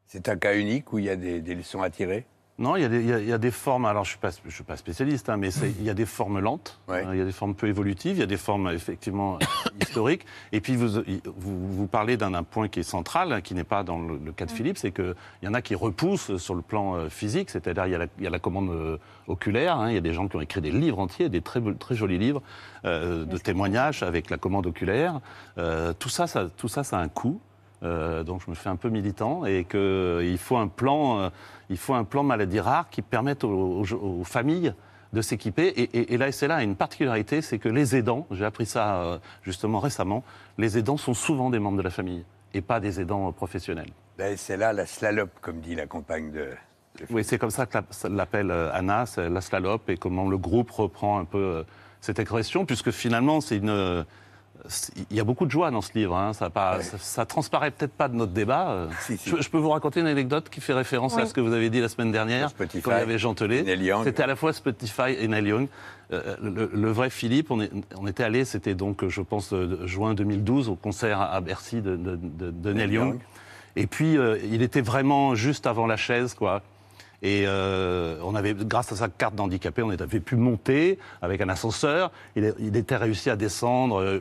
C'est 0.06 0.30
un 0.30 0.36
cas 0.36 0.56
unique 0.56 0.90
où 0.94 0.98
il 0.98 1.04
y 1.04 1.10
a 1.10 1.16
des, 1.16 1.42
des 1.42 1.54
leçons 1.54 1.82
à 1.82 1.90
tirer? 1.90 2.24
Non, 2.58 2.74
il 2.76 2.80
y, 2.80 2.84
a 2.86 2.88
des- 2.88 3.00
il 3.00 3.06
y 3.06 3.12
a- 3.12 3.18
il 3.20 3.28
y 3.28 3.32
a 3.34 3.38
des 3.38 3.50
formes, 3.50 3.84
alors 3.84 4.04
je 4.04 4.08
ne 4.08 4.12
suis, 4.12 4.18
pas- 4.18 4.30
je 4.46 4.54
suis 4.54 4.64
pas 4.64 4.78
spécialiste, 4.78 5.28
hein, 5.28 5.36
mais 5.36 5.50
il 5.78 5.82
y 5.84 5.90
a 5.90 5.94
des 5.94 6.06
formes 6.06 6.38
lentes, 6.40 6.80
euh, 7.04 7.14
il 7.14 7.18
y 7.18 7.20
a 7.20 7.26
des 7.26 7.32
formes 7.32 7.54
peu 7.54 7.66
évolutives, 7.68 8.16
il 8.16 8.20
y 8.20 8.22
a 8.22 8.26
des 8.26 8.38
formes 8.38 8.70
effectivement 8.70 9.34
euh, 9.34 9.38
historiques. 9.82 10.24
Et 10.52 10.62
puis 10.62 10.74
vous, 10.74 10.88
vous, 11.36 11.72
vous 11.72 11.86
parlez 11.86 12.16
d'un 12.16 12.42
point 12.44 12.68
qui 12.68 12.80
est 12.80 12.82
central, 12.82 13.30
hein, 13.32 13.40
qui 13.42 13.52
n'est 13.54 13.62
pas 13.64 13.82
dans 13.84 13.98
le, 13.98 14.18
le 14.24 14.32
cas 14.32 14.46
de 14.46 14.50
Philippe, 14.50 14.78
c'est 14.78 14.90
qu'il 14.90 15.14
y 15.42 15.48
en 15.48 15.52
a 15.52 15.60
qui 15.60 15.74
repoussent 15.74 16.38
sur 16.38 16.54
le 16.54 16.62
plan 16.62 16.94
euh, 16.94 17.08
physique, 17.10 17.50
c'est-à-dire 17.50 17.84
il, 17.86 17.92
y 17.92 17.94
a 17.94 17.98
la- 17.98 18.06
il 18.16 18.24
y 18.24 18.26
a 18.26 18.30
la 18.30 18.38
commande 18.38 18.70
euh, 18.70 18.96
oculaire, 19.28 19.76
hein, 19.76 19.90
il 19.90 19.94
y 19.94 19.98
a 19.98 20.00
des 20.00 20.14
gens 20.14 20.26
qui 20.26 20.36
ont 20.36 20.40
écrit 20.40 20.62
des 20.62 20.70
livres 20.70 20.98
entiers, 20.98 21.28
des 21.28 21.42
très, 21.42 21.60
très 21.78 21.94
jolis 21.94 22.18
livres 22.18 22.40
euh, 22.86 23.26
de 23.26 23.36
témoignages 23.36 24.02
avec 24.02 24.30
la 24.30 24.38
commande 24.38 24.66
oculaire. 24.66 25.20
Euh, 25.58 25.92
tout, 25.98 26.08
ça, 26.08 26.26
ça, 26.26 26.46
tout 26.56 26.68
ça, 26.68 26.84
ça 26.84 26.98
a 26.98 27.02
un 27.02 27.08
coût. 27.08 27.38
Euh, 27.82 28.22
donc 28.24 28.40
je 28.44 28.50
me 28.50 28.54
fais 28.54 28.68
un 28.70 28.76
peu 28.76 28.88
militant 28.88 29.44
et 29.44 29.64
qu'il 29.64 30.38
faut 30.38 30.56
un 30.56 30.68
plan, 30.68 31.18
euh, 31.20 31.28
il 31.68 31.76
faut 31.76 31.94
un 31.94 32.04
plan 32.04 32.22
maladie 32.22 32.60
rare 32.60 32.88
qui 32.90 33.02
permette 33.02 33.44
aux, 33.44 33.82
aux- 33.84 34.20
aux 34.20 34.24
familles 34.24 34.72
de 35.12 35.20
s'équiper. 35.22 35.66
Et, 35.68 35.82
et, 35.98 36.14
et 36.14 36.16
la 36.16 36.32
SLA 36.32 36.56
a 36.56 36.62
une 36.62 36.74
particularité, 36.76 37.42
c'est 37.42 37.58
que 37.58 37.68
les 37.68 37.94
aidants, 37.94 38.26
j'ai 38.30 38.44
appris 38.44 38.66
ça 38.66 38.96
euh, 39.02 39.18
justement 39.42 39.78
récemment, 39.78 40.24
les 40.58 40.78
aidants 40.78 40.96
sont 40.96 41.14
souvent 41.14 41.50
des 41.50 41.58
membres 41.58 41.76
de 41.78 41.82
la 41.82 41.90
famille 41.90 42.24
et 42.54 42.62
pas 42.62 42.80
des 42.80 43.00
aidants 43.00 43.28
euh, 43.28 43.32
professionnels. 43.32 43.90
La 44.18 44.34
SLA, 44.36 44.72
la 44.72 44.86
slalope, 44.86 45.32
comme 45.42 45.60
dit 45.60 45.74
la 45.74 45.86
compagne 45.86 46.30
de... 46.32 46.48
Oui, 47.10 47.24
c'est 47.24 47.36
comme 47.36 47.50
ça 47.50 47.66
que 47.66 47.76
l'appelle 48.08 48.50
euh, 48.50 48.70
Anna, 48.72 49.04
la 49.18 49.40
slalope, 49.42 49.90
et 49.90 49.98
comment 49.98 50.26
le 50.30 50.38
groupe 50.38 50.70
reprend 50.70 51.18
un 51.18 51.26
peu 51.26 51.38
euh, 51.38 51.62
cette 52.00 52.18
expression, 52.18 52.64
puisque 52.64 52.90
finalement, 52.90 53.42
c'est 53.42 53.58
une. 53.58 54.04
Il 55.10 55.16
y 55.16 55.20
a 55.20 55.24
beaucoup 55.24 55.46
de 55.46 55.50
joie 55.50 55.70
dans 55.70 55.80
ce 55.80 55.92
livre. 55.94 56.16
hein. 56.16 56.32
Ça, 56.32 56.50
pas- 56.50 56.80
ça, 56.82 56.98
ça 56.98 57.26
transparaît 57.26 57.70
peut-être 57.70 57.92
pas 57.92 58.08
de 58.08 58.14
notre 58.14 58.32
débat. 58.32 58.88
Je, 59.36 59.42
je 59.42 59.48
peux 59.50 59.58
vous 59.58 59.70
raconter 59.70 60.00
une 60.00 60.06
anecdote 60.06 60.48
qui 60.50 60.60
fait 60.60 60.72
référence 60.72 61.16
à 61.22 61.26
ce 61.26 61.34
que 61.34 61.40
vous 61.40 61.52
avez 61.52 61.70
dit 61.70 61.80
la 61.80 61.88
semaine 61.88 62.12
dernière, 62.12 62.50
Spotify, 62.50 62.82
quand 62.82 62.90
il 62.90 62.94
y 62.94 63.02
avait 63.02 63.18
Jean. 63.18 63.34
C'était 64.04 64.22
à 64.22 64.26
la 64.26 64.36
fois 64.36 64.52
Spotify 64.52 65.12
et 65.18 65.28
Neil 65.28 65.46
Young. 65.46 65.68
Euh, 66.12 66.36
le, 66.40 66.70
le 66.72 66.90
vrai 66.92 67.10
Philippe, 67.10 67.50
on, 67.50 67.60
est- 67.60 67.70
on 67.98 68.06
était 68.06 68.22
allé, 68.22 68.44
c'était 68.44 68.74
donc, 68.74 69.06
je 69.08 69.20
pense, 69.22 69.52
euh, 69.52 69.86
juin 69.86 70.14
2012, 70.14 70.68
au 70.68 70.76
concert 70.76 71.20
à 71.20 71.40
Bercy 71.40 71.80
de, 71.80 71.96
de- 71.96 72.16
de- 72.16 72.50
de 72.50 72.72
Neil 72.72 72.92
Young. 72.92 73.18
Et 73.74 73.86
puis, 73.86 74.16
euh, 74.16 74.38
il 74.50 74.62
était 74.62 74.80
vraiment 74.82 75.34
juste 75.34 75.66
avant 75.66 75.86
la 75.86 75.96
chaise, 75.96 76.34
quoi. 76.34 76.62
Et 77.22 77.44
euh, 77.46 78.18
on 78.22 78.34
avait, 78.34 78.54
grâce 78.54 78.92
à 78.92 78.96
sa 78.96 79.08
carte 79.08 79.34
d'handicapé, 79.34 79.82
on 79.82 79.90
avait 79.90 80.20
pu 80.20 80.36
monter 80.36 80.98
avec 81.22 81.40
un 81.40 81.48
ascenseur. 81.48 82.12
Il, 82.34 82.76
était 82.76 82.96
réussi 82.96 83.30
à 83.30 83.36
descendre. 83.36 84.00
Euh, 84.00 84.20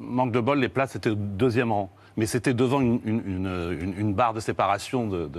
manque 0.00 0.32
de 0.32 0.40
bol, 0.40 0.58
les 0.58 0.68
places 0.68 0.96
étaient 0.96 1.10
au 1.10 1.14
deuxième 1.14 1.72
rang. 1.72 1.90
Mais 2.16 2.26
c'était 2.26 2.54
devant 2.54 2.80
une, 2.80 4.14
barre 4.14 4.34
de 4.34 4.40
séparation 4.40 5.06
de, 5.06 5.30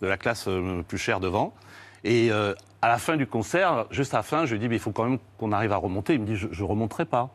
la 0.00 0.16
classe 0.16 0.46
euh, 0.48 0.82
plus 0.82 0.98
chère 0.98 1.20
devant. 1.20 1.52
Et 2.02 2.30
à 2.30 2.88
la 2.88 2.96
fin 2.96 3.18
du 3.18 3.26
concert, 3.26 3.84
juste 3.90 4.14
à 4.14 4.18
la 4.18 4.22
fin, 4.22 4.46
je 4.46 4.54
lui 4.54 4.58
dis, 4.58 4.68
mais 4.70 4.76
il 4.76 4.80
faut 4.80 4.90
quand 4.90 5.04
même 5.04 5.18
qu'on 5.36 5.52
arrive 5.52 5.72
à 5.72 5.76
remonter. 5.76 6.14
Il 6.14 6.20
me 6.20 6.26
dit, 6.26 6.36
je 6.36 6.46
ne 6.46 6.66
remonterai 6.66 7.04
pas. 7.04 7.28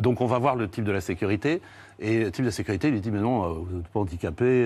Donc 0.00 0.20
on 0.20 0.26
va 0.26 0.38
voir 0.38 0.54
le 0.54 0.68
type 0.68 0.84
de 0.84 0.92
la 0.92 1.00
sécurité. 1.00 1.62
Et 1.98 2.24
le 2.24 2.30
type 2.30 2.44
de 2.44 2.48
la 2.50 2.52
sécurité, 2.52 2.90
lui 2.90 3.00
dit, 3.00 3.10
mais 3.10 3.20
non, 3.20 3.48
vous 3.54 3.76
n'êtes 3.78 3.88
pas 3.88 4.00
handicapé, 4.00 4.64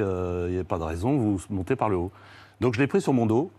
il 0.49 0.53
n'y 0.53 0.59
a 0.59 0.65
pas 0.65 0.79
de 0.79 0.83
raison, 0.83 1.17
vous 1.17 1.41
montez 1.49 1.77
par 1.77 1.89
le 1.89 1.97
haut. 1.97 2.11
Donc 2.61 2.75
je 2.75 2.81
l'ai 2.81 2.87
pris 2.87 3.01
sur 3.01 3.13
mon 3.13 3.27
dos. 3.27 3.51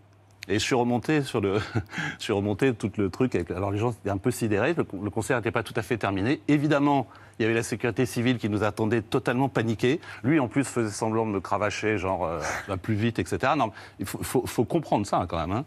Et 0.48 0.60
je 0.60 0.64
suis 0.64 0.76
remonté 0.76 1.22
sur 1.22 1.40
le, 1.40 1.58
je 2.18 2.22
suis 2.22 2.32
remonté 2.32 2.72
tout 2.72 2.90
le 2.98 3.10
truc. 3.10 3.34
Avec, 3.34 3.50
alors 3.50 3.72
les 3.72 3.78
gens 3.78 3.90
étaient 3.90 4.10
un 4.10 4.16
peu 4.16 4.30
sidérés. 4.30 4.74
Le, 4.74 4.86
le 5.02 5.10
concert 5.10 5.36
n'était 5.36 5.50
pas 5.50 5.64
tout 5.64 5.74
à 5.76 5.82
fait 5.82 5.96
terminé. 5.96 6.40
Évidemment, 6.46 7.08
il 7.38 7.42
y 7.42 7.44
avait 7.44 7.54
la 7.54 7.64
sécurité 7.64 8.06
civile 8.06 8.38
qui 8.38 8.48
nous 8.48 8.62
attendait 8.62 9.02
totalement 9.02 9.48
paniqués. 9.48 10.00
Lui, 10.22 10.38
en 10.38 10.46
plus, 10.46 10.64
faisait 10.64 10.90
semblant 10.90 11.26
de 11.26 11.32
me 11.32 11.40
cravacher, 11.40 11.98
genre, 11.98 12.26
euh, 12.26 12.76
plus 12.76 12.94
vite, 12.94 13.18
etc. 13.18 13.54
Non, 13.56 13.72
il 13.98 14.06
faut, 14.06 14.22
faut, 14.22 14.46
faut 14.46 14.64
comprendre 14.64 15.04
ça 15.04 15.18
hein, 15.18 15.26
quand 15.26 15.38
même. 15.38 15.52
Hein. 15.52 15.64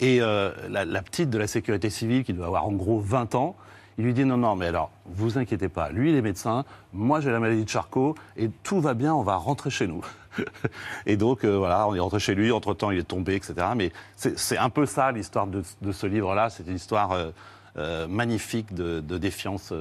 Et 0.00 0.22
euh, 0.22 0.50
la, 0.68 0.84
la, 0.84 1.02
petite 1.02 1.28
de 1.28 1.38
la 1.38 1.46
sécurité 1.46 1.90
civile, 1.90 2.24
qui 2.24 2.32
doit 2.32 2.46
avoir 2.46 2.66
en 2.66 2.72
gros 2.72 3.00
20 3.00 3.34
ans, 3.34 3.54
il 3.98 4.04
lui 4.04 4.14
dit 4.14 4.24
non, 4.24 4.36
non, 4.36 4.56
mais 4.56 4.66
alors, 4.66 4.90
vous 5.06 5.38
inquiétez 5.38 5.68
pas. 5.68 5.90
Lui, 5.90 6.10
il 6.10 6.16
est 6.16 6.22
médecin. 6.22 6.64
Moi, 6.92 7.20
j'ai 7.20 7.30
la 7.30 7.40
maladie 7.40 7.64
de 7.64 7.68
Charcot 7.68 8.14
et 8.36 8.50
tout 8.62 8.80
va 8.80 8.94
bien. 8.94 9.14
On 9.14 9.22
va 9.22 9.36
rentrer 9.36 9.70
chez 9.70 9.86
nous. 9.86 10.02
et 11.06 11.16
donc, 11.16 11.44
euh, 11.44 11.58
voilà, 11.58 11.86
on 11.86 11.94
est 11.94 12.00
rentré 12.00 12.18
chez 12.18 12.34
lui. 12.34 12.52
Entre 12.52 12.74
temps, 12.74 12.90
il 12.90 12.98
est 12.98 13.08
tombé, 13.08 13.34
etc. 13.34 13.54
Mais 13.76 13.92
c'est 14.16 14.58
un 14.58 14.70
peu 14.70 14.86
ça 14.86 15.12
l'histoire 15.12 15.46
de, 15.46 15.62
de, 15.82 15.92
ce 15.92 16.06
livre-là. 16.06 16.48
C'est 16.48 16.66
une 16.66 16.76
histoire 16.76 17.12
euh, 17.12 17.30
euh, 17.76 18.06
magnifique 18.08 18.74
de, 18.74 19.00
de 19.00 19.18
défiance 19.18 19.72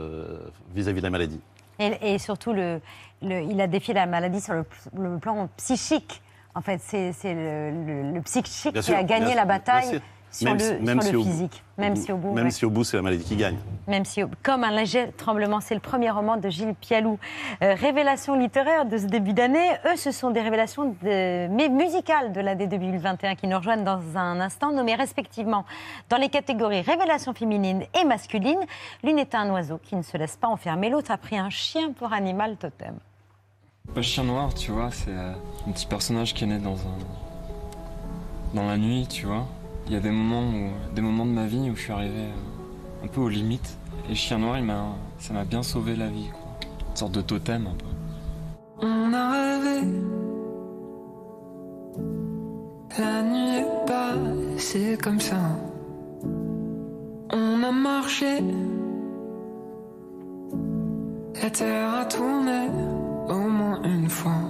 vis-à-vis 0.76 0.98
-vis 0.98 1.02
de 1.02 1.04
la 1.04 1.10
maladie. 1.10 1.40
Et, 1.80 2.14
et 2.14 2.20
surtout, 2.20 2.54
le, 2.54 2.82
le, 3.22 3.42
il 3.42 3.60
a 3.62 3.68
défié 3.68 3.94
la 3.94 4.06
maladie 4.06 4.42
sur 4.42 4.54
le, 4.54 4.66
le 4.98 5.18
plan 5.20 5.48
psychique. 5.58 6.22
En 6.54 6.62
fait, 6.62 6.82
c'est 6.82 7.14
le, 7.24 8.14
le, 8.14 8.22
psychique 8.22 8.78
qui 8.82 8.94
a 8.94 9.04
gagné 9.04 9.36
la 9.36 9.46
bataille 9.46 10.02
sur 10.32 10.50
même, 10.50 10.58
le, 10.58 10.80
même 10.80 11.02
sur 11.02 11.08
si 11.08 11.12
le 11.12 11.20
au, 11.20 11.24
physique. 11.24 11.64
Même 11.78 11.96
si 11.96 12.12
au 12.12 12.18
bout. 12.18 12.34
Même 12.34 12.46
ouais. 12.46 12.52
si 12.52 12.66
au 12.66 12.70
bout, 12.70 12.84
c'est 12.84 12.98
la 12.98 13.04
maladie 13.04 13.24
qui 13.24 13.36
gagne. 13.36 13.58
Même 13.88 14.06
si, 14.06 14.22
comme 14.44 14.64
un 14.64 14.72
léger 14.72 15.12
tremblement, 15.18 15.60
c'est 15.60 15.74
le 15.74 15.82
premier 15.82 16.10
roman 16.10 16.38
de 16.38 16.50
Gilles 16.50 16.76
Pialou. 16.76 17.20
Euh, 17.62 17.76
révélations 17.76 18.36
littéraires 18.36 18.86
de 18.86 18.98
ce 18.98 19.06
début 19.06 19.34
d'année, 19.34 19.70
eux, 19.86 19.98
ce 19.98 20.12
sont 20.12 20.32
des 20.32 20.42
révélations 20.42 20.96
de, 21.02 21.48
mais 21.48 21.70
musicales 21.70 22.32
de 22.32 22.40
l'année 22.40 22.68
2021 22.68 23.36
qui 23.36 23.48
nous 23.48 23.58
rejoignent 23.58 23.84
dans 23.84 24.02
un 24.16 24.40
instant, 24.40 24.72
nommées 24.72 24.96
respectivement 24.96 25.66
dans 26.10 26.18
les 26.18 26.30
catégories 26.30 26.82
révélations 26.82 27.34
féminines 27.34 27.84
et 28.00 28.06
masculines. 28.06 28.62
L'une 29.04 29.20
est 29.20 29.36
un 29.36 29.50
oiseau 29.52 29.80
qui 29.84 29.96
ne 29.96 30.04
se 30.04 30.18
laisse 30.18 30.38
pas 30.38 30.48
enfermer, 30.48 30.90
l'autre 30.90 31.12
a 31.12 31.18
pris 31.18 31.38
un 31.38 31.50
chien 31.50 31.92
pour 31.92 32.14
animal 32.14 32.56
totem. 32.58 32.96
Le 33.96 34.02
chien 34.02 34.24
noir, 34.24 34.54
tu 34.54 34.72
vois, 34.72 34.92
c'est 34.92 35.10
euh, 35.10 35.34
un 35.68 35.72
petit 35.72 35.88
personnage 35.88 36.34
qui 36.34 36.46
est 36.46 36.48
né 36.48 36.60
dans 36.60 36.76
un 36.76 36.98
dans 38.54 38.68
la 38.68 38.78
nuit, 38.78 39.08
tu 39.08 39.26
vois. 39.26 39.48
Il 39.88 39.94
y 39.94 39.96
a 39.96 40.00
des 40.00 40.12
moments 40.12 40.44
où 40.44 40.94
des 40.96 41.02
moments 41.02 41.26
de 41.26 41.32
ma 41.32 41.48
vie 41.48 41.70
où 41.70 41.76
je 41.76 41.82
suis 41.82 41.92
arrivé 41.92 42.14
euh, 42.16 43.06
un 43.06 43.08
peu 43.08 43.22
aux 43.22 43.30
limites. 43.30 43.78
Et 44.10 44.16
chien 44.16 44.38
noir, 44.40 44.58
il 44.58 44.64
m'a 44.64 44.96
ça 45.20 45.34
m'a 45.34 45.44
bien 45.44 45.64
sauvé 45.64 45.96
la 45.96 46.08
vie, 46.08 46.30
quoi. 46.32 46.60
Une 46.90 46.96
sorte 46.96 47.12
de 47.12 47.22
totem 47.22 47.68
un 47.68 47.76
peu. 47.76 48.88
On 48.88 49.14
a 49.14 49.32
rêvé. 49.32 49.88
La 52.98 53.24
nuit 53.24 53.58
est 53.60 53.86
passée 53.86 54.98
comme 55.02 55.20
ça. 55.20 55.38
On 57.32 57.64
a 57.64 57.72
marché. 57.72 58.40
La 61.42 61.50
terre 61.50 61.94
a 61.94 62.06
tourné 62.06 62.68
au 63.30 63.50
moins 63.50 63.82
une 63.84 64.10
fois. 64.10 64.42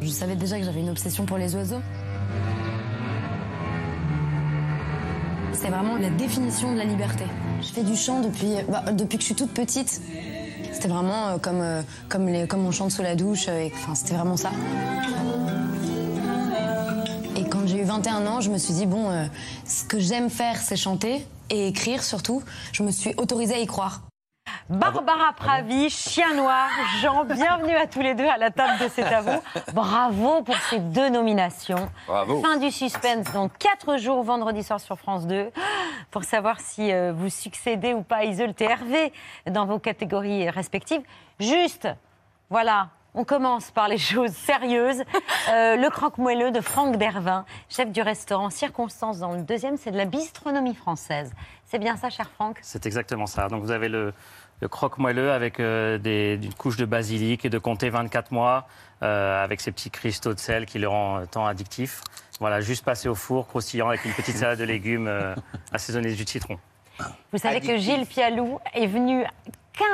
Je 0.00 0.08
savais 0.08 0.34
déjà 0.36 0.58
que 0.58 0.64
j'avais 0.64 0.80
une 0.80 0.90
obsession 0.90 1.26
pour 1.26 1.38
les 1.38 1.54
oiseaux. 1.54 1.82
C'est 5.60 5.68
vraiment 5.68 5.98
la 5.98 6.08
définition 6.08 6.72
de 6.72 6.78
la 6.78 6.84
liberté. 6.84 7.24
Je 7.60 7.66
fais 7.66 7.82
du 7.82 7.94
chant 7.94 8.20
depuis, 8.20 8.54
bah, 8.66 8.92
depuis 8.92 9.18
que 9.18 9.22
je 9.22 9.26
suis 9.26 9.34
toute 9.34 9.50
petite. 9.50 10.00
C'était 10.72 10.88
vraiment 10.88 11.28
euh, 11.28 11.38
comme, 11.38 11.60
euh, 11.60 11.82
comme, 12.08 12.46
comme 12.46 12.64
on 12.64 12.70
chante 12.70 12.90
sous 12.92 13.02
la 13.02 13.14
douche. 13.14 13.44
Euh, 13.48 13.68
c'était 13.94 14.14
vraiment 14.14 14.38
ça. 14.38 14.52
Et 17.36 17.44
quand 17.44 17.66
j'ai 17.66 17.82
eu 17.82 17.84
21 17.84 18.26
ans, 18.26 18.40
je 18.40 18.50
me 18.50 18.56
suis 18.56 18.72
dit, 18.72 18.86
bon, 18.86 19.10
euh, 19.10 19.26
ce 19.66 19.84
que 19.84 20.00
j'aime 20.00 20.30
faire, 20.30 20.56
c'est 20.56 20.76
chanter 20.76 21.26
et 21.50 21.68
écrire 21.68 22.02
surtout. 22.02 22.42
Je 22.72 22.82
me 22.82 22.90
suis 22.90 23.12
autorisée 23.18 23.56
à 23.56 23.58
y 23.58 23.66
croire. 23.66 24.00
Barbara 24.70 25.32
Pravi, 25.32 25.90
Chien 25.90 26.32
Noir, 26.34 26.68
Jean, 27.00 27.24
bienvenue 27.24 27.74
à 27.74 27.88
tous 27.88 28.02
les 28.02 28.14
deux 28.14 28.28
à 28.28 28.36
la 28.36 28.52
table 28.52 28.78
de 28.80 28.88
C'est 28.88 29.02
à 29.02 29.20
vous. 29.20 29.42
Bravo 29.72 30.42
pour 30.42 30.54
ces 30.70 30.78
deux 30.78 31.08
nominations. 31.08 31.90
Bravo. 32.06 32.40
Fin 32.40 32.56
du 32.56 32.70
suspense, 32.70 33.32
donc 33.32 33.50
4 33.58 33.96
jours 33.96 34.22
vendredi 34.22 34.62
soir 34.62 34.78
sur 34.78 34.96
France 34.96 35.26
2, 35.26 35.50
pour 36.12 36.22
savoir 36.22 36.60
si 36.60 36.92
euh, 36.92 37.12
vous 37.12 37.30
succédez 37.30 37.94
ou 37.94 38.02
pas 38.02 38.18
à 38.18 38.24
Iseult 38.26 38.54
et 38.60 38.64
Hervé 38.64 39.12
dans 39.46 39.66
vos 39.66 39.80
catégories 39.80 40.48
respectives. 40.48 41.02
Juste, 41.40 41.88
voilà, 42.48 42.90
on 43.14 43.24
commence 43.24 43.72
par 43.72 43.88
les 43.88 43.98
choses 43.98 44.30
sérieuses. 44.30 45.02
Euh, 45.52 45.74
le 45.74 45.90
croque-moelleux 45.90 46.52
de 46.52 46.60
Franck 46.60 46.96
Dervin, 46.96 47.44
chef 47.68 47.90
du 47.90 48.02
restaurant 48.02 48.50
Circonstance 48.50 49.18
dans 49.18 49.32
le 49.32 49.42
deuxième, 49.42 49.76
c'est 49.76 49.90
de 49.90 49.96
la 49.96 50.04
bistronomie 50.04 50.76
française. 50.76 51.32
C'est 51.64 51.78
bien 51.78 51.96
ça, 51.96 52.08
cher 52.10 52.30
Franck? 52.30 52.58
C'est 52.62 52.86
exactement 52.86 53.26
ça. 53.26 53.48
Donc 53.48 53.62
vous 53.62 53.72
avez 53.72 53.88
le, 53.88 54.12
le 54.60 54.68
croque-moelleux 54.68 55.32
avec 55.32 55.58
euh, 55.58 55.98
des, 55.98 56.38
une 56.42 56.54
couche 56.54 56.76
de 56.76 56.84
basilic 56.84 57.44
et 57.44 57.50
de 57.50 57.58
comté 57.58 57.90
24 57.90 58.32
mois, 58.32 58.66
euh, 59.02 59.42
avec 59.42 59.60
ces 59.60 59.72
petits 59.72 59.90
cristaux 59.90 60.34
de 60.34 60.38
sel 60.38 60.66
qui 60.66 60.78
le 60.78 60.88
rend 60.88 61.26
tant 61.26 61.46
addictif. 61.46 62.02
Voilà, 62.38 62.60
juste 62.60 62.84
passé 62.84 63.08
au 63.08 63.14
four, 63.14 63.46
croustillant, 63.48 63.88
avec 63.88 64.04
une 64.04 64.12
petite 64.12 64.36
salade 64.36 64.58
de 64.58 64.64
légumes 64.64 65.08
euh, 65.08 65.34
assaisonnée 65.72 66.12
du 66.12 66.24
citron. 66.26 66.58
Vous 67.32 67.38
savez 67.38 67.60
que 67.60 67.78
Gilles 67.78 68.06
Pialou 68.06 68.58
est 68.74 68.86
venu 68.86 69.24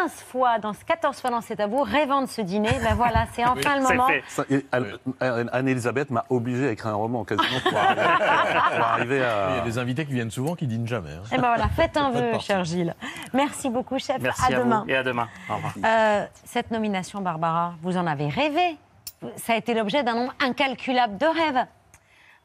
15 0.03 0.13
fois, 0.13 0.59
dans 0.59 0.73
14 0.73 1.21
fois 1.21 1.31
dans 1.31 1.41
cet 1.41 1.61
avou, 1.61 1.83
rêvant 1.83 2.23
de 2.23 2.27
ce 2.27 2.41
dîner. 2.41 2.73
Ben 2.83 2.95
voilà, 2.95 3.27
c'est 3.35 3.45
enfin 3.45 3.77
le 3.77 3.83
moment. 3.83 4.09
Anne-Elisabeth 5.21 6.11
m'a 6.11 6.25
obligé 6.29 6.69
à 6.69 6.71
écrire 6.73 6.93
un 6.93 6.97
roman 6.97 7.25
quasiment 7.25 7.61
pour 7.69 7.79
arriver, 7.79 8.03
pour 8.77 8.85
arriver 8.85 9.25
à. 9.25 9.49
Il 9.51 9.57
y 9.57 9.61
a 9.61 9.65
des 9.65 9.79
invités 9.79 10.05
qui 10.07 10.13
viennent 10.13 10.31
souvent 10.31 10.55
qui 10.55 10.67
dînent 10.67 10.89
jamais. 10.89 11.11
hein. 11.13 11.23
Et 11.33 11.37
ben 11.37 11.49
voilà, 11.49 11.69
faites 11.69 11.97
un 11.97 12.11
vœu, 12.11 12.39
cher 12.41 12.65
Gilles. 12.65 12.95
Merci 13.33 13.71
beaucoup, 13.71 13.99
chef. 13.99 14.19
Merci 14.21 14.53
à 14.53 14.57
à, 14.57 14.61
demain. 14.61 14.83
vous 14.85 14.91
et 14.91 14.97
à 14.97 15.03
demain. 15.03 15.29
Au 15.49 15.55
revoir. 15.57 15.73
Euh, 15.85 16.27
cette 16.45 16.71
nomination, 16.71 17.21
Barbara, 17.21 17.75
vous 17.83 17.97
en 17.97 18.07
avez 18.07 18.29
rêvé. 18.29 18.77
Ça 19.37 19.55
a 19.55 19.57
été 19.57 19.73
l'objet 19.75 20.03
d'un 20.03 20.15
nombre 20.15 20.35
incalculable 20.41 21.17
de 21.19 21.27
rêves. 21.27 21.67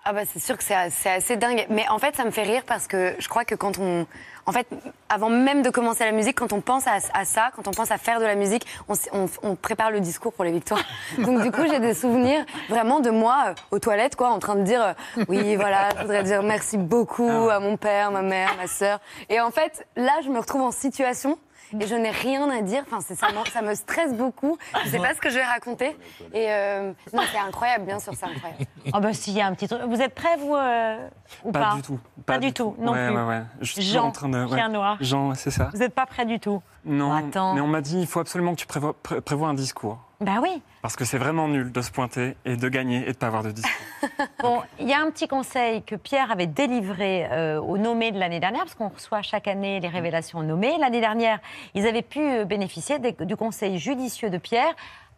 Ah 0.03 0.13
bah 0.13 0.21
c'est 0.25 0.39
sûr 0.39 0.57
que 0.57 0.63
c'est 0.63 0.73
assez 1.09 1.37
dingue. 1.37 1.65
Mais 1.69 1.87
en 1.89 1.99
fait, 1.99 2.15
ça 2.15 2.25
me 2.25 2.31
fait 2.31 2.43
rire 2.43 2.63
parce 2.65 2.87
que 2.87 3.13
je 3.19 3.27
crois 3.27 3.45
que 3.45 3.55
quand 3.55 3.77
on... 3.77 4.07
En 4.45 4.51
fait, 4.51 4.67
avant 5.09 5.29
même 5.29 5.61
de 5.61 5.69
commencer 5.69 6.03
la 6.03 6.11
musique, 6.11 6.37
quand 6.39 6.51
on 6.53 6.61
pense 6.61 6.87
à, 6.87 6.97
à 7.13 7.25
ça, 7.25 7.51
quand 7.55 7.67
on 7.67 7.71
pense 7.71 7.91
à 7.91 7.97
faire 7.97 8.19
de 8.19 8.25
la 8.25 8.35
musique, 8.35 8.65
on, 8.87 8.93
s- 8.93 9.09
on- 9.13 9.27
on 9.43 9.55
prépare 9.55 9.91
le 9.91 9.99
discours 9.99 10.33
pour 10.33 10.43
les 10.43 10.51
victoires. 10.51 10.81
Donc 11.19 11.41
du 11.41 11.51
coup, 11.51 11.61
j'ai 11.69 11.79
des 11.79 11.93
souvenirs 11.93 12.43
vraiment 12.69 12.99
de 13.01 13.09
moi 13.11 13.43
euh, 13.47 13.53
aux 13.71 13.79
toilettes, 13.79 14.15
quoi, 14.15 14.29
en 14.29 14.39
train 14.39 14.55
de 14.55 14.63
dire 14.63 14.81
euh, 14.83 15.23
oui, 15.27 15.55
voilà, 15.55 15.89
je 15.97 16.01
voudrais 16.01 16.23
dire 16.23 16.41
merci 16.43 16.77
beaucoup 16.77 17.29
à 17.49 17.59
mon 17.59 17.77
père, 17.77 18.11
ma 18.11 18.21
mère, 18.23 18.55
ma 18.57 18.67
sœur. 18.67 18.99
Et 19.29 19.39
en 19.39 19.51
fait, 19.51 19.85
là, 19.95 20.13
je 20.23 20.29
me 20.29 20.39
retrouve 20.39 20.61
en 20.61 20.71
situation 20.71 21.37
et 21.79 21.87
je 21.87 21.95
n'ai 21.95 22.09
rien 22.11 22.49
à 22.49 22.61
dire. 22.61 22.83
Enfin, 22.85 22.99
c'est- 22.99 23.15
ça, 23.15 23.27
me- 23.31 23.49
ça 23.49 23.61
me 23.61 23.73
stresse 23.75 24.13
beaucoup. 24.13 24.57
Je 24.83 24.89
sais 24.89 24.97
pas 24.99 25.13
ce 25.13 25.19
que 25.21 25.29
je 25.29 25.35
vais 25.35 25.43
raconter. 25.45 25.95
Et 26.33 26.47
euh, 26.49 26.91
non, 27.13 27.21
c'est 27.31 27.37
incroyable, 27.39 27.85
bien 27.85 27.99
sûr, 27.99 28.11
c'est 28.17 28.25
incroyable. 28.25 28.65
Oh 28.93 28.99
ben 28.99 29.13
s'il 29.13 29.33
y 29.33 29.41
a 29.41 29.45
un 29.45 29.53
petit 29.53 29.67
truc. 29.67 29.81
Vous 29.87 30.01
êtes 30.01 30.13
prêts, 30.15 30.35
vous, 30.39 30.55
euh, 30.55 30.97
ou 31.45 31.51
pas, 31.51 31.59
Pas 31.69 31.75
du 31.75 31.81
tout. 31.83 31.99
Pas, 32.25 32.37
du 32.39 32.51
tout, 32.53 32.75
non 32.77 32.91
ouais, 32.91 33.07
plus. 33.07 33.15
Ouais, 33.15 33.23
ouais. 33.23 33.41
Je 33.61 33.71
suis 33.71 33.81
Jean, 33.83 34.07
en 34.07 34.11
train 34.11 34.27
de. 34.31 34.45
ouais. 34.45 34.57
chien 34.57 34.69
noir. 34.69 34.97
Jean, 35.01 35.33
c'est 35.35 35.51
ça. 35.51 35.69
Vous 35.73 35.79
n'êtes 35.79 35.93
pas 35.93 36.05
prêts 36.05 36.25
du 36.25 36.39
tout. 36.39 36.61
Non, 36.85 37.13
Attends. 37.13 37.53
mais 37.53 37.61
on 37.61 37.67
m'a 37.67 37.81
dit 37.81 37.99
il 38.01 38.07
faut 38.07 38.19
absolument 38.19 38.53
que 38.55 38.59
tu 38.59 38.65
prévois, 38.65 38.93
pré- 39.03 39.21
prévois 39.21 39.49
un 39.49 39.53
discours. 39.53 39.99
Ben 40.19 40.39
oui. 40.41 40.61
Parce 40.81 40.95
que 40.95 41.05
c'est 41.05 41.17
vraiment 41.19 41.47
nul 41.47 41.71
de 41.71 41.81
se 41.81 41.91
pointer 41.91 42.35
et 42.45 42.55
de 42.55 42.69
gagner 42.69 42.97
et 42.97 43.03
de 43.03 43.07
ne 43.09 43.13
pas 43.13 43.27
avoir 43.27 43.43
de 43.43 43.51
discours. 43.51 43.71
Bon, 44.41 44.61
il 44.79 44.87
y 44.89 44.93
a 44.93 44.99
un 44.99 45.09
petit 45.11 45.27
conseil 45.27 45.83
que 45.83 45.95
Pierre 45.95 46.31
avait 46.31 46.47
délivré 46.47 47.27
euh, 47.31 47.59
aux 47.61 47.77
nommés 47.77 48.11
de 48.11 48.17
l'année 48.19 48.39
dernière, 48.39 48.61
parce 48.63 48.73
qu'on 48.75 48.89
reçoit 48.89 49.21
chaque 49.21 49.47
année 49.47 49.79
les 49.79 49.87
révélations 49.87 50.41
nommées. 50.41 50.77
L'année 50.79 50.99
dernière, 51.01 51.39
ils 51.75 51.85
avaient 51.87 52.01
pu 52.01 52.19
euh, 52.19 52.45
bénéficier 52.45 52.97
des- 52.99 53.11
du 53.13 53.35
conseil 53.35 53.77
judicieux 53.77 54.29
de 54.31 54.37
Pierre. 54.39 54.73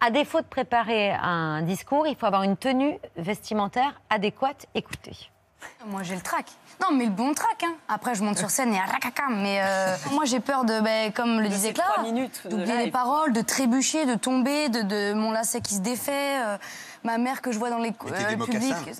À 0.06 0.12
défaut 0.12 0.42
de 0.42 0.46
préparer 0.46 1.12
un 1.14 1.62
discours, 1.62 2.08
il 2.08 2.16
faut 2.18 2.26
avoir 2.26 2.44
une 2.44 2.58
tenue 2.58 2.98
vestimentaire 3.16 4.02
adéquate. 4.10 4.66
Écoutez. 4.76 5.16
Moi, 5.88 6.04
j'ai 6.04 6.16
le 6.16 6.22
trac. 6.22 6.46
Non, 6.82 6.96
mais 6.96 7.06
le 7.06 7.12
bon 7.12 7.34
trac. 7.34 7.64
Hein. 7.64 7.74
Après, 7.88 8.16
je 8.16 8.24
monte 8.24 8.38
sur 8.38 8.50
scène 8.50 8.74
et 8.74 8.80
racacam. 8.80 9.42
Mais 9.42 9.62
euh, 9.62 9.96
moi, 10.12 10.26
j'ai 10.26 10.40
peur 10.40 10.66
de, 10.66 10.80
ben, 10.82 11.12
comme 11.12 11.40
le 11.40 11.50
disait 11.50 11.74
Clara, 11.74 12.04
d'oublier 12.50 12.78
les 12.86 12.92
paroles, 12.92 13.32
de 13.34 13.42
trébucher, 13.42 14.06
de 14.06 14.16
tomber, 14.16 14.70
de, 14.70 14.82
de 14.82 15.14
mon 15.14 15.32
lacet 15.32 15.62
qui 15.62 15.76
se 15.76 15.80
défait, 15.82 16.38
euh, 16.44 16.58
ma 17.04 17.18
mère 17.18 17.42
que 17.42 17.52
je 17.52 17.60
vois 17.60 17.70
dans 17.70 17.78
les 17.80 17.94
cou- 17.94 18.08
Mettez 18.10 18.92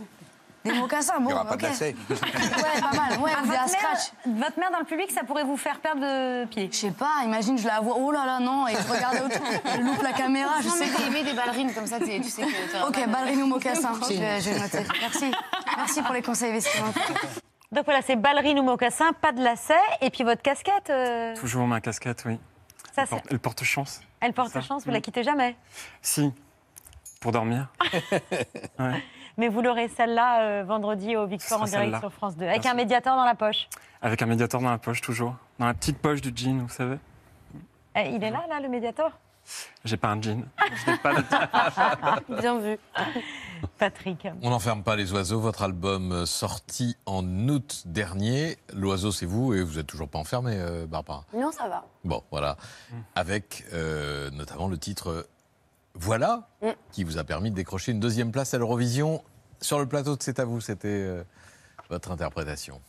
des 0.64 0.72
mocassins. 0.72 0.82
Mocassins, 0.82 1.14
Il 1.20 1.24
bon, 1.24 1.28
n'y 1.30 1.34
aura 1.34 1.46
pas 1.46 1.56
de 1.58 1.64
lacet. 1.64 1.96
Ouais, 2.10 2.82
pas 2.82 2.94
mal. 2.98 3.20
Ouais, 3.20 3.32
Ah, 3.36 3.42
votre, 3.44 3.70
scratch. 3.70 4.12
mère, 4.26 4.36
votre 4.46 4.60
mère 4.60 4.72
dans 4.72 4.80
le 4.80 4.86
public, 4.86 5.12
ça 5.12 5.24
pourrait 5.24 5.44
vous 5.44 5.58
faire 5.58 5.80
perdre 5.80 6.02
de 6.02 6.46
pied. 6.46 6.70
Je 6.72 6.78
sais 6.78 6.92
pas, 6.92 7.24
imagine, 7.26 7.58
je 7.58 7.68
la 7.68 7.80
vois, 7.82 7.96
oh 7.98 8.12
là 8.12 8.26
là, 8.26 8.40
non, 8.40 8.68
et 8.68 8.74
je 8.74 8.92
regarde 8.94 9.16
autour, 9.26 9.46
je 9.76 9.82
loupe 9.82 10.02
la 10.02 10.14
caméra, 10.14 10.54
je 10.62 10.68
Non, 10.68 10.74
sais 10.76 10.86
mais 11.06 11.10
mets 11.10 11.24
des 11.24 11.34
ballerines 11.34 11.74
comme 11.74 11.88
ça, 11.88 12.00
tu 12.00 12.24
sais 12.24 12.44
que 12.44 12.88
Ok, 12.88 12.94
pas 12.96 13.06
de- 13.06 13.12
ballerine 13.12 13.44
ou 13.44 13.48
mocassin, 13.48 13.94
je 13.94 14.00
Prochaine. 14.00 14.20
vais, 14.20 14.42
je 14.42 14.50
vais 14.52 14.60
noter. 14.60 14.84
Merci. 15.02 15.32
Merci 15.78 16.02
pour 16.02 16.14
les 16.14 16.22
conseils 16.22 16.52
vestimentaires. 16.52 17.04
Donc 17.72 17.86
voilà, 17.86 18.02
c'est 18.04 18.16
ballerine 18.16 18.60
ou 18.60 18.64
mocassin, 18.64 19.14
pas 19.14 19.32
de 19.32 19.44
lacet. 19.44 19.74
Et 20.02 20.10
puis 20.12 20.24
votre 20.24 20.42
casquette, 20.44 20.90
euh, 20.92 21.36
Toujours 21.36 21.66
ma 21.68 21.82
casquette, 21.82 22.24
oui. 22.26 22.40
Ça, 22.96 23.02
elle, 23.02 23.08
porte, 23.08 23.26
elle 23.32 23.40
porte 23.40 23.64
chance. 23.64 24.02
elle 24.22 24.34
porte 24.34 24.52
Ça. 24.52 24.62
chance, 24.62 24.86
vous 24.86 24.92
la 24.92 25.02
quittez 25.02 25.24
jamais. 25.24 25.56
Si, 26.02 26.32
pour 27.20 27.32
dormir. 27.32 27.68
Ouais. 28.80 29.04
Mais 29.38 29.50
vous 29.50 29.62
l'aurez 29.62 29.88
celle-là 29.88 30.42
euh, 30.42 30.64
vendredi 30.64 31.16
au 31.16 31.26
Victoire 31.26 31.62
en 31.62 31.66
direct 31.66 32.00
sur 32.00 32.12
France 32.14 32.38
2. 32.38 32.46
Avec 32.46 32.66
un 32.66 32.74
médiateur 32.74 33.16
dans 33.16 33.26
la 33.26 33.36
poche. 33.36 33.68
Avec 34.02 34.22
un 34.22 34.26
médiateur 34.26 34.62
dans 34.62 34.70
la 34.70 34.78
poche, 34.78 35.02
toujours. 35.02 35.36
Dans 35.60 35.66
la 35.66 35.74
petite 35.74 35.98
poche 35.98 36.22
du 36.22 36.32
jean, 36.36 36.60
vous 36.60 36.70
savez. 36.70 36.98
Eh, 37.96 38.10
il 38.10 38.24
est 38.24 38.32
là, 38.32 38.44
là, 38.50 38.60
le 38.60 38.70
médiateur? 38.70 39.12
J'ai 39.84 39.98
pas 39.98 40.10
un 40.10 40.22
jean. 40.22 40.46
Je 40.86 40.92
n'ai 40.92 40.98
pas 40.98 41.14
de 41.16 42.36
Bien 42.42 42.60
vu. 42.60 42.78
Patrick. 43.78 44.28
On 44.42 44.50
n'enferme 44.50 44.84
pas 44.84 44.96
les 44.96 45.12
oiseaux. 45.14 45.40
Votre 45.40 45.64
album 45.64 46.12
euh, 46.12 46.26
sorti 46.26 46.96
en 47.06 47.26
août 47.50 47.84
dernier. 47.86 48.58
L'oiseau, 48.74 49.12
c'est 49.12 49.26
vous 49.26 49.54
et 49.54 49.62
vous 49.64 49.76
n'êtes 49.76 49.88
toujours 49.88 50.08
pas 50.08 50.20
enfermé, 50.20 50.56
euh, 50.58 50.86
Barbara? 50.86 51.26
Non, 51.34 51.52
ça 51.52 51.68
va. 51.68 51.86
Bon, 52.04 52.24
voilà. 52.32 52.58
Avec 53.16 53.66
euh, 53.74 54.30
notamment 54.32 54.68
le 54.68 54.78
titre 54.78 55.28
Voilà, 55.96 56.48
Mm. 56.62 56.70
qui 56.92 57.04
vous 57.04 57.18
a 57.18 57.24
permis 57.24 57.52
de 57.52 57.56
décrocher 57.56 57.92
une 57.92 58.00
deuxième 58.00 58.32
place 58.32 58.54
à 58.54 58.58
l'Eurovision. 58.58 59.24
Sur 59.62 59.80
le 59.80 59.86
plateau 59.86 60.16
de 60.16 60.24
C'est 60.24 60.40
à 60.40 60.46
vous, 60.46 60.60
c'était 60.60 60.88
euh, 60.88 61.24
votre 61.90 62.12
interprétation. 62.12 62.82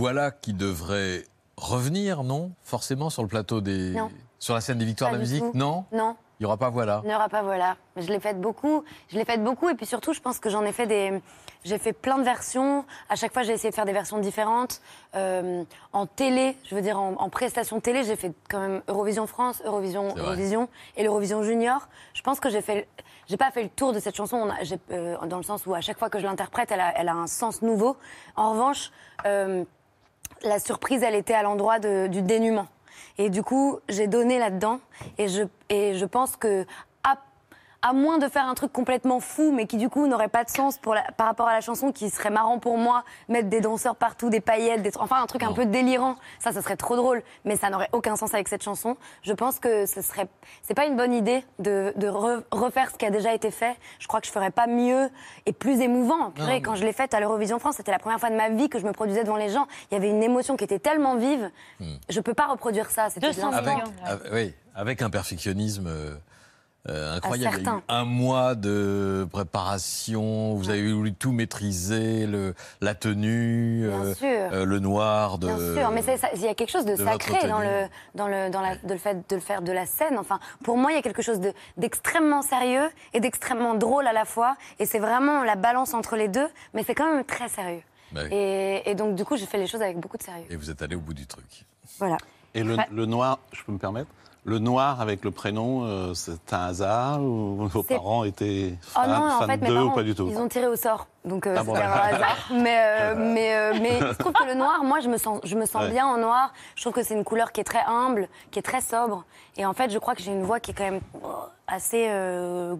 Voilà 0.00 0.30
qui 0.30 0.54
devrait 0.54 1.24
revenir, 1.58 2.22
non 2.24 2.52
Forcément 2.62 3.10
sur 3.10 3.20
le 3.20 3.28
plateau 3.28 3.60
des. 3.60 3.90
Non. 3.90 4.10
Sur 4.38 4.54
la 4.54 4.62
scène 4.62 4.78
des 4.78 4.86
victoires 4.86 5.10
de 5.10 5.16
la 5.16 5.20
musique? 5.20 5.42
tout. 5.42 5.50
Non? 5.54 5.84
Non. 5.92 6.16
Il 6.38 6.44
n'y 6.44 6.46
aura 6.46 6.56
pas 6.56 6.70
Voilà? 6.70 7.02
Il 7.04 7.08
n'y 7.08 7.14
aura 7.14 7.28
pas 7.28 7.42
voilà. 7.42 7.76
Je 7.98 8.06
l'ai 8.08 8.18
faite 8.18 8.40
beaucoup. 8.40 8.82
Je 9.08 9.18
l'ai 9.18 9.26
faite 9.26 9.44
beaucoup 9.44 9.68
et 9.68 9.74
puis 9.74 9.84
surtout, 9.84 10.14
je 10.14 10.20
pense 10.20 10.38
que 10.38 10.48
j'en 10.48 10.64
ai 10.64 10.72
fait 10.72 10.86
des. 10.86 11.20
J'ai 11.64 11.76
fait 11.76 11.92
plein 11.92 12.16
de 12.16 12.22
versions. 12.22 12.86
À 13.10 13.16
chaque 13.16 13.34
fois, 13.34 13.42
j'ai 13.42 13.52
essayé 13.52 13.68
de 13.68 13.74
faire 13.74 13.84
des 13.84 13.92
versions 13.92 14.16
différentes. 14.16 14.80
Euh, 15.14 15.64
en 15.92 16.06
télé, 16.06 16.56
je 16.64 16.74
veux 16.74 16.80
dire 16.80 16.98
en, 16.98 17.20
en 17.20 17.28
prestation 17.28 17.78
télé, 17.80 18.02
j'ai 18.02 18.16
fait 18.16 18.32
quand 18.48 18.60
même 18.60 18.82
Eurovision 18.88 19.26
France, 19.26 19.60
Eurovision. 19.66 20.14
Eurovision 20.16 20.70
et 20.96 21.02
l'Eurovision 21.02 21.42
Junior. 21.42 21.90
Je 22.14 22.22
pense 22.22 22.40
que 22.40 22.48
j'ai 22.48 22.62
fait. 22.62 22.88
J'ai 23.28 23.36
pas 23.36 23.50
fait 23.50 23.62
le 23.64 23.68
tour 23.68 23.92
de 23.92 24.00
cette 24.00 24.16
chanson 24.16 24.48
euh, 24.92 25.16
dans 25.26 25.36
le 25.36 25.42
sens 25.42 25.66
où 25.66 25.74
à 25.74 25.82
chaque 25.82 25.98
fois 25.98 26.08
que 26.08 26.18
je 26.18 26.24
l'interprète, 26.24 26.70
elle 26.72 26.80
a, 26.80 26.98
elle 26.98 27.10
a 27.10 27.14
un 27.14 27.26
sens 27.26 27.60
nouveau. 27.60 27.98
En 28.34 28.52
revanche. 28.52 28.90
euh, 29.26 29.62
la 30.42 30.58
surprise, 30.58 31.02
elle 31.02 31.14
était 31.14 31.34
à 31.34 31.42
l'endroit 31.42 31.78
du 31.78 32.22
dénuement. 32.22 32.66
Et 33.18 33.28
du 33.28 33.42
coup, 33.42 33.78
j'ai 33.88 34.06
donné 34.06 34.38
là-dedans. 34.38 34.80
Et 35.18 35.28
je, 35.28 35.42
et 35.68 35.94
je 35.94 36.04
pense 36.06 36.36
que, 36.36 36.64
à, 37.82 37.92
moins 37.92 38.18
de 38.18 38.28
faire 38.28 38.46
un 38.46 38.54
truc 38.54 38.72
complètement 38.72 39.20
fou, 39.20 39.52
mais 39.52 39.66
qui 39.66 39.76
du 39.76 39.88
coup 39.88 40.06
n'aurait 40.06 40.28
pas 40.28 40.44
de 40.44 40.50
sens 40.50 40.78
pour 40.78 40.94
la- 40.94 41.02
par 41.16 41.26
rapport 41.26 41.48
à 41.48 41.52
la 41.52 41.60
chanson, 41.60 41.92
qui 41.92 42.10
serait 42.10 42.30
marrant 42.30 42.58
pour 42.58 42.76
moi, 42.78 43.04
mettre 43.28 43.48
des 43.48 43.60
danseurs 43.60 43.96
partout, 43.96 44.28
des 44.30 44.40
paillettes, 44.40 44.82
des, 44.82 44.90
enfin 44.98 45.22
un 45.22 45.26
truc 45.26 45.42
un 45.42 45.52
peu 45.52 45.66
délirant, 45.66 46.16
ça, 46.38 46.52
ça 46.52 46.62
serait 46.62 46.76
trop 46.76 46.96
drôle, 46.96 47.22
mais 47.44 47.56
ça 47.56 47.70
n'aurait 47.70 47.88
aucun 47.92 48.16
sens 48.16 48.34
avec 48.34 48.48
cette 48.48 48.62
chanson. 48.62 48.96
Je 49.22 49.32
pense 49.32 49.58
que 49.58 49.86
ce 49.86 50.02
serait, 50.02 50.28
c'est 50.62 50.74
pas 50.74 50.86
une 50.86 50.96
bonne 50.96 51.12
idée 51.12 51.44
de, 51.58 51.92
de 51.96 52.08
re- 52.08 52.42
refaire 52.50 52.90
ce 52.90 52.96
qui 52.96 53.06
a 53.06 53.10
déjà 53.10 53.32
été 53.34 53.50
fait. 53.50 53.76
Je 53.98 54.06
crois 54.08 54.20
que 54.20 54.26
je 54.26 54.32
ferais 54.32 54.50
pas 54.50 54.66
mieux 54.66 55.08
et 55.46 55.52
plus 55.52 55.80
émouvant. 55.80 56.30
Purée, 56.32 56.54
mais- 56.54 56.62
quand 56.62 56.74
je 56.74 56.84
l'ai 56.84 56.92
faite 56.92 57.14
à 57.14 57.20
l'Eurovision 57.20 57.58
France, 57.58 57.76
c'était 57.76 57.92
la 57.92 57.98
première 57.98 58.20
fois 58.20 58.30
de 58.30 58.36
ma 58.36 58.50
vie 58.50 58.68
que 58.68 58.78
je 58.78 58.86
me 58.86 58.92
produisais 58.92 59.24
devant 59.24 59.36
les 59.36 59.48
gens. 59.48 59.66
Il 59.90 59.94
y 59.94 59.96
avait 59.96 60.10
une 60.10 60.22
émotion 60.22 60.56
qui 60.56 60.64
était 60.64 60.78
tellement 60.78 61.16
vive. 61.16 61.50
Je 62.08 62.20
peux 62.20 62.34
pas 62.34 62.46
reproduire 62.46 62.90
ça. 62.90 63.08
C'était 63.10 63.30
de 63.32 63.40
Avec, 63.40 63.64
l'instant. 63.64 63.92
avec- 64.04 64.32
oui, 64.32 64.54
avec 64.74 65.02
un 65.02 65.10
perfectionnisme 65.10 65.86
euh, 65.86 66.14
euh, 66.88 67.16
incroyable. 67.16 67.40
Il 67.40 67.42
y 67.42 67.46
a 67.46 67.60
eu 67.60 67.64
certain. 67.64 67.82
un 67.88 68.04
mois 68.04 68.54
de 68.54 69.26
préparation, 69.30 70.54
vous 70.54 70.70
avez 70.70 70.92
voulu 70.92 71.12
tout 71.12 71.32
maîtriser, 71.32 72.26
le, 72.26 72.54
la 72.80 72.94
tenue, 72.94 73.86
Bien 73.86 74.00
euh, 74.04 74.14
sûr. 74.14 74.26
euh, 74.28 74.64
le 74.64 74.78
noir 74.78 75.38
de. 75.38 75.46
Bien 75.48 75.58
sûr, 75.58 75.90
mais 75.90 76.02
il 76.34 76.40
y 76.42 76.48
a 76.48 76.54
quelque 76.54 76.70
chose 76.70 76.86
de, 76.86 76.96
sacré 76.96 77.46
dans 77.48 77.58
le, 77.60 77.86
dans 78.14 78.28
le, 78.28 78.50
dans 78.50 78.60
la, 78.62 78.76
de 78.76 78.92
le 78.92 78.98
fait 78.98 79.28
de 79.28 79.34
le 79.36 79.40
faire 79.42 79.62
de 79.62 79.72
la 79.72 79.86
scène. 79.86 80.18
Enfin, 80.18 80.40
pour 80.64 80.76
moi, 80.78 80.92
il 80.92 80.94
y 80.94 80.98
a 80.98 81.02
quelque 81.02 81.22
chose 81.22 81.40
de- 81.40 81.52
d'extrêmement 81.76 82.42
sérieux 82.42 82.88
et 83.12 83.20
d'extrêmement 83.20 83.74
drôle 83.74 84.06
à 84.06 84.12
la 84.12 84.24
fois. 84.24 84.56
Et 84.78 84.86
c'est 84.86 84.98
vraiment 84.98 85.44
la 85.44 85.56
balance 85.56 85.92
entre 85.94 86.16
les 86.16 86.28
deux, 86.28 86.48
mais 86.72 86.82
c'est 86.82 86.94
quand 86.94 87.12
même 87.12 87.24
très 87.24 87.48
sérieux. 87.48 87.82
Bah 88.12 88.22
oui. 88.24 88.28
Et, 88.32 88.90
et 88.90 88.94
donc, 88.94 89.14
du 89.14 89.24
coup, 89.24 89.36
j'ai 89.36 89.46
fait 89.46 89.58
les 89.58 89.66
choses 89.66 89.82
avec 89.82 89.98
beaucoup 89.98 90.16
de 90.16 90.22
sérieux. 90.22 90.46
Et 90.50 90.56
vous 90.56 90.70
êtes 90.70 90.82
allé 90.82 90.96
au 90.96 91.00
bout 91.00 91.14
du 91.14 91.26
truc. 91.26 91.66
Voilà. 91.98 92.16
Et 92.54 92.64
le 92.64 93.06
noir, 93.06 93.38
je 93.52 93.62
peux 93.62 93.70
me 93.72 93.78
permettre? 93.78 94.08
Le 94.44 94.58
noir 94.58 95.02
avec 95.02 95.22
le 95.22 95.30
prénom, 95.30 95.84
euh, 95.84 96.14
c'est 96.14 96.52
un 96.54 96.68
hasard 96.68 97.20
ou 97.20 97.68
vos 97.68 97.82
C'est- 97.86 97.94
parents 97.94 98.24
étaient 98.24 98.72
Oh 98.72 98.86
fans, 98.94 99.06
non, 99.06 99.32
en 99.34 99.46
fait, 99.46 99.58
d'eux 99.58 99.82
ou 99.82 99.90
pas 99.90 100.02
du 100.02 100.14
tout? 100.14 100.28
ils 100.30 100.38
ont 100.38 100.48
tiré 100.48 100.66
au 100.66 100.76
sort. 100.76 101.08
Donc, 101.26 101.46
euh, 101.46 101.54
Ah 101.58 101.62
bon, 101.62 101.74
c'était 101.74 101.86
un 101.86 101.90
hasard. 101.90 102.36
Mais, 102.50 102.82
euh, 102.86 103.14
mais, 103.18 103.78
mais 103.80 103.98
il 104.00 104.06
se 104.14 104.18
trouve 104.18 104.32
que 104.32 104.44
le 104.46 104.54
noir, 104.54 104.82
moi, 104.82 105.00
je 105.00 105.08
me 105.10 105.18
sens, 105.18 105.40
je 105.44 105.54
me 105.56 105.66
sens 105.66 105.82
Ouais. 105.82 105.90
bien 105.90 106.06
en 106.06 106.16
noir. 106.16 106.54
Je 106.74 106.80
trouve 106.82 106.94
que 106.94 107.02
c'est 107.02 107.12
une 107.12 107.24
couleur 107.24 107.52
qui 107.52 107.60
est 107.60 107.64
très 107.64 107.84
humble, 107.86 108.28
qui 108.50 108.58
est 108.58 108.62
très 108.62 108.80
sobre. 108.80 109.24
Et 109.58 109.66
en 109.66 109.74
fait, 109.74 109.90
je 109.90 109.98
crois 109.98 110.14
que 110.14 110.22
j'ai 110.22 110.32
une 110.32 110.44
voix 110.44 110.58
qui 110.58 110.70
est 110.70 110.74
quand 110.74 110.84
même 110.90 111.00
assez 111.66 112.10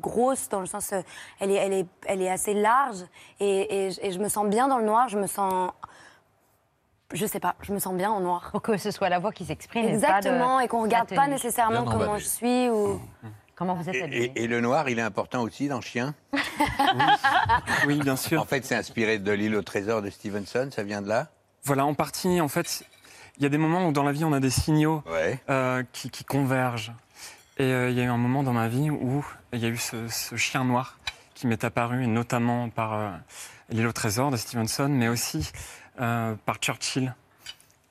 grosse, 0.01 0.49
dans 0.49 0.61
le 0.61 0.67
sens, 0.67 0.93
elle, 1.41 1.51
est, 1.51 1.55
elle, 1.57 1.73
est, 1.75 1.87
elle 2.07 2.23
est 2.23 2.31
assez 2.31 2.55
large. 2.55 3.05
Et, 3.39 3.87
et, 3.89 4.07
et 4.07 4.13
je 4.13 4.19
me 4.19 4.29
sens 4.31 4.47
bien 4.47 4.67
dans 4.67 4.79
le 4.79 4.85
noir. 4.87 5.09
Je 5.11 5.19
me 5.19 5.27
sens. 5.27 5.73
Je 7.13 7.27
sais 7.27 7.41
pas, 7.41 7.57
je 7.63 7.73
me 7.73 7.79
sens 7.79 7.95
bien 7.95 8.11
en 8.11 8.21
noir. 8.21 8.51
Pour 8.53 8.63
que 8.63 8.77
ce 8.77 8.91
soit 8.91 9.09
la 9.09 9.19
voix 9.19 9.33
qui 9.33 9.45
s'exprime. 9.45 9.87
Exactement, 9.89 10.61
et 10.61 10.69
qu'on 10.69 10.83
regarde 10.83 11.11
la 11.11 11.17
pas 11.17 11.27
nécessairement 11.29 11.83
Bien 11.83 11.91
comment 11.93 12.05
emballé. 12.05 12.21
je 12.23 12.29
suis 12.29 12.69
ou. 12.71 13.01
Comment 13.57 13.75
vous 13.75 13.89
êtes 13.91 13.95
Et, 13.97 14.03
habillé 14.03 14.33
et- 14.37 14.45
et 14.45 14.47
le 14.47 14.61
noir, 14.61 14.89
il 14.89 14.99
est 14.99 15.03
important 15.03 15.43
aussi 15.43 15.69
dans 15.69 15.81
Chien? 15.81 16.15
Oui, 17.87 17.99
bien 17.99 18.17
sûr. 18.17 18.41
En 18.41 18.45
fait, 18.45 18.65
c'est 18.65 18.75
inspiré 18.75 19.19
de 19.19 19.33
l'île 19.33 19.55
au 19.57 19.63
trésor 19.63 20.03
de 20.03 20.11
Stevenson, 20.11 20.69
ça 20.75 20.83
vient 20.83 21.03
de 21.03 21.09
là? 21.09 21.29
Voilà, 21.65 21.85
en 21.85 21.95
partie, 21.95 22.41
en 22.41 22.49
fait, 22.49 22.85
il 23.37 23.43
y 23.43 23.47
a 23.47 23.49
des 23.49 23.59
moments 23.59 23.87
où 23.87 23.93
dans 23.93 24.03
la 24.03 24.13
vie, 24.13 24.25
on 24.25 24.33
a 24.33 24.41
des 24.41 24.51
signaux 24.51 25.03
Ouais. 25.11 25.39
euh, 25.51 25.83
qui, 25.93 26.11
qui 26.11 26.25
convergent. 26.25 26.93
Et 27.59 27.65
euh, 27.65 27.91
il 27.91 27.97
y 27.97 28.01
a 28.01 28.05
eu 28.05 28.09
un 28.09 28.17
moment 28.17 28.43
dans 28.43 28.53
ma 28.55 28.69
vie 28.69 28.91
où 28.91 29.25
il 29.53 29.59
y 29.59 29.67
a 29.67 29.69
eu 29.69 29.77
ce, 29.77 30.09
ce 30.09 30.37
chien 30.37 30.65
noir 30.65 30.99
qui 31.35 31.47
m'est 31.47 31.65
apparu, 31.65 32.05
et 32.05 32.07
notamment 32.07 32.69
par 32.71 32.95
euh, 32.95 33.11
L'île 33.71 33.87
au 33.87 33.93
trésor 33.93 34.31
de 34.31 34.37
Stevenson, 34.37 34.89
mais 34.89 35.09
aussi 35.09 35.53
euh, 36.01 36.35
par 36.47 36.57
Churchill. 36.59 37.15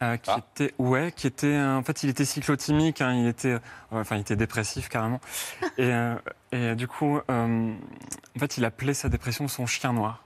euh, 0.02 0.16
qui 0.18 0.32
était 0.32 0.74
ouais 0.80 1.12
qui 1.16 1.28
était 1.28 1.48
euh, 1.48 1.76
en 1.78 1.84
fait 1.84 2.04
il 2.04 2.10
était 2.10 2.24
cyclotimique 2.26 3.02
hein, 3.02 3.14
il 3.14 3.28
était 3.28 3.54
euh, 3.54 3.60
enfin 3.92 4.16
il 4.16 4.22
était 4.22 4.38
dépressif 4.38 4.88
carrément 4.88 5.20
et, 5.78 5.92
euh, 5.92 6.16
et 6.54 6.74
du 6.76 6.88
coup 6.88 7.20
euh, 7.30 7.74
en 8.36 8.40
fait 8.40 8.58
il 8.58 8.64
appelait 8.64 8.94
sa 8.94 9.10
dépression 9.10 9.48
son 9.50 9.66
chien 9.66 9.92
noir 9.94 10.24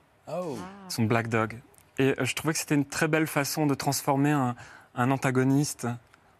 son 0.89 1.03
black 1.03 1.27
dog. 1.27 1.59
Et 1.97 2.15
euh, 2.19 2.23
je 2.25 2.33
trouvais 2.35 2.53
que 2.53 2.59
c'était 2.59 2.75
une 2.75 2.85
très 2.85 3.07
belle 3.07 3.27
façon 3.27 3.65
de 3.67 3.73
transformer 3.75 4.31
un, 4.31 4.55
un 4.95 5.11
antagoniste 5.11 5.87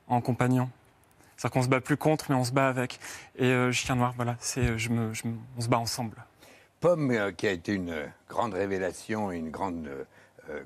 en 0.08 0.22
compagnon. 0.22 0.70
C'est-à-dire 1.36 1.54
qu'on 1.54 1.64
se 1.64 1.68
bat 1.68 1.82
plus 1.82 1.98
contre, 1.98 2.26
mais 2.30 2.36
on 2.36 2.44
se 2.46 2.52
bat 2.54 2.70
avec. 2.70 3.00
Et 3.38 3.46
euh, 3.48 3.72
Chien 3.72 3.96
Noir, 3.96 4.14
voilà, 4.16 4.36
c'est 4.40 4.78
je 4.78 4.90
me, 4.90 5.14
je 5.14 5.28
me- 5.28 5.36
on 5.58 5.62
se 5.62 5.68
bat 5.68 5.80
ensemble. 5.80 6.16
Pomme, 6.80 7.12
euh, 7.12 7.32
qui 7.32 7.46
a 7.48 7.52
été 7.52 7.74
une 7.74 7.94
grande 8.30 8.54
révélation, 8.54 9.32
une 9.32 9.50
grande 9.52 9.90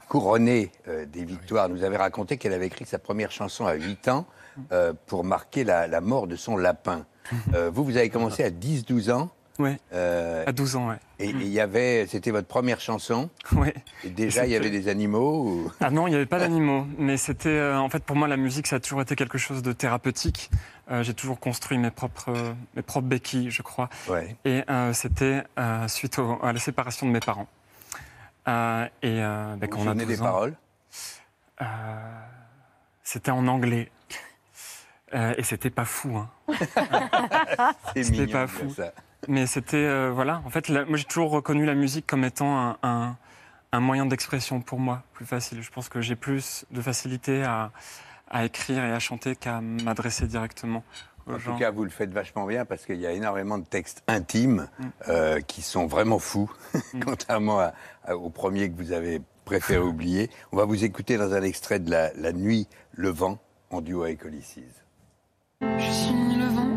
couronnée 0.08 0.72
euh, 0.88 1.06
des 1.06 1.26
victoires, 1.26 1.70
nous 1.70 1.84
avait 1.84 1.98
raconté 1.98 2.38
qu'elle 2.38 2.54
avait 2.54 2.68
écrit 2.68 2.86
sa 2.86 3.00
première 3.00 3.32
chanson 3.32 3.66
à 3.66 3.74
8 3.74 4.08
ans 4.10 4.26
euh, 4.72 4.94
pour 5.06 5.24
marquer 5.24 5.64
la, 5.64 5.88
la 5.88 6.02
mort 6.02 6.28
de 6.28 6.36
son 6.36 6.58
lapin. 6.58 7.06
Euh, 7.54 7.70
vous, 7.74 7.84
vous 7.84 7.98
avez 7.98 8.10
commencé 8.10 8.44
à 8.44 8.50
10-12 8.50 9.12
ans 9.12 9.30
Oui, 9.60 9.72
euh, 9.94 10.44
à 10.48 10.52
12 10.52 10.76
ans, 10.78 10.90
ouais. 10.90 10.96
et 11.20 11.30
il 11.30 11.48
y 11.50 11.60
avait, 11.60 12.06
c'était 12.08 12.32
votre 12.32 12.48
première 12.48 12.80
chanson? 12.80 13.30
Ouais. 13.54 13.74
Et 14.04 14.10
déjà, 14.10 14.46
il 14.46 14.52
y 14.52 14.56
avait 14.56 14.70
des 14.70 14.88
animaux 14.88 15.44
ou... 15.46 15.72
Ah 15.82 15.90
non, 15.92 16.08
il 16.08 16.12
n'y 16.12 16.16
avait 16.16 16.26
pas 16.26 16.40
d'animaux. 16.40 16.86
Mais 16.98 17.18
c'était, 17.18 17.50
euh, 17.50 17.78
en 17.80 17.90
fait, 17.90 18.04
pour 18.04 18.16
moi, 18.16 18.28
la 18.28 18.38
musique, 18.38 18.68
ça 18.68 18.78
a 18.78 18.80
toujours 18.80 19.02
été 19.02 19.16
quelque 19.16 19.38
chose 19.38 19.62
de 19.62 19.74
thérapeutique. 19.74 20.50
Euh, 20.90 21.04
J'ai 21.04 21.14
toujours 21.14 21.40
construit 21.40 21.78
mes 21.78 21.92
propres, 21.92 22.30
euh, 22.30 22.54
mes 22.76 22.82
propres 22.82 23.08
béquilles, 23.08 23.52
je 23.52 23.62
crois. 23.62 23.90
Ouais. 24.10 24.36
Et 24.46 24.64
euh, 24.70 24.94
c'était 24.94 25.44
euh, 25.60 25.88
suite 25.90 26.18
au- 26.20 26.40
à 26.42 26.54
la 26.54 26.60
séparation 26.60 27.06
de 27.08 27.12
mes 27.12 27.20
parents. 27.20 27.48
Euh, 28.48 28.86
et 29.02 29.22
euh, 29.24 29.56
ben, 29.58 29.68
quand 29.70 29.80
vous 29.80 29.84
on 29.88 29.88
a 29.88 29.92
souvenez 29.94 30.06
12 30.06 30.16
des 30.16 30.22
ans, 30.22 30.26
paroles 30.26 30.56
euh, 31.62 31.66
C'était 33.04 33.32
en 33.32 33.48
anglais. 33.48 33.92
Euh, 35.14 35.34
et 35.38 35.44
c'était 35.44 35.70
pas 35.70 35.86
fou. 35.86 36.18
Hein. 36.18 36.30
C'était 37.96 38.28
pas 38.28 38.48
fou. 38.48 38.70
ça. 38.74 38.92
Mais 39.28 39.48
c'était, 39.48 39.78
euh, 39.78 40.12
voilà, 40.14 40.42
en 40.46 40.50
fait, 40.50 40.68
la- 40.70 40.86
moi 40.86 40.98
j'ai 40.98 41.06
toujours 41.06 41.32
reconnu 41.32 41.66
la 41.66 41.74
musique 41.76 42.06
comme 42.06 42.24
étant 42.24 42.58
un, 42.58 42.78
un- 42.84 43.16
un 43.72 43.80
moyen 43.80 44.06
d'expression 44.06 44.62
pour 44.62 44.80
moi, 44.80 45.04
plus 45.14 45.26
facile. 45.26 45.62
Je 45.62 45.72
pense 45.72 45.90
que 45.90 46.02
j'ai 46.02 46.16
plus 46.16 46.66
de 46.72 46.82
facilité 46.82 47.44
à, 47.44 47.72
à 48.30 48.46
écrire 48.46 48.84
et 48.84 48.92
à 48.92 49.00
chanter 49.00 49.36
qu'à 49.36 49.60
m'adresser 49.62 50.28
directement 50.28 50.84
En 51.30 51.38
tout 51.38 51.58
cas, 51.58 51.72
vous 51.72 51.84
le 51.84 51.90
faites 51.90 52.12
vachement 52.12 52.46
bien 52.46 52.64
parce 52.66 52.86
qu'il 52.86 53.00
y 53.02 53.06
a 53.06 53.12
énormément 53.12 53.58
de 53.58 53.66
textes 53.66 54.02
intimes 54.08 54.68
euh, 55.10 55.40
qui 55.42 55.62
sont 55.62 55.86
vraiment 55.86 56.20
fous, 56.20 56.52
contrairement 57.06 57.60
à- 57.60 57.74
à- 58.06 58.16
au 58.16 58.30
premier 58.30 58.70
que 58.70 58.78
vous 58.78 58.92
avez 58.94 59.22
préféré 59.46 59.80
oublier. 59.84 60.30
On 60.52 60.58
va 60.58 60.66
vous 60.66 60.84
écouter 60.86 61.18
dans 61.18 61.34
un 61.34 61.42
extrait 61.44 61.80
de 61.80 61.92
la, 61.92 62.12
La 62.14 62.32
nuit, 62.32 62.68
le 62.94 63.10
vent, 63.10 63.40
en 63.72 63.82
duo 63.82 64.04
avec 64.04 64.24
Ulysses. 64.24 64.60
Je 65.62 65.92
suis 65.92 66.36
le 66.38 66.46
vent. 66.46 66.68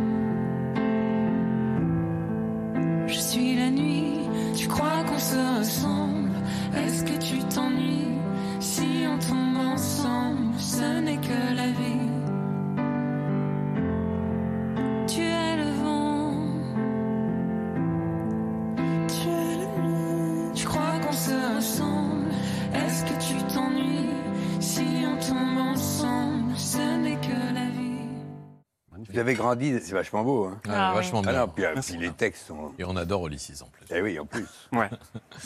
Je 3.07 3.19
suis 3.19 3.57
la 3.57 3.71
nuit. 3.71 4.19
Tu 4.57 4.69
crois 4.69 5.05
qu'on 5.05 5.19
se 5.19 5.59
ressemble? 5.59 6.31
Est-ce 6.77 7.05
que 7.05 7.19
tu 7.19 7.39
t'ennuies 7.55 8.19
Si 8.61 9.05
on 9.09 9.19
tombe 9.19 9.57
ensemble, 9.75 10.55
ce 10.59 11.01
n'est 11.01 11.17
que 11.19 11.55
la 11.57 11.60
Si 24.61 24.83
on 25.07 25.19
tombe 25.19 25.59
ensemble, 25.59 26.57
ce 26.57 26.97
n'est 26.99 27.17
que 27.17 27.55
la 27.55 27.67
vie. 27.71 27.87
Vous 29.13 29.19
avez 29.19 29.35
grandi, 29.35 29.79
c'est 29.81 29.93
vachement 29.95 30.23
beau. 30.23 30.45
Hein 30.47 30.61
Ouais, 30.67 30.75
Ah 30.75 30.93
vachement 30.95 31.21
oui. 31.21 31.27
bien. 31.29 31.41
non, 31.41 31.49
puis, 31.49 31.65
euh, 31.65 31.75
puis 31.81 31.97
les 31.97 32.11
textes 32.13 32.47
sont. 32.47 32.73
Et 32.79 32.85
on 32.85 32.95
adore 32.97 33.27
Ulysses 33.27 33.63
en 33.63 33.67
plus. 33.67 33.85
Eh 33.91 34.01
oui, 34.03 34.19
en 34.19 34.27
plus. 34.27 34.47
Ouais. 34.73 34.91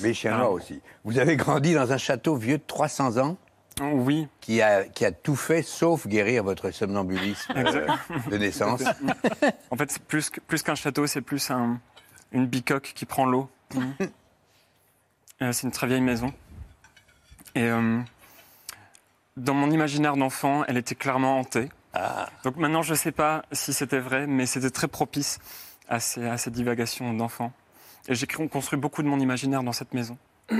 Mais 0.02 0.12
Chien 0.12 0.32
Ah. 0.34 0.38
Noir 0.38 0.52
aussi. 0.52 0.80
Vous 1.04 1.18
avez 1.18 1.36
grandi 1.36 1.72
dans 1.74 1.92
un 1.92 1.96
château 1.98 2.36
vieux 2.36 2.58
de 2.58 2.64
300 2.66 3.18
ans 3.18 3.36
Oui. 3.80 4.26
Qui 4.40 4.60
a, 4.60 4.84
qui 4.84 5.04
a 5.04 5.12
tout 5.12 5.36
fait 5.36 5.62
sauf 5.62 6.06
guérir 6.06 6.42
votre 6.44 6.70
somnambulisme 6.72 7.52
euh, 7.56 7.86
de 8.30 8.36
naissance. 8.36 8.82
en 9.70 9.76
fait, 9.76 9.90
c'est 9.90 10.02
plus 10.02 10.30
plus 10.46 10.62
qu'un 10.62 10.74
château, 10.74 11.06
c'est 11.06 11.20
plus 11.22 11.50
un- 11.50 11.78
une 12.32 12.46
bicoque 12.46 12.92
qui 12.94 13.06
prend 13.06 13.24
l'eau. 13.26 13.48
Euh, 15.42 15.52
c'est 15.52 15.62
une 15.66 15.72
très 15.72 15.86
vieille 15.86 16.00
maison. 16.00 16.32
Et 17.54 17.62
euh, 17.62 18.00
dans 19.36 19.54
mon 19.54 19.70
imaginaire 19.70 20.16
d'enfant, 20.16 20.64
elle 20.66 20.76
était 20.76 20.94
clairement 20.94 21.38
hantée. 21.38 21.68
Donc 22.42 22.56
maintenant, 22.56 22.82
je 22.82 22.90
ne 22.90 22.96
sais 22.98 23.12
pas 23.12 23.44
si 23.52 23.72
c'était 23.72 24.00
vrai, 24.00 24.26
mais 24.26 24.46
c'était 24.46 24.70
très 24.70 24.88
propice 24.88 25.38
à 25.88 26.00
ces, 26.00 26.26
à 26.26 26.36
ces 26.38 26.50
divagations 26.50 27.14
d'enfants. 27.14 27.52
Et 28.08 28.14
j'ai 28.14 28.26
construit 28.26 28.78
beaucoup 28.78 29.02
de 29.02 29.08
mon 29.08 29.18
imaginaire 29.20 29.62
dans 29.62 29.72
cette 29.72 29.94
maison. 29.94 30.18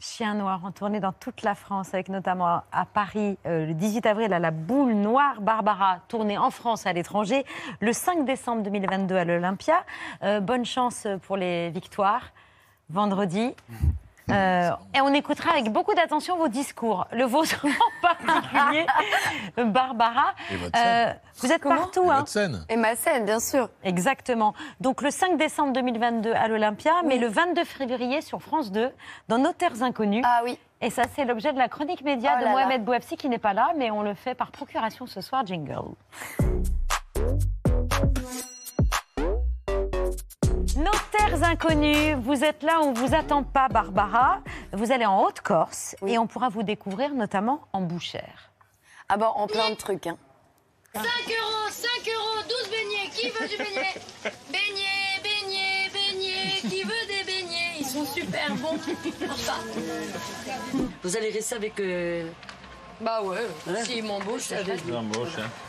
Chien 0.00 0.34
noir 0.34 0.64
en 0.64 0.70
tournée 0.70 1.00
dans 1.00 1.12
toute 1.12 1.42
la 1.42 1.56
France, 1.56 1.92
avec 1.92 2.08
notamment 2.08 2.62
à 2.70 2.86
Paris 2.86 3.36
euh, 3.46 3.66
le 3.66 3.74
18 3.74 4.06
avril 4.06 4.32
à 4.32 4.38
la 4.38 4.52
Boule 4.52 4.92
Noire 4.92 5.40
Barbara, 5.40 5.98
tournée 6.06 6.38
en 6.38 6.52
France 6.52 6.86
et 6.86 6.88
à 6.88 6.92
l'étranger, 6.92 7.44
le 7.80 7.92
5 7.92 8.24
décembre 8.24 8.62
2022 8.62 9.16
à 9.16 9.24
l'Olympia. 9.24 9.84
Euh, 10.22 10.38
bonne 10.38 10.64
chance 10.64 11.08
pour 11.22 11.36
les 11.36 11.70
victoires 11.70 12.32
vendredi. 12.90 13.54
Euh, 14.30 14.70
et 14.94 15.00
on 15.00 15.12
écoutera 15.14 15.52
avec 15.52 15.72
beaucoup 15.72 15.94
d'attention 15.94 16.36
vos 16.36 16.48
discours, 16.48 17.06
le 17.12 17.24
vôtre 17.24 17.64
en 17.66 18.06
particulier, 18.06 18.86
Barbara. 19.56 20.34
Et 20.50 20.56
votre 20.56 20.76
scène. 20.78 21.16
vous 21.36 21.52
êtes 21.52 21.62
Comment 21.62 21.76
partout. 21.76 22.04
Et 22.04 22.10
hein. 22.10 22.18
votre 22.18 22.28
scène. 22.28 22.64
Et 22.68 22.76
ma 22.76 22.94
scène, 22.94 23.24
bien 23.24 23.40
sûr. 23.40 23.70
Exactement. 23.84 24.54
Donc 24.80 25.02
le 25.02 25.10
5 25.10 25.38
décembre 25.38 25.72
2022 25.72 26.32
à 26.32 26.48
l'Olympia, 26.48 26.92
mais 27.04 27.18
le 27.18 27.28
22 27.28 27.64
février 27.64 28.20
sur 28.20 28.42
France 28.42 28.70
2, 28.70 28.90
dans 29.28 29.38
Nos 29.38 29.52
Terres 29.52 29.82
Inconnues. 29.82 30.22
Ah 30.24 30.42
oui. 30.44 30.58
Et 30.80 30.90
ça, 30.90 31.04
c'est 31.14 31.24
l'objet 31.24 31.52
de 31.52 31.58
la 31.58 31.68
chronique 31.68 32.02
média 32.02 32.34
Oh 32.36 32.40
de 32.40 32.44
là 32.44 32.50
là. 32.50 32.56
Mohamed 32.56 32.84
Bouafsi 32.84 33.16
qui 33.16 33.28
n'est 33.28 33.38
pas 33.38 33.52
là, 33.52 33.72
mais 33.76 33.90
on 33.90 34.02
le 34.02 34.14
fait 34.14 34.34
par 34.34 34.52
procuration 34.52 35.06
ce 35.06 35.20
soir, 35.20 35.44
jingle. 35.44 35.94
Nos 40.78 40.92
terres 41.10 41.42
inconnues, 41.42 42.14
vous 42.14 42.44
êtes 42.44 42.62
là 42.62 42.80
où 42.80 42.84
on 42.84 42.92
vous 42.92 43.12
attend 43.14 43.42
pas, 43.42 43.68
Barbara. 43.68 44.38
Vous 44.72 44.92
allez 44.92 45.06
en 45.06 45.22
Haute-Corse 45.24 45.96
et 46.06 46.18
on 46.18 46.26
pourra 46.28 46.48
vous 46.50 46.62
découvrir 46.62 47.12
notamment 47.14 47.62
en 47.72 47.80
Bouchère. 47.80 48.52
Ah 49.08 49.16
bah, 49.16 49.32
en 49.34 49.48
plein 49.48 49.70
de 49.70 49.74
trucs. 49.74 50.06
Hein. 50.06 50.16
5 50.94 51.02
euros, 51.02 51.68
5 51.70 51.88
euros, 52.14 52.42
12 52.48 52.70
beignets. 52.70 53.10
Qui 53.12 53.28
veut 53.30 53.48
du 53.48 53.56
beignet? 53.56 53.94
Beignet, 54.52 55.20
beignet, 55.22 55.90
beignet. 55.92 56.60
Qui 56.60 56.82
veut 56.84 57.06
des 57.08 57.24
beignets? 57.24 57.74
Ils 57.80 57.86
sont 57.86 58.04
super 58.04 58.54
bons. 58.56 58.78
Vous 61.02 61.16
allez 61.16 61.30
rester 61.30 61.56
avec. 61.56 61.80
euh, 61.80 62.30
bah 63.00 63.22
ouais, 63.22 63.38
Hein 63.68 63.74
s'ils 63.84 64.04
m'embauchent, 64.04 64.42
ça 64.42 64.58
Avec- 64.58 64.80
fait. 64.84 64.92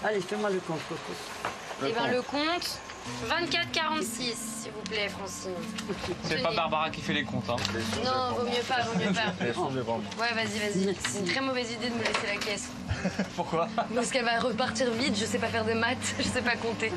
Allez, 0.06 0.22
fais-moi 0.22 0.50
le 0.52 0.60
compte, 0.60 0.80
Coco. 0.88 1.14
Eh 1.88 1.92
ben 1.94 2.08
le 2.12 2.22
compte, 2.22 2.80
24,46, 3.28 4.04
s'il 4.04 4.72
vous 4.72 4.82
plaît, 4.90 5.10
Francine. 5.10 5.52
C'est 6.24 6.42
pas 6.42 6.54
Barbara 6.54 6.90
qui 6.90 7.02
fait 7.02 7.14
les 7.14 7.24
comptes. 7.24 7.50
Hein. 7.50 7.56
Non, 8.04 8.36
vaut 8.36 8.46
mieux 8.46 8.64
pas, 8.68 8.82
vaut 8.82 9.00
mieux 9.00 9.14
pas. 9.14 9.94
Ouais, 10.22 10.34
vas-y, 10.34 10.60
vas-y. 10.60 10.96
C'est 11.08 11.20
une 11.20 11.26
très 11.26 11.42
mauvaise 11.42 11.72
idée 11.72 11.90
de 11.90 11.96
me 11.96 12.04
laisser 12.04 12.28
la 12.28 12.38
caisse. 12.38 12.70
Pourquoi? 13.36 13.68
Parce 13.94 14.10
qu'elle 14.12 14.26
va 14.26 14.40
repartir 14.40 14.92
vite, 14.92 15.18
je 15.18 15.26
sais 15.26 15.40
pas 15.40 15.48
faire 15.48 15.66
de 15.66 15.74
maths, 15.74 16.16
je 16.18 16.24
sais 16.24 16.42
pas 16.42 16.56
compter. 16.56 16.92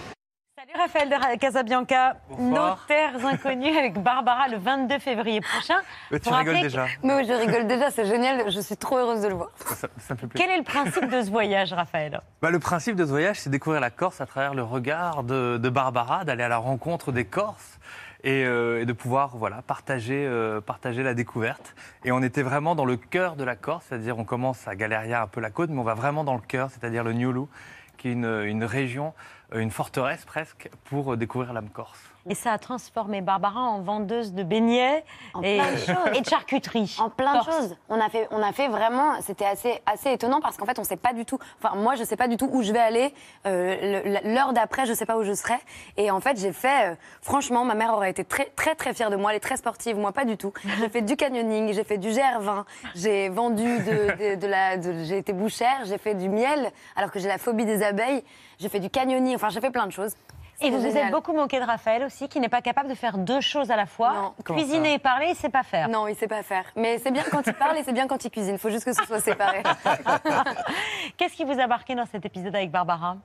Salut 0.59 0.72
Raphaël 0.78 1.09
de 1.09 1.38
Casabianca. 1.38 2.16
Nos 2.30 2.36
Bonsoir. 2.50 2.84
terres 2.86 3.24
inconnues 3.24 3.74
avec 3.74 3.94
Barbara 4.03 4.48
le 4.48 4.59
22 4.59 4.98
février 4.98 5.40
prochain. 5.40 5.76
Mais 6.11 6.18
tu 6.20 6.28
Pour 6.28 6.36
rigoles 6.36 6.55
rappeler 6.57 6.68
déjà. 6.68 6.84
que- 6.84 7.07
Mais 7.07 7.14
oui, 7.16 7.24
je 7.26 7.32
rigole 7.32 7.66
déjà, 7.66 7.90
c'est 7.90 8.05
génial. 8.05 8.50
Je 8.50 8.61
suis 8.61 8.76
trop 8.76 8.98
heureuse 8.98 9.22
de 9.22 9.28
le 9.28 9.34
voir. 9.34 9.48
Ça, 9.64 9.88
ça 9.98 10.12
me 10.14 10.18
fait 10.18 10.26
plaisir. 10.26 10.46
Quel 10.46 10.50
est 10.55 10.59
le 10.59 10.62
principe 10.64 11.09
de 11.09 11.22
ce 11.22 11.30
voyage, 11.30 11.72
Raphaël? 11.72 12.20
Bah, 12.42 12.50
le 12.50 12.59
principe 12.59 12.96
de 12.96 13.05
ce 13.07 13.09
voyage, 13.11 13.40
c'est 13.40 13.48
découvrir 13.48 13.80
la 13.80 13.88
Corse 13.88 14.20
à 14.20 14.26
travers 14.26 14.53
le 14.53 14.62
regard 14.62 15.22
de, 15.24 15.57
de 15.57 15.68
Barbara, 15.70 16.24
d'aller 16.26 16.42
à 16.44 16.48
la 16.48 16.59
rencontre 16.59 17.12
des 17.12 17.24
Corses 17.24 17.78
et, 18.22 18.44
euh, 18.44 18.82
et 18.82 18.84
de 18.84 18.92
pouvoir 18.92 19.34
voilà, 19.38 19.62
partager, 19.62 20.26
euh, 20.26 20.61
partager 20.61 21.03
la 21.03 21.14
découverte. 21.14 21.74
Et 22.05 22.12
on 22.12 22.22
était 22.22 22.42
vraiment 22.42 22.74
dans 22.74 22.84
le 22.84 22.98
cœur 22.98 23.36
de 23.36 23.44
la 23.44 23.57
Corse, 23.57 23.86
c'est-à-dire 23.88 24.18
on 24.18 24.24
commence 24.24 24.68
à 24.68 24.76
Galeria, 24.76 25.22
un 25.22 25.26
peu 25.28 25.40
la 25.40 25.50
côte, 25.50 25.70
mais 25.70 25.80
on 25.80 25.84
va 25.84 25.94
vraiment 25.94 26.24
dans 26.24 26.34
le 26.34 26.42
cœur, 26.42 26.68
c'est-à-dire 26.70 27.05
le 27.05 27.14
Niolu, 27.14 27.46
qui 27.96 28.09
est 28.09 28.12
une, 28.12 28.42
une 28.44 28.64
région, 28.64 29.09
euh, 29.09 29.12
une 29.55 29.70
forteresse 29.70 30.24
presque, 30.24 30.70
pour 30.84 31.16
découvrir 31.16 31.53
l'âme 31.53 31.70
corse. 31.70 32.12
Et 32.29 32.35
ça 32.37 32.53
a 32.53 32.59
transformé 32.59 33.20
Barbara 33.20 33.61
en 33.61 33.81
vendeuse 33.81 34.33
de 34.33 34.43
beignets 34.45 35.05
et, 35.43 35.59
de 35.59 35.77
choses. 35.77 35.97
et 36.14 36.20
de 36.20 36.27
charcuterie. 36.29 36.97
En 37.01 37.11
plein 37.11 37.41
de 37.41 37.45
choses. 37.45 37.77
On 37.89 38.01
a 38.01 38.09
fait, 38.09 38.29
on 38.31 38.41
a 38.43 38.53
fait 38.53 38.68
vraiment, 38.68 39.20
c'était 39.23 39.45
assez, 39.45 39.83
assez 39.87 40.12
étonnant 40.12 40.41
parce 40.41 40.57
qu'en 40.57 40.64
fait, 40.66 40.79
on 40.79 40.85
sait 40.85 40.97
pas 40.97 41.12
du 41.12 41.25
tout. 41.25 41.39
Enfin, 41.61 41.75
moi, 41.77 41.97
je 41.97 42.05
sais 42.05 42.16
pas 42.16 42.29
du 42.29 42.37
tout 42.37 42.49
où 42.53 42.62
je 42.62 42.73
vais 42.73 42.79
aller. 42.79 43.12
Euh, 43.47 44.20
L'heure 44.25 44.53
d'après, 44.53 44.87
je 44.87 44.93
sais 44.93 45.07
pas 45.07 45.16
où 45.16 45.25
je 45.25 45.33
serai. 45.33 45.55
Et 45.97 46.11
en 46.12 46.20
fait, 46.20 46.39
j'ai 46.39 46.53
fait. 46.53 46.93
euh, 46.93 46.95
franchement, 47.23 47.64
ma 47.64 47.75
mère 47.75 47.93
aurait 47.95 48.11
été 48.11 48.25
très, 48.25 48.47
très, 48.55 48.75
très 48.77 48.95
fière 48.95 49.11
de 49.11 49.16
moi. 49.16 49.33
Elle 49.33 49.39
est 49.39 49.41
très 49.41 49.57
sportive, 49.57 49.97
moi 49.99 50.12
pas 50.12 50.25
du 50.25 50.37
tout. 50.37 50.53
J'ai 50.79 50.89
fait 50.89 51.03
du 51.03 51.16
canyoning, 51.16 51.73
j'ai 51.73 51.85
fait 51.85 51.99
du 51.99 52.09
GR20, 52.11 52.64
j'ai 52.95 53.29
vendu 53.29 53.79
de, 53.81 54.35
de- 54.35 54.35
de 54.37 54.47
la, 54.47 54.81
j'ai 55.05 55.18
été 55.18 55.33
bouchère, 55.33 55.81
j'ai 55.85 55.99
fait 55.99 56.14
du 56.14 56.29
miel 56.29 56.70
alors 56.97 57.11
que 57.11 57.18
j'ai 57.18 57.29
la 57.29 57.39
phobie 57.39 57.64
des 57.64 57.83
abeilles. 57.83 58.23
J'ai 58.59 58.68
fait 58.68 58.81
du 58.81 58.91
canyoning. 58.91 59.35
Enfin, 59.35 59.49
j'ai 59.49 59.61
fait 59.61 59.70
plein 59.70 59.87
de 59.87 59.93
choses. 59.93 60.12
Et 60.63 60.71
vous 60.71 60.79
vous 60.79 60.83
génial. 60.87 61.07
êtes 61.07 61.13
beaucoup 61.13 61.33
moqué 61.33 61.59
de 61.61 61.65
Raphaël 61.65 62.05
aussi, 62.05 62.29
qui 62.29 62.41
n'est 62.41 62.49
pas 62.49 62.63
capable 62.63 62.89
de 62.89 62.95
faire 62.95 63.19
deux 63.19 63.41
choses 63.41 63.71
à 63.71 63.77
la 63.77 63.87
fois. 63.87 64.35
Comment 64.45 64.59
Cuisiner 64.59 64.95
et 64.95 64.99
parler, 64.99 65.27
il 65.27 65.31
ne 65.33 65.37
sait 65.37 65.49
pas 65.49 65.63
faire. 65.63 65.89
Non, 65.89 66.07
il 66.09 66.15
sait 66.17 66.29
pas 66.29 66.43
faire. 66.43 66.65
Mais 66.77 66.99
c'est 66.99 67.11
bien 67.11 67.25
quand 67.31 67.47
il 67.47 67.55
parle 67.55 67.77
et 67.79 67.83
c'est 67.83 67.93
bien 67.93 68.07
quand 68.07 68.25
il 68.25 68.31
cuisine. 68.31 68.55
Il 68.55 68.59
faut 68.59 68.71
juste 68.71 68.85
que 68.85 68.93
ce 68.93 69.05
soit 69.05 69.21
séparé. 69.21 69.63
Qu'est-ce 71.17 71.35
qui 71.35 71.45
vous 71.45 71.59
a 71.59 71.67
marqué 71.67 71.95
dans 71.95 72.07
cet 72.07 72.25
épisode 72.25 72.55
avec 72.55 72.71
Barbara? 72.71 73.17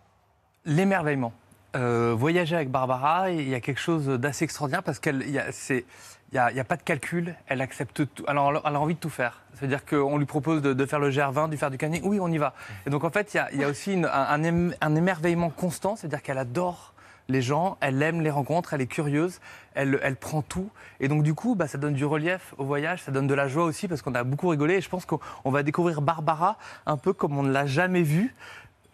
L'émerveillement. 0.66 1.34
Euh, 1.76 2.14
voyager 2.18 2.56
avec 2.56 2.70
Barbara, 2.72 3.30
il 3.30 3.48
y 3.48 3.54
a 3.56 3.60
quelque 3.60 3.80
chose 3.80 4.08
d'assez 4.08 4.46
extraordinaire 4.46 4.84
parce 4.84 5.00
qu'elle, 5.00 5.22
il 5.24 5.32
y 5.32 5.40
a, 5.40 5.52
c'est- 5.52 5.86
il 6.32 6.36
y 6.36 6.40
a- 6.60 6.64
pas 6.64 6.76
de 6.76 6.82
calcul, 6.82 7.36
elle 7.48 7.62
accepte 7.62 8.14
tout. 8.14 8.24
Alors, 8.28 8.62
elle 8.66 8.76
a 8.76 8.80
envie 8.80 8.96
de 8.96 9.00
tout 9.00 9.10
faire. 9.10 9.42
C'est-à-dire 9.54 9.86
qu'on 9.86 10.18
lui 10.18 10.26
propose 10.26 10.62
de, 10.62 10.74
de 10.74 10.86
faire 10.86 11.00
le 11.00 11.10
GR20, 11.10 11.50
de 11.50 11.56
faire 11.56 11.72
du 11.72 11.78
canning, 11.78 12.02
oui, 12.04 12.20
on 12.20 12.28
y 12.30 12.38
va. 12.38 12.54
Et 12.86 12.90
donc, 12.90 13.04
en 13.04 13.10
fait, 13.10 13.34
il 13.34 13.38
y 13.38 13.40
a, 13.40 13.52
il 13.54 13.60
y 13.62 13.64
a 13.64 13.68
aussi 13.70 13.94
une- 13.94 14.10
un 14.12 14.96
émerveillement 14.96 15.50
constant, 15.50 15.96
c'est-à-dire 15.96 16.22
qu'elle 16.22 16.38
adore 16.38 16.94
les 17.30 17.41
gens, 17.41 17.78
elle 17.82 18.01
aime 18.01 18.21
les 18.21 18.30
rencontres, 18.30 18.73
elle 18.73 18.82
est 18.82 18.88
curieuse, 18.88 19.39
elle, 19.73 19.99
elle 20.01 20.15
prend 20.15 20.41
tout. 20.41 20.69
Et 20.99 21.07
donc, 21.07 21.23
du 21.23 21.34
coup, 21.34 21.55
bah, 21.55 21.67
ça 21.67 21.78
donne 21.78 21.93
du 21.93 22.05
relief 22.05 22.53
au 22.57 22.65
voyage, 22.65 23.03
ça 23.03 23.11
donne 23.11 23.28
de 23.28 23.34
la 23.34 23.47
joie 23.47 23.65
aussi 23.65 23.88
parce 23.88 24.01
qu'on 24.01 24.15
a 24.15 24.23
beaucoup 24.23 24.47
rigolé. 24.47 24.75
Et 24.75 24.82
je 24.82 24.89
pense 24.89 25.05
qu'on 25.05 25.19
on 25.45 25.51
va 25.51 25.63
découvrir 25.63 26.01
Barbara 26.01 26.57
un 26.86 26.97
peu 26.97 27.13
comme 27.13 27.38
on 27.38 27.43
ne 27.43 27.51
l'a 27.51 27.65
jamais 27.65 28.03
vue. 28.03 28.36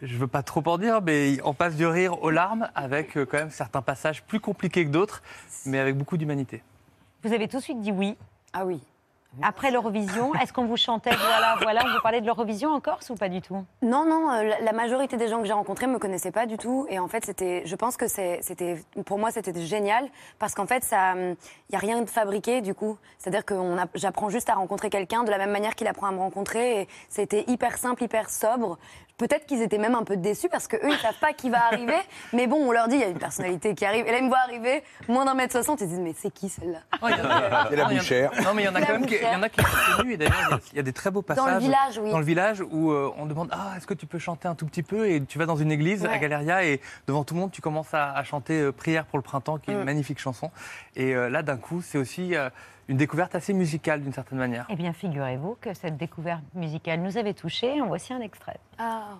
Je 0.02 0.16
veux 0.16 0.26
pas 0.26 0.42
trop 0.42 0.62
en 0.66 0.76
dire, 0.76 1.00
mais 1.02 1.38
on 1.44 1.54
passe 1.54 1.76
du 1.76 1.86
rire 1.86 2.22
aux 2.22 2.30
larmes 2.30 2.68
avec 2.74 3.16
euh, 3.16 3.24
quand 3.24 3.38
même 3.38 3.50
certains 3.50 3.80
passages 3.80 4.22
plus 4.22 4.40
compliqués 4.40 4.84
que 4.84 4.90
d'autres, 4.90 5.22
mais 5.66 5.78
avec 5.78 5.96
beaucoup 5.96 6.16
d'humanité. 6.16 6.62
Vous 7.22 7.32
avez 7.32 7.48
tout 7.48 7.58
de 7.58 7.62
suite 7.62 7.80
dit 7.80 7.92
oui. 7.92 8.16
Ah 8.52 8.66
oui. 8.66 8.80
Après 9.42 9.70
l'Eurovision, 9.70 10.34
est-ce 10.34 10.52
qu'on 10.52 10.64
vous 10.64 10.76
chantait 10.76 11.10
voilà, 11.14 11.56
voilà, 11.60 11.82
on 11.86 11.92
vous 11.92 12.00
parlait 12.02 12.20
de 12.20 12.26
l'Eurovision 12.26 12.70
en 12.70 12.80
Corse 12.80 13.10
ou 13.10 13.14
pas 13.14 13.28
du 13.28 13.40
tout? 13.40 13.64
Non, 13.82 14.04
non, 14.04 14.30
euh, 14.30 14.50
la, 14.60 14.72
majorité 14.72 15.16
des 15.16 15.28
gens 15.28 15.40
que 15.40 15.46
j'ai 15.46 15.52
rencontrés 15.52 15.86
me 15.86 15.98
connaissaient 15.98 16.30
pas 16.30 16.46
du 16.46 16.56
tout. 16.56 16.86
Et 16.88 16.98
en 16.98 17.08
fait, 17.08 17.24
c'était, 17.24 17.62
je 17.64 17.76
pense 17.76 17.96
que 17.96 18.06
c'était, 18.08 18.80
pour 19.06 19.18
moi, 19.18 19.30
c'était 19.30 19.58
génial 19.60 20.08
parce 20.38 20.54
qu'en 20.54 20.66
fait, 20.66 20.84
ça, 20.84 21.14
il 21.16 21.72
y 21.72 21.76
a 21.76 21.78
rien 21.78 22.02
de 22.02 22.08
fabriqué 22.08 22.60
du 22.60 22.74
coup. 22.74 22.96
C'est-à-dire 23.18 23.44
que 23.44 23.54
j'apprends 23.94 24.28
juste 24.28 24.50
à 24.50 24.54
rencontrer 24.54 24.90
quelqu'un 24.90 25.24
de 25.24 25.30
la 25.30 25.38
même 25.38 25.50
manière 25.50 25.74
qu'il 25.74 25.86
apprend 25.86 26.06
à 26.06 26.12
me 26.12 26.18
rencontrer. 26.18 26.82
Et 26.82 26.88
c'était 27.08 27.44
hyper 27.46 27.78
simple, 27.78 28.02
hyper 28.02 28.30
sobre. 28.30 28.78
Peut-être 29.16 29.46
qu'ils 29.46 29.62
étaient 29.62 29.78
même 29.78 29.94
un 29.94 30.02
peu 30.02 30.16
déçus 30.16 30.48
parce 30.48 30.66
que 30.66 30.76
eux, 30.76 30.90
ils 30.90 30.98
savent 30.98 31.18
pas 31.20 31.32
qui 31.32 31.48
va 31.48 31.64
arriver. 31.66 31.94
Mais 32.32 32.48
bon, 32.48 32.56
on 32.68 32.72
leur 32.72 32.88
dit, 32.88 32.96
il 32.96 33.00
y 33.00 33.04
a 33.04 33.08
une 33.08 33.18
personnalité 33.18 33.74
qui 33.76 33.84
arrive. 33.84 34.06
Et 34.08 34.10
là, 34.10 34.18
ils 34.18 34.24
me 34.24 34.28
voient 34.28 34.40
arriver, 34.44 34.82
moins 35.08 35.24
d'un 35.24 35.34
mètre 35.34 35.52
soixante, 35.52 35.80
ils 35.80 35.84
se 35.84 35.90
disent, 35.90 36.00
mais 36.00 36.14
c'est 36.18 36.32
qui 36.32 36.48
celle-là? 36.48 36.80
C'est 37.70 37.76
la 37.76 37.84
bouchère. 37.84 38.32
Non, 38.42 38.54
mais 38.54 38.62
il 38.62 38.64
y 38.64 38.68
en 38.68 38.74
a 38.74 38.80
quand 38.82 38.92
même 38.94 39.06
qui, 39.06 39.14
il 39.14 39.22
y 39.22 39.26
en 39.36 39.42
a 39.42 39.48
qui 39.48 39.60
sont 39.62 39.96
connus. 39.98 40.14
Et 40.14 40.16
d'ailleurs, 40.16 40.34
il 40.48 40.50
y 40.50 40.54
a- 40.54 40.60
il 40.72 40.76
y 40.76 40.80
a 40.80 40.82
des 40.82 40.92
très 40.92 41.10
beaux 41.12 41.22
Dans 41.22 41.34
le 41.34 41.40
passages. 41.42 41.62
village, 41.62 41.98
oui. 42.02 42.10
Dans 42.10 42.18
le 42.18 42.24
village 42.24 42.60
où 42.72 42.90
euh, 42.90 43.12
on 43.16 43.26
demande 43.26 43.48
Ah, 43.52 43.74
est-ce 43.76 43.86
que 43.86 43.94
tu 43.94 44.06
peux 44.06 44.18
chanter 44.18 44.48
un 44.48 44.54
tout 44.56 44.66
petit 44.66 44.82
peu? 44.82 45.08
Et 45.08 45.22
tu 45.24 45.38
vas 45.38 45.46
dans 45.46 45.56
une 45.56 45.70
église 45.70 46.04
à. 46.04 46.18
Galeria 46.18 46.64
et 46.64 46.80
devant 47.06 47.22
tout 47.22 47.34
le 47.34 47.40
monde, 47.40 47.50
tu 47.52 47.60
commences 47.60 47.92
à, 47.94 48.12
à 48.12 48.24
chanter 48.24 48.54
euh, 48.60 48.72
Prière 48.72 49.04
pour 49.06 49.18
le 49.18 49.22
printemps, 49.22 49.58
qui 49.58 49.70
est 49.70 49.74
une 49.74 49.80
Mm. 49.80 49.84
magnifique 49.84 50.18
chanson. 50.18 50.50
Et 50.96 51.14
euh, 51.14 51.28
là, 51.28 51.42
d'un 51.42 51.56
coup, 51.56 51.82
c'est 51.82 51.98
aussi 51.98 52.34
euh, 52.34 52.48
une 52.88 52.96
découverte 52.96 53.34
assez 53.34 53.52
musicale 53.52 54.02
d'une 54.02 54.12
certaine 54.12 54.38
manière. 54.38 54.66
Eh 54.68 54.76
bien, 54.76 54.92
figurez-vous 54.92 55.56
que 55.60 55.74
cette 55.74 55.96
découverte 55.96 56.42
musicale 56.54 57.00
nous 57.00 57.16
avait 57.16 57.34
touchés. 57.34 57.80
En 57.80 57.86
voici 57.86 58.12
un 58.12 58.20
extrait. 58.20 58.58
Ah. 58.78 59.18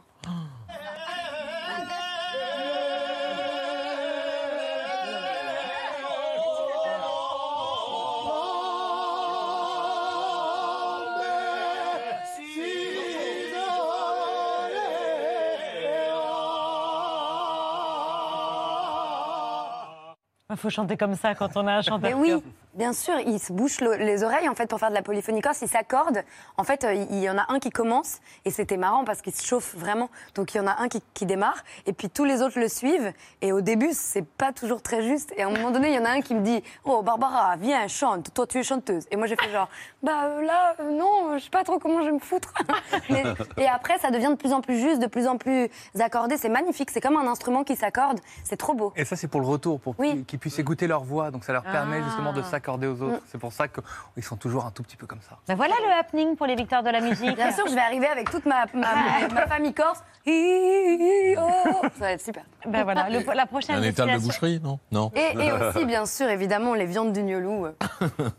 Il 20.50 20.56
faut 20.58 20.70
chanter 20.70 20.96
comme 20.96 21.16
ça 21.16 21.34
quand 21.34 21.56
on 21.56 21.66
a 21.66 21.72
un 21.72 21.82
chanteur. 21.82 22.10
Mais 22.10 22.14
oui, 22.14 22.40
bien 22.74 22.92
sûr, 22.92 23.14
ils 23.26 23.38
se 23.38 23.52
bouchent 23.52 23.80
le- 23.80 23.94
les 23.96 24.22
oreilles 24.24 24.48
en 24.48 24.54
fait 24.54 24.66
pour 24.66 24.78
faire 24.78 24.90
de 24.90 24.94
la 24.94 25.02
polyphonie 25.02 25.40
corse. 25.40 25.60
Ils 25.62 25.68
s'accordent. 25.68 26.22
En 26.56 26.64
fait, 26.64 26.84
euh, 26.84 26.94
il 26.94 27.18
y 27.20 27.28
en 27.30 27.38
a 27.38 27.44
un 27.48 27.58
qui 27.58 27.70
commence 27.70 28.18
et 28.44 28.50
c'était 28.50 28.76
marrant 28.76 29.04
parce 29.04 29.22
qu'il 29.22 29.34
se 29.34 29.44
chauffe 29.46 29.74
vraiment. 29.76 30.08
Donc 30.34 30.54
il 30.54 30.58
y 30.58 30.60
en 30.60 30.66
a 30.66 30.76
un 30.80 30.88
qui, 30.88 31.02
qui 31.14 31.26
démarre 31.26 31.62
et 31.86 31.92
puis 31.92 32.10
tous 32.10 32.24
les 32.24 32.42
autres 32.42 32.58
le 32.58 32.68
suivent. 32.68 33.12
Et 33.42 33.52
au 33.52 33.60
début, 33.60 33.90
c'est 33.92 34.24
pas 34.26 34.52
toujours 34.52 34.82
très 34.82 35.02
juste. 35.02 35.32
Et 35.36 35.42
à 35.42 35.46
un 35.46 35.50
moment 35.50 35.70
donné, 35.70 35.88
il 35.90 35.94
y 35.94 35.98
en 35.98 36.04
a 36.04 36.10
un 36.10 36.20
qui 36.20 36.34
me 36.34 36.40
dit 36.40 36.62
"Oh 36.84 37.02
Barbara, 37.02 37.56
viens, 37.56 37.86
chante. 37.88 38.32
Toi, 38.34 38.46
tu 38.46 38.58
es 38.58 38.62
chanteuse." 38.62 39.04
Et 39.10 39.16
moi, 39.16 39.26
j'ai 39.26 39.36
fait 39.36 39.50
genre 39.50 39.68
"Bah 40.02 40.24
euh, 40.24 40.42
là, 40.42 40.74
euh, 40.80 40.90
non, 40.90 41.38
je 41.38 41.44
sais 41.44 41.50
pas 41.50 41.62
trop 41.64 41.78
comment 41.78 42.00
je 42.00 42.06
vais 42.06 42.12
me 42.12 42.18
foutre." 42.18 42.52
Mais- 43.10 43.22
et 43.56 43.68
après, 43.68 43.98
ça 43.98 44.10
devient 44.10 44.30
de 44.30 44.34
plus 44.36 44.52
en 44.52 44.60
plus 44.60 44.78
juste, 44.80 45.00
de 45.00 45.06
plus 45.06 45.26
en 45.28 45.38
plus 45.38 45.68
accordé. 46.00 46.36
C'est 46.36 46.48
magnifique. 46.48 46.90
C'est 46.90 47.00
comme 47.00 47.16
un 47.16 47.26
instrument 47.28 47.62
qui 47.64 47.76
s'accorde. 47.76 48.20
C'est 48.42 48.56
trop 48.56 48.74
beau. 48.74 48.92
Et 48.96 49.04
ça, 49.04 49.14
c'est 49.16 49.28
pour 49.28 49.40
le 49.40 49.46
retour, 49.46 49.80
pour 49.80 49.96
qu'ils 49.96 50.24
qu'ils 50.24 50.38
puissent 50.38 50.58
écouter 50.58 50.86
leur 50.86 51.04
voix. 51.04 51.30
Donc 51.30 51.44
ça 51.44 51.52
leur 51.52 51.62
permet 51.62 51.98
Ah. 52.00 52.04
justement 52.06 52.32
de 52.32 52.42
s'accorder 52.42 52.63
aux 52.68 53.02
autres. 53.02 53.16
Mm. 53.16 53.20
C'est 53.28 53.38
pour 53.38 53.52
ça 53.52 53.66
qu'ils 53.68 54.22
sont 54.24 54.36
toujours 54.36 54.64
un 54.66 54.70
tout 54.70 54.82
petit 54.82 54.96
peu 54.96 55.06
comme 55.06 55.20
ça. 55.28 55.36
Ben 55.48 55.54
voilà 55.54 55.74
le 55.86 55.92
happening 56.00 56.36
pour 56.36 56.46
les 56.46 56.54
victoires 56.56 56.82
de 56.82 56.90
la 56.90 57.00
musique. 57.00 57.34
Bien 57.36 57.52
sûr, 57.52 57.66
je 57.68 57.74
vais 57.74 57.80
arriver 57.80 58.06
avec 58.06 58.30
toute 58.30 58.46
ma, 58.46 58.64
ma, 58.74 58.88
ma- 58.94 59.28
ma 59.34 59.46
famille 59.46 59.74
corse. 59.74 60.02
Oh. 60.26 61.80
Ça 61.98 62.00
va 62.00 62.12
être 62.12 62.20
super. 62.22 62.44
Ben 62.66 62.84
voilà, 62.84 63.08
le- 63.10 63.24
la 63.34 63.46
prochaine 63.46 63.76
Un 63.76 63.82
étal 63.82 64.10
de 64.12 64.18
boucherie, 64.18 64.60
non? 64.62 64.78
Non. 64.90 65.10
Et, 65.14 65.36
et 65.46 65.52
aussi, 65.52 65.84
bien 65.84 66.06
sûr, 66.06 66.28
évidemment, 66.28 66.74
les 66.74 66.86
viandes 66.86 67.12
du 67.12 67.22
gnolou. 67.22 67.66
euh. 67.66 67.72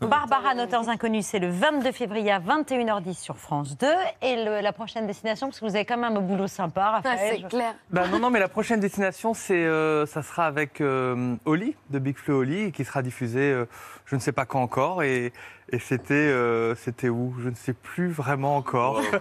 Barbara, 0.00 0.54
Noteurs 0.54 0.88
Inconnus, 0.88 1.26
c'est 1.26 1.38
le 1.38 1.48
22 1.50 1.92
février 1.92 2.32
à 2.32 2.40
21h10 2.40 3.14
sur 3.14 3.36
France 3.36 3.76
2. 3.78 3.86
Et 4.22 4.44
le- 4.44 4.60
la 4.60 4.72
prochaine 4.72 5.06
destination, 5.06 5.46
parce 5.48 5.60
que 5.60 5.64
vous 5.64 5.76
avez 5.76 5.84
quand 5.84 5.96
même 5.96 6.16
un 6.16 6.20
boulot 6.20 6.48
sympa, 6.48 6.90
Raphaël. 6.90 7.18
Ah, 7.20 7.36
c'est 7.42 7.48
clair. 7.48 7.74
Bah, 7.90 8.08
non, 8.08 8.18
non, 8.18 8.30
mais 8.30 8.40
la 8.40 8.48
prochaine 8.48 8.80
destination, 8.80 9.34
c'est, 9.34 9.54
euh, 9.64 10.06
ça 10.06 10.22
sera 10.22 10.46
avec 10.46 10.80
euh, 10.80 11.36
Oli, 11.44 11.76
de 11.90 11.98
Big 11.98 12.16
Flo 12.16 12.38
Oli, 12.40 12.72
qui 12.72 12.84
sera 12.84 13.02
diffusé 13.02 13.40
euh, 13.52 13.66
je 14.06 14.14
ne 14.16 14.20
sais 14.20 14.32
pas 14.32 14.46
quand 14.46 14.62
encore. 14.62 15.02
Et, 15.02 15.32
et 15.70 15.78
c'était, 15.78 16.14
euh, 16.14 16.74
c'était 16.76 17.08
où? 17.08 17.34
Je 17.40 17.48
ne 17.50 17.54
sais 17.54 17.72
plus 17.74 18.08
vraiment 18.08 18.56
encore. 18.56 19.00
Quel 19.10 19.20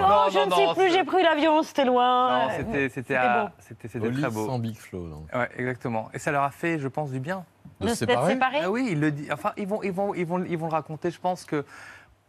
loin, 0.00 0.08
Non, 0.26 0.30
je 0.30 0.38
non, 0.38 0.44
ne 0.46 0.50
non, 0.50 0.56
sais 0.74 0.74
plus, 0.80 0.92
j'ai 0.92 1.04
pris 1.04 1.22
l'avion, 1.22 1.62
c'était 1.62 1.84
loin. 1.84 2.46
Non, 2.46 2.52
c'était, 2.56 2.88
c'était, 2.88 3.14
à- 3.16 3.52
c'était, 3.58 3.88
c'était 3.88 4.10
très 4.12 4.30
beau. 4.30 4.46
sans 4.46 4.58
Big 4.58 4.76
Flo, 4.76 5.08
donc. 5.08 5.28
Ouais, 5.34 5.48
exactement. 5.56 6.08
Et 6.14 6.18
ça 6.18 6.30
leur 6.32 6.42
a 6.44 6.50
fait, 6.50 6.78
je 6.78 6.88
pense, 6.88 7.10
du 7.10 7.20
bien. 7.20 7.44
De 7.80 7.88
se 7.88 8.06
séparer 8.06 8.60
Ah 8.62 8.70
oui, 8.70 8.88
il 8.92 9.00
le 9.00 9.10
dit. 9.10 9.28
Enfin, 9.32 9.52
ils 9.56 9.66
vont, 9.66 9.82
ils 9.82 9.90
vont, 9.92 10.14
ils 10.14 10.24
vont, 10.26 10.44
ils 10.44 10.56
vont 10.56 10.66
le 10.66 10.72
raconter. 10.72 11.10
Je 11.10 11.18
pense 11.18 11.44
que 11.44 11.64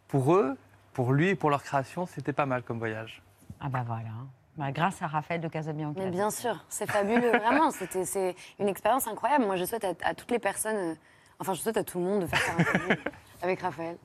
pour 0.07 0.33
eux, 0.35 0.57
pour 0.93 1.13
lui 1.13 1.29
et 1.29 1.35
pour 1.35 1.49
leur 1.51 1.61
création, 1.63 2.05
c'était 2.07 2.33
pas 2.33 2.45
mal 2.47 2.63
comme 2.63 2.79
voyage. 2.79 3.21
Ah 3.59 3.67
bah 3.69 3.83
voilà. 3.85 4.09
Bah, 4.57 4.71
grâce 4.71 5.01
à 5.01 5.07
Raphaël 5.07 5.41
de 5.41 5.47
Casabianca. 5.47 5.99
Mais 5.99 6.11
bien 6.11 6.29
sûr, 6.29 6.63
c'est 6.69 6.89
fabuleux, 6.89 7.31
vraiment. 7.39 7.71
C'était, 7.71 8.05
c'est 8.05 8.35
une 8.59 8.67
expérience 8.67 9.07
incroyable. 9.07 9.45
Moi, 9.45 9.55
je 9.55 9.65
souhaite 9.65 9.83
à, 9.83 9.93
à 10.03 10.13
toutes 10.13 10.29
les 10.29 10.37
personnes, 10.39 10.75
euh, 10.75 10.95
enfin, 11.39 11.53
je 11.53 11.61
souhaite 11.61 11.77
à 11.77 11.83
tout 11.83 11.97
le 11.97 12.05
monde 12.05 12.21
de 12.21 12.27
faire 12.27 12.39
ça 12.39 12.51
avec 13.41 13.61
Raphaël. 13.61 13.97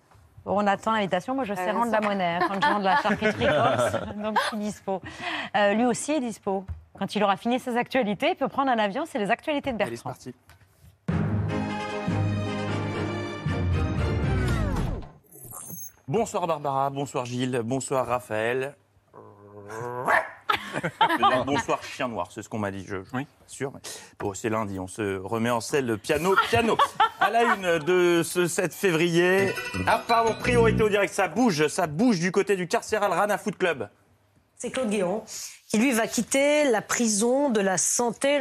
On 0.46 0.66
attend 0.66 0.92
l'invitation. 0.92 1.34
Moi, 1.34 1.44
je 1.44 1.52
sais 1.52 1.70
rendre 1.70 1.92
la 1.92 2.00
monnaie 2.00 2.38
hein, 2.40 2.44
quand 2.48 2.54
je 2.54 2.66
rends 2.66 2.78
de 2.78 2.84
la 2.84 2.96
charcuterie 2.96 3.46
corse. 3.46 3.92
Donc, 4.16 4.38
je 4.40 4.46
suis 4.48 4.56
dispo. 4.56 5.02
Euh, 5.54 5.74
lui 5.74 5.84
aussi 5.84 6.12
est 6.12 6.20
dispo. 6.20 6.64
Quand 6.98 7.14
il 7.14 7.22
aura 7.22 7.36
fini 7.36 7.60
ses 7.60 7.76
actualités, 7.76 8.30
il 8.30 8.36
peut 8.36 8.48
prendre 8.48 8.70
un 8.70 8.78
avion. 8.78 9.04
C'est 9.04 9.18
les 9.18 9.30
actualités 9.30 9.72
de 9.72 9.76
Bertrand. 9.76 10.10
parti. 10.10 10.34
Bonsoir 16.08 16.46
Barbara, 16.46 16.88
bonsoir 16.88 17.26
Gilles, 17.26 17.60
bonsoir 17.62 18.06
Raphaël. 18.06 18.74
Je 21.00 21.16
dire 21.16 21.44
bonsoir 21.44 21.82
chien 21.82 22.08
noir, 22.08 22.28
c'est 22.32 22.42
ce 22.42 22.48
qu'on 22.48 22.58
m'a 22.58 22.70
dit, 22.70 22.84
je 22.86 22.96
oui. 23.12 23.26
sûr. 23.46 23.72
mais 23.72 23.80
Bon, 24.18 24.34
c'est 24.34 24.48
lundi, 24.48 24.78
on 24.78 24.86
se 24.86 25.18
remet 25.18 25.50
en 25.50 25.60
selle 25.60 25.98
piano, 25.98 26.34
piano. 26.48 26.76
À 27.20 27.30
la 27.30 27.54
une 27.54 27.78
de 27.78 28.22
ce 28.22 28.46
7 28.46 28.72
février. 28.72 29.52
Ah 29.86 30.02
pardon, 30.06 30.34
priorité 30.38 30.82
au 30.82 30.88
direct, 30.88 31.12
ça 31.12 31.28
bouge, 31.28 31.66
ça 31.68 31.86
bouge 31.86 32.20
du 32.20 32.32
côté 32.32 32.56
du 32.56 32.68
carcéral 32.68 33.12
Rana 33.12 33.38
Foot 33.38 33.56
Club. 33.56 33.88
C'est 34.56 34.70
Claude 34.70 34.90
Guéant 34.90 35.24
qui 35.68 35.78
lui 35.78 35.92
va 35.92 36.06
quitter 36.06 36.64
la 36.64 36.80
prison 36.80 37.50
de 37.50 37.60
la 37.60 37.76
santé. 37.76 38.38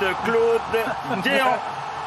De 0.00 0.06
Claude 0.24 1.22
Guéant, 1.24 1.58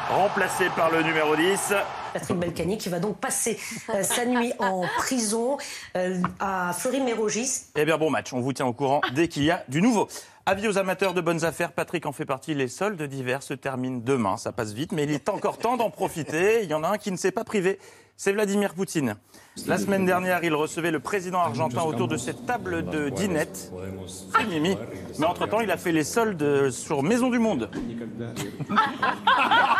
remplacé 0.08 0.70
par 0.70 0.90
le 0.90 1.02
numéro 1.02 1.36
10. 1.36 1.74
Patrick 2.12 2.38
Balkany 2.38 2.78
qui 2.78 2.88
va 2.88 2.98
donc 2.98 3.18
passer 3.18 3.58
euh, 3.90 4.02
sa 4.02 4.26
nuit 4.26 4.52
en 4.58 4.82
prison 4.98 5.56
euh, 5.96 6.20
à 6.38 6.72
Fleury-Mérogis. 6.72 7.66
Eh 7.76 7.84
bien, 7.84 7.98
bon 7.98 8.10
match. 8.10 8.32
On 8.32 8.40
vous 8.40 8.52
tient 8.52 8.66
au 8.66 8.72
courant 8.72 9.00
dès 9.14 9.28
qu'il 9.28 9.44
y 9.44 9.50
a 9.50 9.64
du 9.68 9.82
nouveau. 9.82 10.08
Avis 10.44 10.66
aux 10.66 10.76
amateurs 10.76 11.14
de 11.14 11.20
bonnes 11.20 11.44
affaires, 11.44 11.72
Patrick 11.72 12.04
en 12.04 12.12
fait 12.12 12.24
partie. 12.24 12.54
Les 12.54 12.68
soldes 12.68 13.02
d'hiver 13.02 13.42
se 13.42 13.54
terminent 13.54 14.00
demain. 14.04 14.36
Ça 14.36 14.52
passe 14.52 14.72
vite, 14.72 14.92
mais 14.92 15.04
il 15.04 15.12
est 15.12 15.28
encore 15.28 15.58
temps 15.58 15.76
d'en 15.76 15.90
profiter. 15.90 16.64
Il 16.64 16.70
y 16.70 16.74
en 16.74 16.82
a 16.82 16.88
un 16.88 16.98
qui 16.98 17.12
ne 17.12 17.16
s'est 17.16 17.30
pas 17.30 17.44
privé. 17.44 17.78
C'est 18.16 18.32
Vladimir 18.32 18.74
Poutine. 18.74 19.16
La 19.66 19.76
semaine 19.76 20.06
dernière, 20.06 20.42
il 20.42 20.54
recevait 20.54 20.90
le 20.90 20.98
président 20.98 21.40
argentin 21.40 21.82
autour 21.82 22.08
de 22.08 22.16
cette 22.16 22.46
table 22.46 22.88
de 22.88 23.10
dinette. 23.10 23.70
C'est 24.08 24.44
Mimi. 24.44 24.78
Mais 25.18 25.26
entre-temps, 25.26 25.60
il 25.60 25.70
a 25.70 25.76
fait 25.76 25.92
les 25.92 26.04
soldes 26.04 26.70
sur 26.70 27.02
Maison 27.02 27.28
du 27.28 27.38
Monde. 27.38 27.70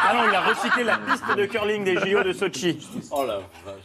Ah 0.05 0.15
non, 0.15 0.29
il 0.29 0.35
a 0.35 0.41
recyclé 0.41 0.83
la 0.83 0.99
piste 0.99 1.25
de 1.37 1.47
curling 1.47 1.85
des 1.85 1.97
JO 1.97 2.23
de 2.23 2.33
Sochi. 2.33 2.87
Oh 3.13 3.25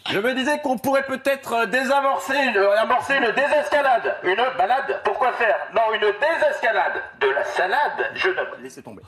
Je 0.09 0.17
me 0.17 0.33
disais 0.33 0.59
qu'on 0.61 0.77
pourrait 0.77 1.05
peut-être 1.05 1.53
euh, 1.53 1.65
désamorcer 1.67 2.33
une, 2.33 2.57
amorcer 2.57 3.17
une 3.17 3.31
désescalade. 3.33 4.15
Une 4.23 4.43
balade 4.57 4.99
Pourquoi 5.03 5.31
faire? 5.33 5.55
Non, 5.75 5.93
une 5.93 6.01
désescalade. 6.01 7.03
De 7.21 7.27
la 7.27 7.45
salade 7.45 8.11
Je 8.15 8.29
ne... 8.29 8.63
Laissez 8.63 8.81
tomber. 8.81 9.03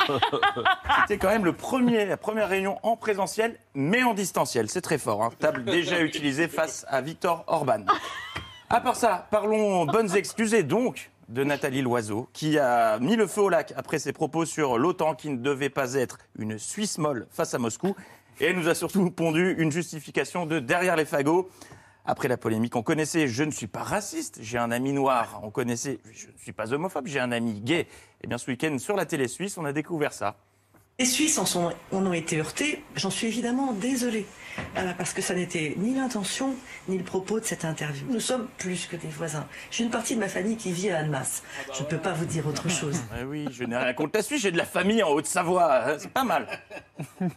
C'était 1.02 1.18
quand 1.18 1.30
même 1.30 1.46
le 1.46 1.54
premier, 1.54 2.06
la 2.06 2.18
première 2.18 2.48
réunion 2.48 2.78
en 2.84 2.96
présentiel, 2.96 3.58
mais 3.74 4.04
en 4.04 4.14
distanciel. 4.14 4.70
C'est 4.70 4.82
très 4.82 5.00
fort. 5.00 5.24
Hein. 5.24 5.32
Table 5.40 5.64
déjà 5.64 6.00
utilisée 6.02 6.48
face 6.48 6.69
à 6.88 7.02
Victor 7.02 7.44
Orban. 7.48 7.86
À 8.70 8.82
part 8.82 8.96
ça, 8.96 9.28
parlons 9.32 9.86
bonnes 9.86 10.16
excuses 10.16 10.54
donc 10.54 11.12
de 11.28 11.44
Nathalie 11.44 11.82
Loiseau, 11.82 12.28
qui 12.34 12.58
a 12.58 13.00
mis 13.00 13.16
le 13.16 13.28
feu 13.28 13.42
au 13.42 13.50
lac 13.50 13.74
après 13.76 14.00
ses 14.00 14.14
propos 14.14 14.46
sur 14.46 14.78
l'OTAN 14.78 15.16
qui 15.16 15.30
ne 15.30 15.38
devait 15.38 15.70
pas 15.70 15.94
être 15.94 16.18
une 16.38 16.58
Suisse 16.58 16.98
molle 16.98 17.28
face 17.32 17.54
à 17.54 17.60
Moscou. 17.60 17.96
Et 18.40 18.54
nous 18.54 18.70
a 18.70 18.76
surtout 18.76 19.12
pondu 19.12 19.56
une 19.58 19.72
justification 19.72 20.46
de 20.46 20.60
derrière 20.60 20.96
les 20.96 21.06
fagots. 21.06 21.50
Après 22.06 22.28
la 22.28 22.38
polémique, 22.38 22.76
on 22.76 22.82
connaissait 22.82 23.28
je 23.28 23.44
ne 23.44 23.52
suis 23.52 23.68
pas 23.68 23.84
raciste, 23.84 24.40
j'ai 24.42 24.58
un 24.58 24.72
ami 24.72 24.94
noir. 24.94 25.42
On 25.44 25.52
connaissait 25.52 26.00
je 26.12 26.28
ne 26.28 26.38
suis 26.38 26.54
pas 26.54 26.74
homophobe, 26.74 27.08
j'ai 27.08 27.20
un 27.20 27.32
ami 27.32 27.60
gay. 27.62 27.88
Et 28.24 28.28
bien 28.28 28.38
ce 28.38 28.50
week-end, 28.50 28.78
sur 28.80 28.96
la 28.96 29.06
télé 29.06 29.28
suisse, 29.28 29.58
on 29.58 29.66
a 29.66 29.74
découvert 29.74 30.14
ça. 30.14 30.38
Les 31.00 31.06
Suisses 31.06 31.38
en, 31.38 31.46
sont, 31.46 31.72
en 31.94 32.06
ont 32.06 32.14
été 32.14 32.40
heurtés. 32.40 32.84
J'en 32.96 33.10
suis 33.10 33.28
évidemment 33.28 33.72
désolée. 33.72 34.26
Euh, 34.78 34.92
parce 34.98 35.14
que 35.14 35.22
ça 35.22 35.34
n'était 35.34 35.74
ni 35.78 35.96
l'intention 35.96 36.54
ni 36.90 36.98
le 36.98 37.04
propos 37.06 37.40
de 37.40 37.46
cette 37.46 37.64
interview. 37.64 38.06
Nous 38.10 38.20
sommes 38.20 38.48
plus 38.58 38.88
que 38.88 38.98
des 38.98 39.08
voisins. 39.08 39.48
J'ai 39.72 39.86
une 39.86 39.90
partie 39.90 40.16
de 40.16 40.20
ma 40.20 40.28
famille 40.28 40.58
qui 40.58 40.74
vit 40.74 40.90
à 40.90 40.98
Annemasse. 40.98 41.44
Je 41.74 41.84
ne 41.84 41.88
peux 41.88 41.98
pas 41.98 42.12
vous 42.12 42.26
dire 42.26 42.46
autre 42.46 42.68
chose. 42.80 43.00
Eh 43.18 43.24
oui, 43.24 43.48
je 43.52 43.64
n'ai 43.64 43.78
rien 43.78 43.94
contre 43.94 44.12
la 44.16 44.24
Suisse, 44.24 44.42
j'ai 44.42 44.52
de 44.52 44.58
la 44.58 44.66
famille 44.66 45.02
en 45.02 45.12
Haute-Savoie, 45.12 45.98
c'est 46.00 46.12
pas 46.12 46.26
mal. 46.26 46.48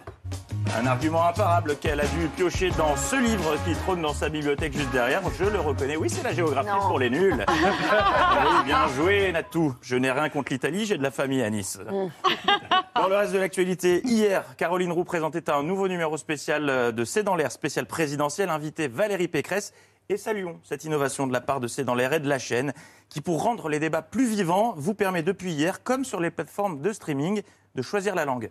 Un 0.74 0.86
argument 0.86 1.26
imparable 1.26 1.76
qu'elle 1.76 2.00
a 2.00 2.06
dû 2.06 2.28
piocher 2.34 2.70
dans 2.70 2.96
ce 2.96 3.16
livre 3.16 3.56
qui 3.66 3.74
trône 3.74 4.00
dans 4.00 4.14
sa 4.14 4.30
bibliothèque 4.30 4.72
juste 4.72 4.90
derrière. 4.90 5.20
Je 5.38 5.44
le 5.44 5.60
reconnais. 5.60 5.96
Oui, 5.96 6.08
c'est 6.08 6.22
la 6.22 6.32
géographie 6.32 6.70
pour 6.88 6.98
les 6.98 7.10
nuls. 7.10 7.44
oui, 7.48 8.64
bien 8.64 8.88
joué, 8.88 9.32
Natou. 9.32 9.74
Je 9.82 9.96
n'ai 9.96 10.10
rien 10.10 10.30
contre 10.30 10.50
l'Italie, 10.50 10.86
j'ai 10.86 10.96
de 10.96 11.02
la 11.02 11.10
famille 11.10 11.42
à 11.42 11.50
Nice. 11.50 11.78
Dans 12.96 13.08
le 13.08 13.16
reste 13.16 13.32
de 13.34 13.38
l'actualité, 13.38 14.00
hier, 14.04 14.44
Caroline 14.56 14.92
Roux 14.92 15.04
présentait 15.04 15.50
un 15.50 15.62
nouveau 15.62 15.88
numéro 15.88 16.16
spécial 16.16 16.68
euh, 16.70 16.92
de 16.92 17.04
C'est 17.04 17.22
dans 17.22 17.36
l'air, 17.36 17.52
spécial 17.52 17.86
présidentiel, 17.86 18.48
invité 18.48 18.88
Valérie 18.88 19.28
Pécresse. 19.28 19.74
Et 20.08 20.16
saluons 20.16 20.58
cette 20.62 20.84
innovation 20.84 21.26
de 21.26 21.32
la 21.32 21.40
part 21.40 21.60
de 21.60 21.66
C'est 21.68 21.84
dans 21.84 21.94
l'air 21.94 22.12
et 22.12 22.20
de 22.20 22.28
la 22.28 22.38
chaîne, 22.38 22.72
qui, 23.08 23.20
pour 23.20 23.42
rendre 23.42 23.68
les 23.68 23.78
débats 23.78 24.02
plus 24.02 24.26
vivants, 24.26 24.74
vous 24.76 24.94
permet 24.94 25.22
depuis 25.22 25.52
hier, 25.52 25.82
comme 25.82 26.04
sur 26.04 26.20
les 26.20 26.30
plateformes 26.30 26.80
de 26.80 26.92
streaming, 26.92 27.42
de 27.74 27.82
choisir 27.82 28.14
la 28.14 28.24
langue. 28.24 28.50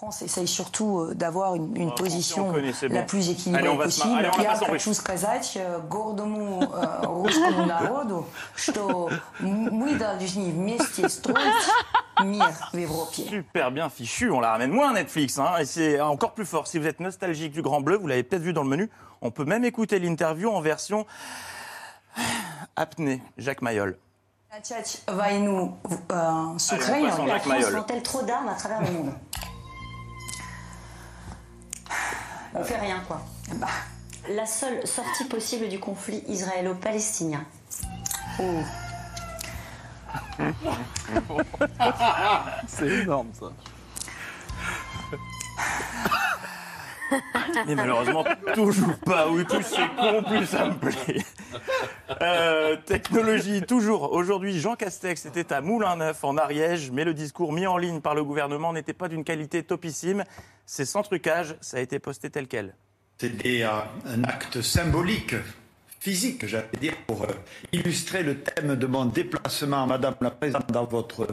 France 0.00 0.20
essaye 0.22 0.46
surtout 0.46 1.00
euh, 1.00 1.14
d'avoir 1.14 1.54
une, 1.54 1.74
une 1.76 1.88
on 1.88 1.94
position 1.94 2.52
connaît, 2.52 2.72
c'est 2.74 2.88
la 2.88 3.00
bon. 3.00 3.06
plus 3.06 3.30
équilibrée 3.30 3.60
Allez, 3.60 3.68
on 3.70 3.76
va 3.76 3.88
se 3.88 3.96
possible. 4.00 4.08
mar- 4.10 4.18
allez, 4.18 4.28
on 4.34 4.36
va 4.36 4.42
Я 4.42 4.50
passer 4.50 4.64
en 4.64 4.66
хочу 4.68 4.88
russe. 4.90 4.98
сказать 4.98 5.52
э, 5.56 5.78
гордому 5.88 6.62
э, 6.64 7.06
русскому 7.06 7.64
народу, 7.64 8.26
что 8.54 9.10
м- 9.40 9.70
мы 9.72 9.94
должны 9.94 10.50
вместе 10.50 11.08
строить 11.08 11.64
мир 12.22 12.44
в 12.72 12.76
Европе. 12.76 13.22
Super 13.26 13.70
bien 13.70 13.88
fichu, 13.88 14.30
on 14.30 14.40
la 14.40 14.50
ramène 14.50 14.70
moins 14.70 14.92
Netflix, 14.92 15.38
hein, 15.38 15.56
et 15.60 15.64
c'est 15.64 15.98
encore 16.00 16.34
plus 16.34 16.44
fort. 16.46 16.66
Si 16.66 16.78
vous 16.78 16.86
êtes 16.86 17.00
nostalgique 17.00 17.52
du 17.52 17.62
Grand 17.62 17.80
Bleu, 17.80 17.96
vous 17.96 18.06
l'avez 18.06 18.22
peut-être 18.22 18.42
vu 18.42 18.52
dans 18.52 18.64
le 18.64 18.68
menu, 18.68 18.90
on 19.22 19.30
peut 19.30 19.44
même 19.46 19.64
écouter 19.64 19.98
l'interview 19.98 20.50
en 20.50 20.60
version 20.60 21.06
apnée, 22.76 23.22
Jacques 23.38 23.62
Mayol. 23.62 23.96
Начать 24.52 25.02
войну 25.08 25.76
в- 25.84 25.94
э, 26.10 26.58
с 26.58 26.72
Allez, 26.72 26.80
on 26.80 26.84
Украиной. 26.84 27.08
passe 27.10 27.18
en 27.18 27.24
La 27.26 27.32
Jacques 27.34 27.42
France 27.42 27.54
Mayol. 27.62 27.72
vend-elle 27.74 28.02
trop 28.02 28.22
d'armes 28.22 28.48
à 28.48 28.54
travers 28.54 28.80
le 28.82 28.90
monde 28.92 29.12
On 32.53 32.63
fait 32.63 32.77
rien, 32.79 32.99
quoi. 33.07 33.21
Bah, 33.55 33.67
La 34.29 34.45
seule 34.45 34.85
sortie 34.85 35.25
possible 35.25 35.69
du 35.69 35.79
conflit 35.79 36.23
israélo-palestinien. 36.27 37.43
C'est 42.67 42.87
énorme 42.87 43.29
ça. 43.33 43.51
Mais 47.67 47.75
malheureusement, 47.75 48.23
toujours 48.53 48.95
pas. 49.05 49.29
Oui, 49.29 49.43
plus 49.43 49.63
c'est 49.63 49.87
con, 49.97 50.23
plus 50.23 50.45
ça 50.45 50.67
me 50.67 50.73
plaît. 50.75 51.23
Euh, 52.21 52.77
technologie, 52.85 53.61
toujours. 53.61 54.11
Aujourd'hui, 54.13 54.59
Jean 54.59 54.75
Castex 54.75 55.25
était 55.25 55.51
à 55.53 55.61
Moulin-Neuf, 55.61 56.23
en 56.23 56.37
Ariège, 56.37 56.91
mais 56.91 57.03
le 57.03 57.13
discours 57.13 57.53
mis 57.53 57.67
en 57.67 57.77
ligne 57.77 58.01
par 58.01 58.15
le 58.15 58.23
gouvernement 58.23 58.73
n'était 58.73 58.93
pas 58.93 59.07
d'une 59.07 59.23
qualité 59.23 59.63
topissime. 59.63 60.23
C'est 60.65 60.85
sans 60.85 61.01
trucage, 61.03 61.55
ça 61.61 61.77
a 61.77 61.79
été 61.81 61.99
posté 61.99 62.29
tel 62.29 62.47
quel. 62.47 62.73
C'était 63.17 63.63
un, 63.63 63.83
un 64.07 64.23
acte 64.23 64.61
symbolique, 64.61 65.35
physique, 65.99 66.45
j'allais 66.47 66.67
dire, 66.79 66.93
pour 67.07 67.23
euh, 67.23 67.27
illustrer 67.71 68.23
le 68.23 68.39
thème 68.39 68.75
de 68.75 68.87
mon 68.87 69.05
déplacement, 69.05 69.85
Madame 69.85 70.15
la 70.21 70.31
Présidente, 70.31 70.71
dans 70.71 70.85
votre 70.85 71.27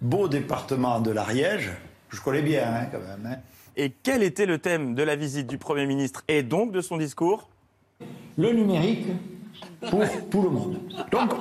beau 0.00 0.28
département 0.28 1.00
de 1.00 1.10
l'Ariège. 1.10 1.70
Je 2.10 2.20
connais 2.20 2.42
bien, 2.42 2.62
hein, 2.66 2.86
quand 2.92 3.00
même. 3.00 3.32
hein. 3.32 3.36
Et 3.78 3.92
quel 4.02 4.22
était 4.22 4.46
le 4.46 4.58
thème 4.58 4.94
de 4.94 5.02
la 5.02 5.16
visite 5.16 5.46
du 5.46 5.58
Premier 5.58 5.84
ministre 5.84 6.24
et 6.28 6.42
donc 6.42 6.72
de 6.72 6.80
son 6.80 6.96
discours? 6.96 7.50
Le 8.38 8.52
numérique 8.52 9.06
pour 9.90 10.02
tout 10.30 10.42
le 10.42 10.48
monde. 10.48 10.80
Donc, 11.10 11.32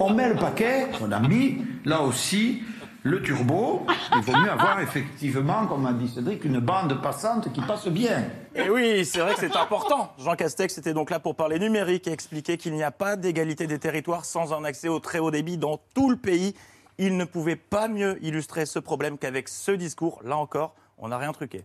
on 0.00 0.10
met 0.10 0.28
le 0.28 0.34
paquet, 0.34 0.88
on 1.00 1.12
a 1.12 1.20
mis, 1.20 1.58
là 1.84 2.02
aussi, 2.02 2.62
le 3.04 3.22
turbo. 3.22 3.86
Il 4.16 4.20
vaut 4.22 4.36
mieux 4.36 4.50
avoir 4.50 4.80
effectivement, 4.80 5.68
comme 5.68 5.86
a 5.86 5.92
dit 5.92 6.08
Cédric, 6.08 6.44
une 6.44 6.58
bande 6.58 7.00
passante 7.00 7.52
qui 7.52 7.60
passe 7.60 7.86
bien. 7.86 8.24
Et 8.56 8.68
oui, 8.68 9.04
c'est 9.04 9.20
vrai 9.20 9.34
que 9.34 9.40
c'est 9.40 9.56
important. 9.56 10.12
Jean 10.18 10.34
Castex 10.34 10.78
était 10.78 10.92
donc 10.92 11.10
là 11.10 11.20
pour 11.20 11.36
parler 11.36 11.60
numérique 11.60 12.08
et 12.08 12.12
expliquer 12.12 12.56
qu'il 12.56 12.72
n'y 12.72 12.82
a 12.82 12.90
pas 12.90 13.14
d'égalité 13.14 13.68
des 13.68 13.78
territoires 13.78 14.24
sans 14.24 14.52
un 14.52 14.64
accès 14.64 14.88
au 14.88 14.98
très 14.98 15.20
haut 15.20 15.30
débit 15.30 15.56
dans 15.56 15.78
tout 15.94 16.10
le 16.10 16.16
pays. 16.16 16.54
Il 16.98 17.16
ne 17.16 17.24
pouvait 17.24 17.56
pas 17.56 17.86
mieux 17.86 18.18
illustrer 18.24 18.66
ce 18.66 18.80
problème 18.80 19.18
qu'avec 19.18 19.48
ce 19.48 19.70
discours. 19.70 20.20
Là 20.24 20.36
encore, 20.36 20.74
on 20.98 21.08
n'a 21.08 21.18
rien 21.18 21.30
truqué. 21.30 21.64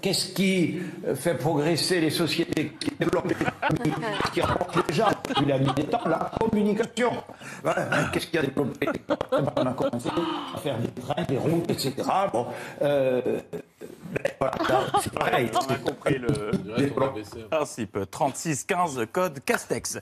Qu'est-ce 0.00 0.32
qui 0.32 0.80
euh, 1.06 1.14
fait 1.14 1.34
progresser 1.34 2.00
les 2.00 2.10
sociétés, 2.10 2.72
qui 2.78 2.90
développe 2.98 3.28
l'économie, 3.28 3.96
qui 4.32 4.40
rapporte 4.40 4.88
les 4.88 4.94
gens? 4.94 5.08
Il 5.42 5.50
a 5.52 5.58
mis 5.58 5.72
des 5.74 5.84
temps, 5.84 6.06
la 6.06 6.30
communication. 6.40 7.12
Hein, 7.64 7.74
Qu'est-ce 8.12 8.26
qui 8.26 8.38
a 8.38 8.42
développé 8.42 8.88
On 9.30 9.66
a 9.66 9.72
commencé 9.72 10.08
à 10.54 10.58
faire 10.58 10.78
des 10.78 11.00
trains, 11.00 11.22
des 11.24 11.38
routes, 11.38 11.70
etc. 11.70 11.94
Bon, 12.32 12.46
euh, 12.82 13.40
ben, 14.12 14.32
voilà, 14.38 14.54
là, 14.68 14.80
c'est 15.02 15.12
pareil. 15.12 15.50
On 15.54 15.72
a 15.72 15.76
compris 15.76 16.18
le 16.18 17.48
principe. 17.50 17.96
36-15 17.98 19.06
code 19.06 19.40
Castex. 19.44 19.98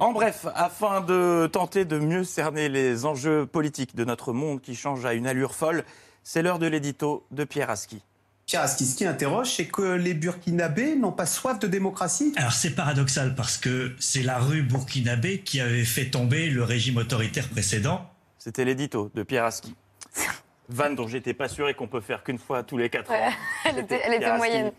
En 0.00 0.12
bref, 0.12 0.46
afin 0.54 1.00
de 1.00 1.48
tenter 1.52 1.84
de 1.84 1.98
mieux 1.98 2.24
cerner 2.24 2.68
les 2.68 3.04
enjeux 3.06 3.46
politiques 3.46 3.94
de 3.94 4.04
notre 4.04 4.32
monde 4.32 4.60
qui 4.60 4.74
change 4.74 5.04
à 5.04 5.14
une 5.14 5.26
allure 5.26 5.54
folle, 5.54 5.84
c'est 6.22 6.42
l'heure 6.42 6.58
de 6.58 6.66
l'édito 6.66 7.24
de 7.30 7.44
Pierre 7.44 7.70
Aski. 7.70 8.02
Pierre 8.46 8.62
Aski, 8.62 8.86
ce 8.86 8.94
qui 8.94 9.04
interroge, 9.04 9.50
c'est 9.56 9.66
que 9.66 9.96
les 9.96 10.14
Burkinabés 10.14 10.94
n'ont 10.94 11.10
pas 11.10 11.26
soif 11.26 11.58
de 11.58 11.66
démocratie. 11.66 12.32
Alors 12.36 12.52
c'est 12.52 12.70
paradoxal 12.70 13.34
parce 13.34 13.58
que 13.58 13.96
c'est 13.98 14.22
la 14.22 14.38
rue 14.38 14.62
burkinabé 14.62 15.40
qui 15.40 15.58
avait 15.58 15.84
fait 15.84 16.10
tomber 16.10 16.48
le 16.48 16.62
régime 16.62 16.96
autoritaire 16.96 17.48
précédent. 17.48 18.08
C'était 18.38 18.64
l'édito 18.64 19.10
de 19.16 19.24
Pierre 19.24 19.46
Aski. 19.46 19.74
Vanne 20.68 20.94
dont 20.96 21.06
j'étais 21.06 21.34
pas 21.34 21.48
sûr 21.48 21.68
et 21.68 21.74
qu'on 21.74 21.86
peut 21.86 22.00
faire 22.00 22.22
qu'une 22.24 22.38
fois 22.38 22.62
tous 22.62 22.76
les 22.76 22.90
quatre 22.90 23.10
ans. 23.10 23.14
Ouais, 23.14 23.30
elle 23.64 23.78
était, 23.78 24.00
elle 24.04 24.14
était 24.14 24.36
moyenne. 24.36 24.72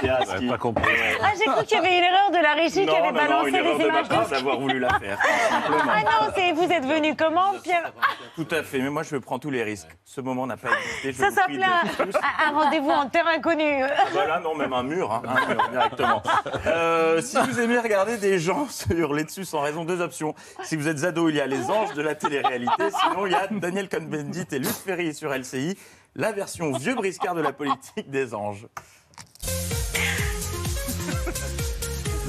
Pierre 0.00 0.20
Aski. 0.22 0.46
pas 0.48 0.58
compris. 0.58 0.84
Ah, 1.22 1.28
j'ai 1.38 1.44
cru 1.44 1.64
qu'il 1.64 1.76
y 1.76 1.80
avait 1.80 1.98
une 1.98 2.04
erreur 2.04 2.30
de 2.30 2.38
la 2.42 2.52
régie 2.54 2.80
qui 2.80 2.86
Non, 2.86 2.94
avait 2.94 3.12
non, 3.12 3.12
non, 3.12 3.28
balancé 3.28 3.48
une 3.50 3.54
erreur 3.56 3.78
les 3.78 3.84
de 3.84 3.88
ma 3.90 3.94
images. 3.98 4.08
part 4.08 4.28
d'avoir 4.28 4.58
voulu 4.60 4.78
la 4.78 4.98
faire. 4.98 5.18
Ah 5.22 6.02
non, 6.02 6.32
c'est 6.34 6.52
vous 6.52 6.70
êtes 6.70 6.84
venu 6.84 7.14
comment, 7.16 7.52
Pierre 7.62 7.92
Tout 8.34 8.46
à 8.50 8.62
fait, 8.62 8.78
mais 8.80 8.90
moi 8.90 9.02
je 9.02 9.16
prends 9.16 9.38
tous 9.38 9.50
les 9.50 9.62
risques. 9.62 9.96
Ce 10.04 10.20
moment 10.20 10.46
n'a 10.46 10.56
pas 10.56 10.68
existé. 11.02 11.12
Je 11.12 11.18
Ça 11.18 11.46
de 11.46 11.62
un, 11.62 12.48
un 12.48 12.52
rendez-vous 12.58 12.90
en 12.90 13.08
terre 13.08 13.26
inconnue. 13.28 13.84
Voilà, 14.12 14.40
non, 14.40 14.54
même 14.54 14.72
un 14.72 14.82
mur, 14.82 15.12
hein, 15.12 15.22
un 15.26 15.46
mur 15.54 15.68
directement. 15.70 16.22
Euh, 16.66 17.20
si 17.20 17.36
vous 17.38 17.60
aimez 17.60 17.78
regarder 17.78 18.16
des 18.16 18.38
gens 18.38 18.66
se 18.70 18.92
hurler 18.92 19.24
dessus 19.24 19.44
sans 19.44 19.60
raison, 19.60 19.84
deux 19.84 20.00
options. 20.00 20.34
Si 20.62 20.76
vous 20.76 20.88
êtes 20.88 21.04
ado, 21.04 21.28
il 21.28 21.36
y 21.36 21.40
a 21.40 21.46
les 21.46 21.70
anges 21.70 21.92
de 21.94 22.02
la 22.02 22.14
télé-réalité. 22.14 22.84
Sinon, 23.02 23.26
il 23.26 23.32
y 23.32 23.34
a 23.34 23.46
Daniel 23.48 23.75
Cohn-Bendit 23.84 24.46
et 24.52 24.58
Luc 24.58 24.68
Ferry 24.70 25.14
sur 25.14 25.30
LCI, 25.32 25.76
la 26.14 26.32
version 26.32 26.72
vieux 26.76 26.94
briscard 26.94 27.34
de 27.34 27.42
la 27.42 27.52
politique 27.52 28.10
des 28.10 28.34
anges. 28.34 28.66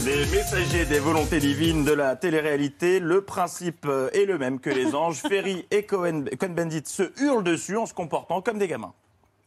Les 0.05 0.25
messagers 0.27 0.85
des 0.85 0.99
volontés 0.99 1.39
divines 1.39 1.83
de 1.83 1.91
la 1.91 2.15
télé-réalité, 2.15 2.99
le 2.99 3.21
principe 3.23 3.85
euh, 3.87 4.09
est 4.13 4.25
le 4.25 4.37
même 4.37 4.59
que 4.59 4.69
les 4.69 4.93
anges. 4.95 5.17
Ferry 5.27 5.65
et 5.71 5.83
Cohen- 5.83 6.25
Cohn-Bendit 6.39 6.83
se 6.85 7.11
hurlent 7.21 7.43
dessus 7.43 7.75
en 7.77 7.85
se 7.85 7.93
comportant 7.93 8.41
comme 8.41 8.57
des 8.59 8.67
gamins. 8.67 8.93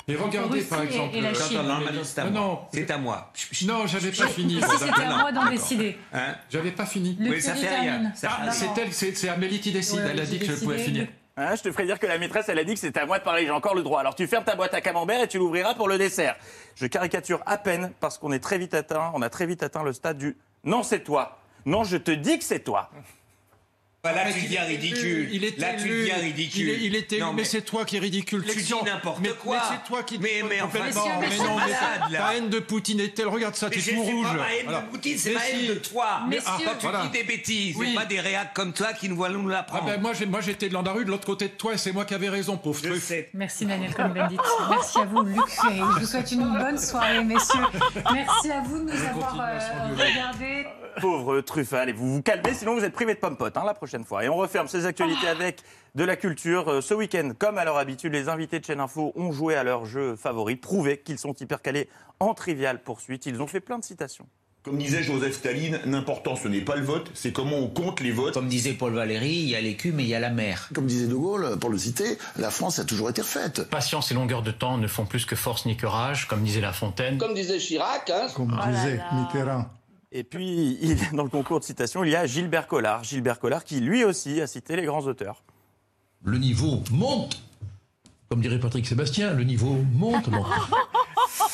Et 0.09 0.17
regardez 0.17 0.63
par 0.63 0.83
exemple. 0.83 1.15
et 1.17 1.21
la 1.21 1.33
Chine. 1.33 1.59
quand- 1.59 1.63
Non, 1.63 2.03
c'est 2.03 2.19
à 2.21 2.25
moi. 2.25 2.41
Non, 2.41 2.59
C'est 2.73 2.91
à 2.91 2.99
moi. 2.99 3.33
Non, 3.65 3.87
j'avais 3.87 4.11
pas 4.11 4.27
fini. 4.27 4.61
C'était 4.61 5.03
à 5.03 5.19
moi 5.19 5.31
d'en 5.33 5.49
décider. 5.51 5.97
Hein? 6.13 6.35
J'avais 6.51 6.73
pas 6.73 6.87
fini. 6.87 7.17
Oui, 7.21 7.41
ça 7.41 7.55
fait 7.55 7.69
rien. 7.81 8.13
Ah, 8.25 8.51
c'est 8.51 8.67
elle, 8.77 8.93
c'est 8.93 9.17
c'est 9.17 9.29
Amélie 9.29 9.61
qui 9.61 9.71
décide. 9.73 10.01
Ouais, 10.01 10.09
Elle 10.13 10.21
a 10.21 10.27
dit 10.27 10.39
que 10.41 10.47
je 10.47 10.53
pouvais 10.57 10.79
finir. 10.79 11.07
Hein, 11.41 11.55
je 11.57 11.63
te 11.63 11.73
ferai 11.73 11.87
dire 11.87 11.99
que 11.99 12.07
la 12.07 12.19
maîtresse, 12.19 12.49
elle 12.49 12.59
a 12.59 12.65
dit 12.65 12.75
que 12.75 12.81
c'était 12.81 13.01
à 13.01 13.07
moi 13.07 13.19
de 13.19 13.25
parler, 13.25 13.47
j'ai 13.47 13.51
encore 13.51 13.75
le 13.75 13.83
droit. 13.83 14.01
Alors 14.01 14.15
tu 14.15 14.27
fermes 14.27 14.45
ta 14.45 14.57
boîte 14.57 14.75
à 14.75 14.81
camembert 14.81 15.23
et 15.23 15.29
tu 15.29 15.39
l'ouvriras 15.39 15.75
pour 15.75 15.89
le 15.89 15.97
dessert. 15.97 16.37
Je 16.75 16.87
caricature 16.87 17.41
à 17.47 17.57
peine 17.57 17.93
parce 18.01 18.19
qu'on 18.19 18.33
est 18.33 18.41
très 18.41 18.59
vite 18.59 18.75
atteint, 18.75 19.11
on 19.15 19.23
a 19.23 19.31
très 19.31 19.47
vite 19.47 19.63
atteint 19.63 19.83
le 19.83 19.93
stade 19.93 20.19
du 20.19 20.37
non, 20.65 20.83
c'est 20.83 21.01
toi. 21.01 21.39
Non, 21.65 21.85
je 21.85 21.97
te 21.97 22.11
dis 22.11 22.39
que 22.39 22.45
c'est 22.45 22.61
toi. 22.61 22.91
Bah, 24.03 24.13
là, 24.13 24.23
mais 24.25 24.33
tu 24.33 24.41
deviens 24.45 24.65
ridicule. 24.65 25.29
Il 25.31 25.45
est 25.45 25.59
Là, 25.59 25.75
tu 25.75 25.87
deviens 25.87 26.15
ridicule. 26.17 26.63
Il 26.63 26.71
est, 26.71 26.77
il 26.87 26.97
élu, 26.97 27.21
Non, 27.21 27.33
mais, 27.35 27.43
mais- 27.43 27.45
c'est 27.45 27.61
toi 27.61 27.85
qui 27.85 27.97
est 27.97 28.01
ridicule. 28.01 28.43
Tu 28.47 28.53
Tu 28.57 28.63
dis 28.63 28.73
n'importe 28.83 29.19
mais- 29.21 29.29
quoi. 29.29 29.57
Mais 29.57 29.77
c'est 29.77 29.87
toi 29.87 30.03
qui. 30.05 30.19
Mais- 30.19 30.43
mais 30.49 30.63
enfin, 30.63 30.79
mais 30.79 30.85
mais 30.87 30.93
c'est 30.93 30.99
non, 30.99 31.19
mais 31.21 31.55
malade, 31.57 32.11
là. 32.11 32.19
ta 32.19 32.35
haine 32.35 32.49
de 32.49 32.61
Poutine 32.61 33.01
est 33.01 33.15
telle. 33.15 33.29
Regarde 33.29 33.55
ça, 33.57 33.69
Mais 33.69 33.77
t'es 33.77 33.93
tout 33.93 34.01
rouge. 34.03 34.27
pas 34.27 34.33
ma 34.33 34.55
haine 34.55 34.65
Voilà. 34.65 34.81
de 34.81 34.87
Poutine, 34.87 35.19
c'est 35.19 35.29
Mais 35.29 35.35
ma 35.35 35.41
si. 35.43 35.53
haine 35.53 35.67
de 35.67 35.75
toi. 35.75 36.21
Mais 36.31 36.39
ah, 36.47 36.59
toi, 36.63 36.73
tu 36.79 36.87
voilà. 36.87 37.03
dis 37.03 37.11
des 37.19 37.25
bêtises. 37.25 37.77
Oui. 37.77 37.89
C'est 37.91 37.95
pas 37.95 38.07
des 38.07 38.21
réacs 38.21 38.55
comme 38.55 38.73
toi 38.73 38.95
qui 38.95 39.07
nous 39.11 39.17
voient 39.17 39.29
nous 39.29 39.47
Ah 39.51 39.53
l'apprendre. 39.53 39.85
ben 39.85 40.01
moi, 40.01 40.41
j'étais 40.41 40.69
de 40.71 40.73
Landarue, 40.75 41.05
de 41.05 41.11
l'autre 41.11 41.27
côté 41.27 41.49
de 41.49 41.53
toi, 41.53 41.75
et 41.75 41.77
c'est 41.77 41.93
moi 41.93 42.07
qui 42.07 42.15
avais 42.15 42.31
raison, 42.31 42.57
pauvre 42.57 42.81
truc. 42.81 43.03
Merci 43.35 43.67
Daniel 43.67 43.93
Cohn-Bendit. 43.95 44.39
Merci 44.71 44.99
à 44.99 45.05
vous, 45.05 45.23
Luc 45.25 45.47
Ferry. 45.47 45.77
Je 45.97 46.01
vous 46.01 46.07
souhaite 46.07 46.33
une 46.33 46.51
bonne 46.59 46.79
soirée, 46.79 47.23
messieurs. 47.23 47.61
Merci 48.15 48.51
à 48.51 48.63
vous 48.63 48.79
de 48.79 48.85
nous 48.93 49.05
avoir 49.05 49.39
euh, 49.41 49.59
regardés. 49.95 50.67
Pauvre 51.01 51.41
Truffal, 51.41 51.89
et 51.89 51.93
vous 51.93 52.15
vous 52.15 52.23
calmez, 52.23 52.55
sinon 52.55 52.75
vous 52.75 52.85
êtes 52.85 52.93
privé 52.93 53.15
de 53.15 53.19
pommes-potes 53.19 53.57
hein, 53.57 53.65
la 53.65 53.75
prochaine 53.75 54.05
fois. 54.05 54.25
Et 54.25 54.29
on 54.29 54.37
referme 54.37 54.69
ces 54.69 54.87
actualités 54.87 55.29
avec 55.29 55.61
de 55.95 56.05
la 56.05 56.17
culture. 56.17 56.69
Euh, 56.69 56.81
Ce 56.81 56.95
week-end, 56.95 57.33
comme 57.39 57.59
à 57.59 57.65
leur 57.65 57.77
habitude, 57.77 58.13
les 58.13 58.29
invités 58.29 58.61
de 58.61 58.65
chaîne 58.65 58.81
Info 58.81 59.13
ont 59.17 59.33
joué 59.33 59.55
à 59.57 59.65
leur 59.65 59.87
jeu 59.87 60.17
favori, 60.17 60.57
prouvé 60.57 60.99
qu'ils 60.99 61.19
sont 61.19 61.35
hyper 61.35 61.63
calés 61.63 61.89
en 62.19 62.35
trivial 62.35 62.83
poursuite. 62.83 63.27
Ils 63.27 63.41
ont 63.43 63.47
fait 63.47 63.61
plein 63.61 63.79
de 63.79 63.85
citations. 63.85 64.27
Comme 64.63 64.77
disait 64.77 65.03
Joseph 65.03 65.33
Staline, 65.37 65.81
l'important 65.87 66.37
ce 66.37 66.47
n'est 66.47 66.61
pas 66.61 66.77
le 66.77 66.85
vote, 66.85 67.11
c'est 67.15 67.33
comment 67.33 67.57
on 67.57 67.69
compte 67.69 68.01
les 68.01 68.11
votes. 68.11 68.35
Comme 68.35 68.47
disait 68.49 68.75
Paul 68.75 68.93
Valéry, 68.93 69.31
il 69.31 69.49
y 69.49 69.57
a 69.57 69.61
l'écume 69.63 69.99
et 70.01 70.03
il 70.03 70.09
y 70.11 70.15
a 70.15 70.21
la 70.21 70.29
mer. 70.29 70.69
Comme 70.75 70.85
disait 70.85 71.07
De 71.07 71.15
Gaulle, 71.15 71.59
pour 71.59 71.71
le 71.71 71.79
citer, 71.79 72.19
la 72.37 72.51
France 72.51 72.79
a 72.79 72.85
toujours 72.85 73.09
été 73.09 73.23
refaite. 73.23 73.71
Patience 73.71 74.11
et 74.11 74.15
longueur 74.15 74.43
de 74.43 74.51
temps 74.51 74.77
ne 74.77 74.87
font 74.87 75.07
plus 75.07 75.25
que 75.25 75.35
force 75.35 75.65
ni 75.65 75.79
que 75.79 75.87
rage, 75.87 76.29
comme 76.29 76.43
disait 76.43 76.61
La 76.61 76.75
Fontaine. 76.75 77.17
Comme 77.17 77.33
disait 77.33 77.57
Chirac, 77.59 78.11
hein. 78.11 78.27
Comme 78.37 78.53
Oh 78.53 78.67
là 78.67 78.71
disait 78.71 78.97
là. 78.99 79.05
Mitterrand. 79.15 79.65
Et 80.13 80.25
puis, 80.25 80.79
il- 80.83 81.13
dans 81.13 81.23
le 81.25 81.29
concours 81.31 81.61
de 81.61 81.65
citation, 81.65 82.05
il 82.05 82.11
y 82.11 82.17
a 82.17 82.27
Gilbert 82.27 82.67
Collard. 82.67 83.05
Gilbert 83.05 83.39
Collard 83.39 83.65
qui, 83.65 83.81
lui 83.81 84.05
aussi, 84.05 84.41
a 84.41 84.47
cité 84.47 84.77
les 84.77 84.85
grands 84.85 85.03
auteurs. 85.07 85.43
Le 86.25 86.39
niveau 86.39 86.83
monte. 86.91 87.43
Comme 88.29 88.41
dirait 88.41 88.61
Patrick 88.61 88.87
Sébastien, 88.87 89.33
le 89.35 89.43
niveau 89.45 89.77
monte. 89.93 90.29
monte. 90.29 90.47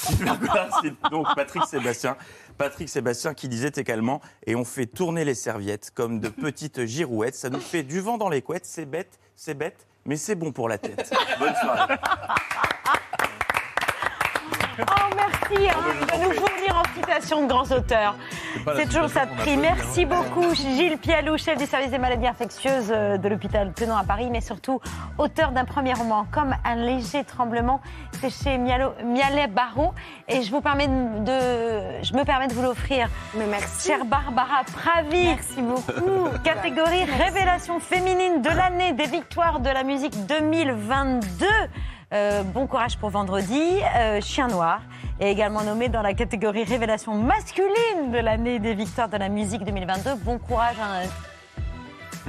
Gilbert 0.09 0.38
Collard, 0.40 0.80
c'est 0.82 1.11
donc 1.11 1.26
Patrick 1.34 1.64
Sébastien. 1.64 2.16
Patrick 2.59 2.88
Sébastien 2.88 3.32
qui 3.34 3.48
disait 3.48 3.72
également 3.76 4.20
Et 4.46 4.54
on 4.57 4.64
fait 4.64 4.86
tourner 4.86 5.24
les 5.24 5.34
serviettes 5.34 5.90
comme 5.94 6.20
de 6.20 6.28
petites 6.28 6.84
girouettes. 6.86 7.34
Ça 7.34 7.48
nous 7.50 7.61
fait 7.61 7.82
du 7.82 8.00
vent 8.00 8.18
dans 8.18 8.28
les 8.28 8.42
couettes. 8.42 8.66
C'est 8.66 8.84
bête, 8.86 9.18
c'est 9.34 9.54
bête, 9.54 9.86
mais 10.04 10.16
c'est 10.16 10.34
bon 10.34 10.52
pour 10.52 10.68
la 10.68 10.76
tête. 10.78 11.14
Bonne 11.38 11.54
soirée. 11.54 11.94
Oh, 14.79 15.14
merci 15.16 15.68
hein, 15.68 15.74
de 16.18 16.24
nous 16.24 16.33
fournir 16.33 16.77
en 16.85 16.95
citation 16.95 17.43
de 17.45 17.49
grands 17.49 17.70
auteurs. 17.70 18.14
C'est 18.77 18.87
toujours 18.87 19.09
ça 19.09 19.27
de 19.27 19.35
prix. 19.37 19.57
Merci 19.57 20.03
hein. 20.03 20.09
beaucoup, 20.09 20.55
Gilles 20.55 20.99
Pialou, 20.99 21.39
chef 21.39 21.57
du 21.57 21.66
service 21.66 21.91
des 21.91 21.99
maladies 21.99 22.27
infectieuses 22.27 22.93
euh, 22.95 23.16
de 23.16 23.29
l'hôpital 23.29 23.72
Tenon 23.72 23.97
à 23.97 24.05
Paris, 24.05 24.29
mais 24.31 24.41
surtout 24.41 24.81
auteur 25.18 25.53
d'un 25.53 25.64
premier 25.64 25.95
roman, 25.95 26.27
comme 26.31 26.55
un 26.64 26.74
léger 26.74 27.24
tremblement. 27.24 27.81
C'est 28.20 28.31
chez 28.31 28.59
Mialo- 28.59 28.93
Mialet 29.05 29.47
Barou. 29.47 29.93
Et 30.29 30.43
je 30.43 30.51
vous 30.51 30.61
permets 30.61 30.89
de, 30.89 31.24
de- 31.24 32.03
je 32.03 32.12
me 32.14 32.24
permets 32.24 32.49
de 32.49 32.53
vous 32.55 32.62
l'offrir. 32.62 33.09
Mais 33.35 33.47
merci. 33.47 33.89
Chère 33.89 34.05
Barbara 34.05 34.64
Pravi. 34.74 35.27
Merci 35.27 35.62
beaucoup. 35.62 36.29
Catégorie 36.45 37.05
révélation 37.05 37.81
féminine 37.81 38.43
de 38.43 38.51
l'année 38.51 38.93
des 38.93 39.07
victoires 39.07 39.61
de 39.61 39.70
la 39.70 39.85
musique 39.85 40.27
2022. 40.27 41.47
Euh, 42.12 42.42
bon 42.44 42.66
courage 42.66 42.96
pour 42.98 43.11
vendredi. 43.11 43.61
Euh, 43.96 44.20
Chien 44.20 44.46
Noir 44.48 44.80
est 45.18 45.30
également 45.30 45.62
nommé 45.62 45.88
dans 45.88 46.02
la 46.02 46.14
catégorie 46.14 46.62
révélation 46.64 47.14
masculine 47.14 48.12
de 48.12 48.18
l'année 48.18 48.59
des 48.61 48.74
victoires 48.74 49.09
de 49.09 49.16
la 49.16 49.28
musique 49.28 49.64
2022. 49.64 50.14
Bon 50.16 50.38
courage. 50.38 50.76
hein. 50.80 51.02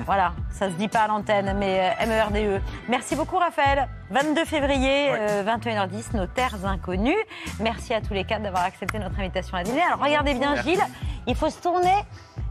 Voilà, 0.06 0.34
ça 0.52 0.70
se 0.70 0.76
dit 0.76 0.88
pas 0.88 1.02
à 1.02 1.08
l'antenne, 1.08 1.56
mais 1.58 1.94
euh, 2.02 2.06
MERDE. 2.06 2.62
Merci 2.88 3.16
beaucoup 3.16 3.38
Raphaël. 3.38 3.88
22 4.10 4.46
février, 4.46 5.10
euh, 5.12 5.44
21h10, 5.44 6.16
nos 6.16 6.28
terres 6.28 6.66
inconnues. 6.66 7.18
Merci 7.60 7.94
à 7.94 8.02
tous 8.02 8.14
les 8.14 8.24
quatre 8.24 8.42
d'avoir 8.44 8.64
accepté 8.64 9.00
notre 9.00 9.20
invitation 9.20 9.58
à 9.58 9.64
dîner. 9.64 9.82
Alors 9.82 10.00
regardez 10.00 10.34
bien 10.34 10.54
Merci. 10.54 10.70
Gilles, 10.70 10.84
il 11.28 11.36
faut 11.36 11.50
se 11.50 11.62
tourner 11.62 11.96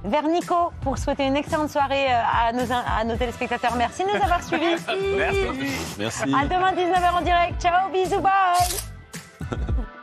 vers 0.04 0.24
Nico 0.24 0.72
pour 0.82 0.98
souhaiter 0.98 1.24
une 1.24 1.36
excellente 1.36 1.70
soirée 1.70 2.12
euh, 2.12 2.48
à 2.48 2.52
nos, 2.52 2.70
à 2.72 3.04
nos 3.04 3.16
téléspectateurs. 3.16 3.74
Merci 3.76 4.04
de 4.04 4.08
nous 4.08 4.22
avoir 4.22 4.42
suivis. 4.42 4.76
Merci. 5.98 6.22
À 6.24 6.44
demain 6.44 6.72
19h 6.72 7.18
en 7.18 7.22
direct. 7.22 7.60
Ciao, 7.60 7.90
bisous, 7.90 8.20
bye. 8.20 9.86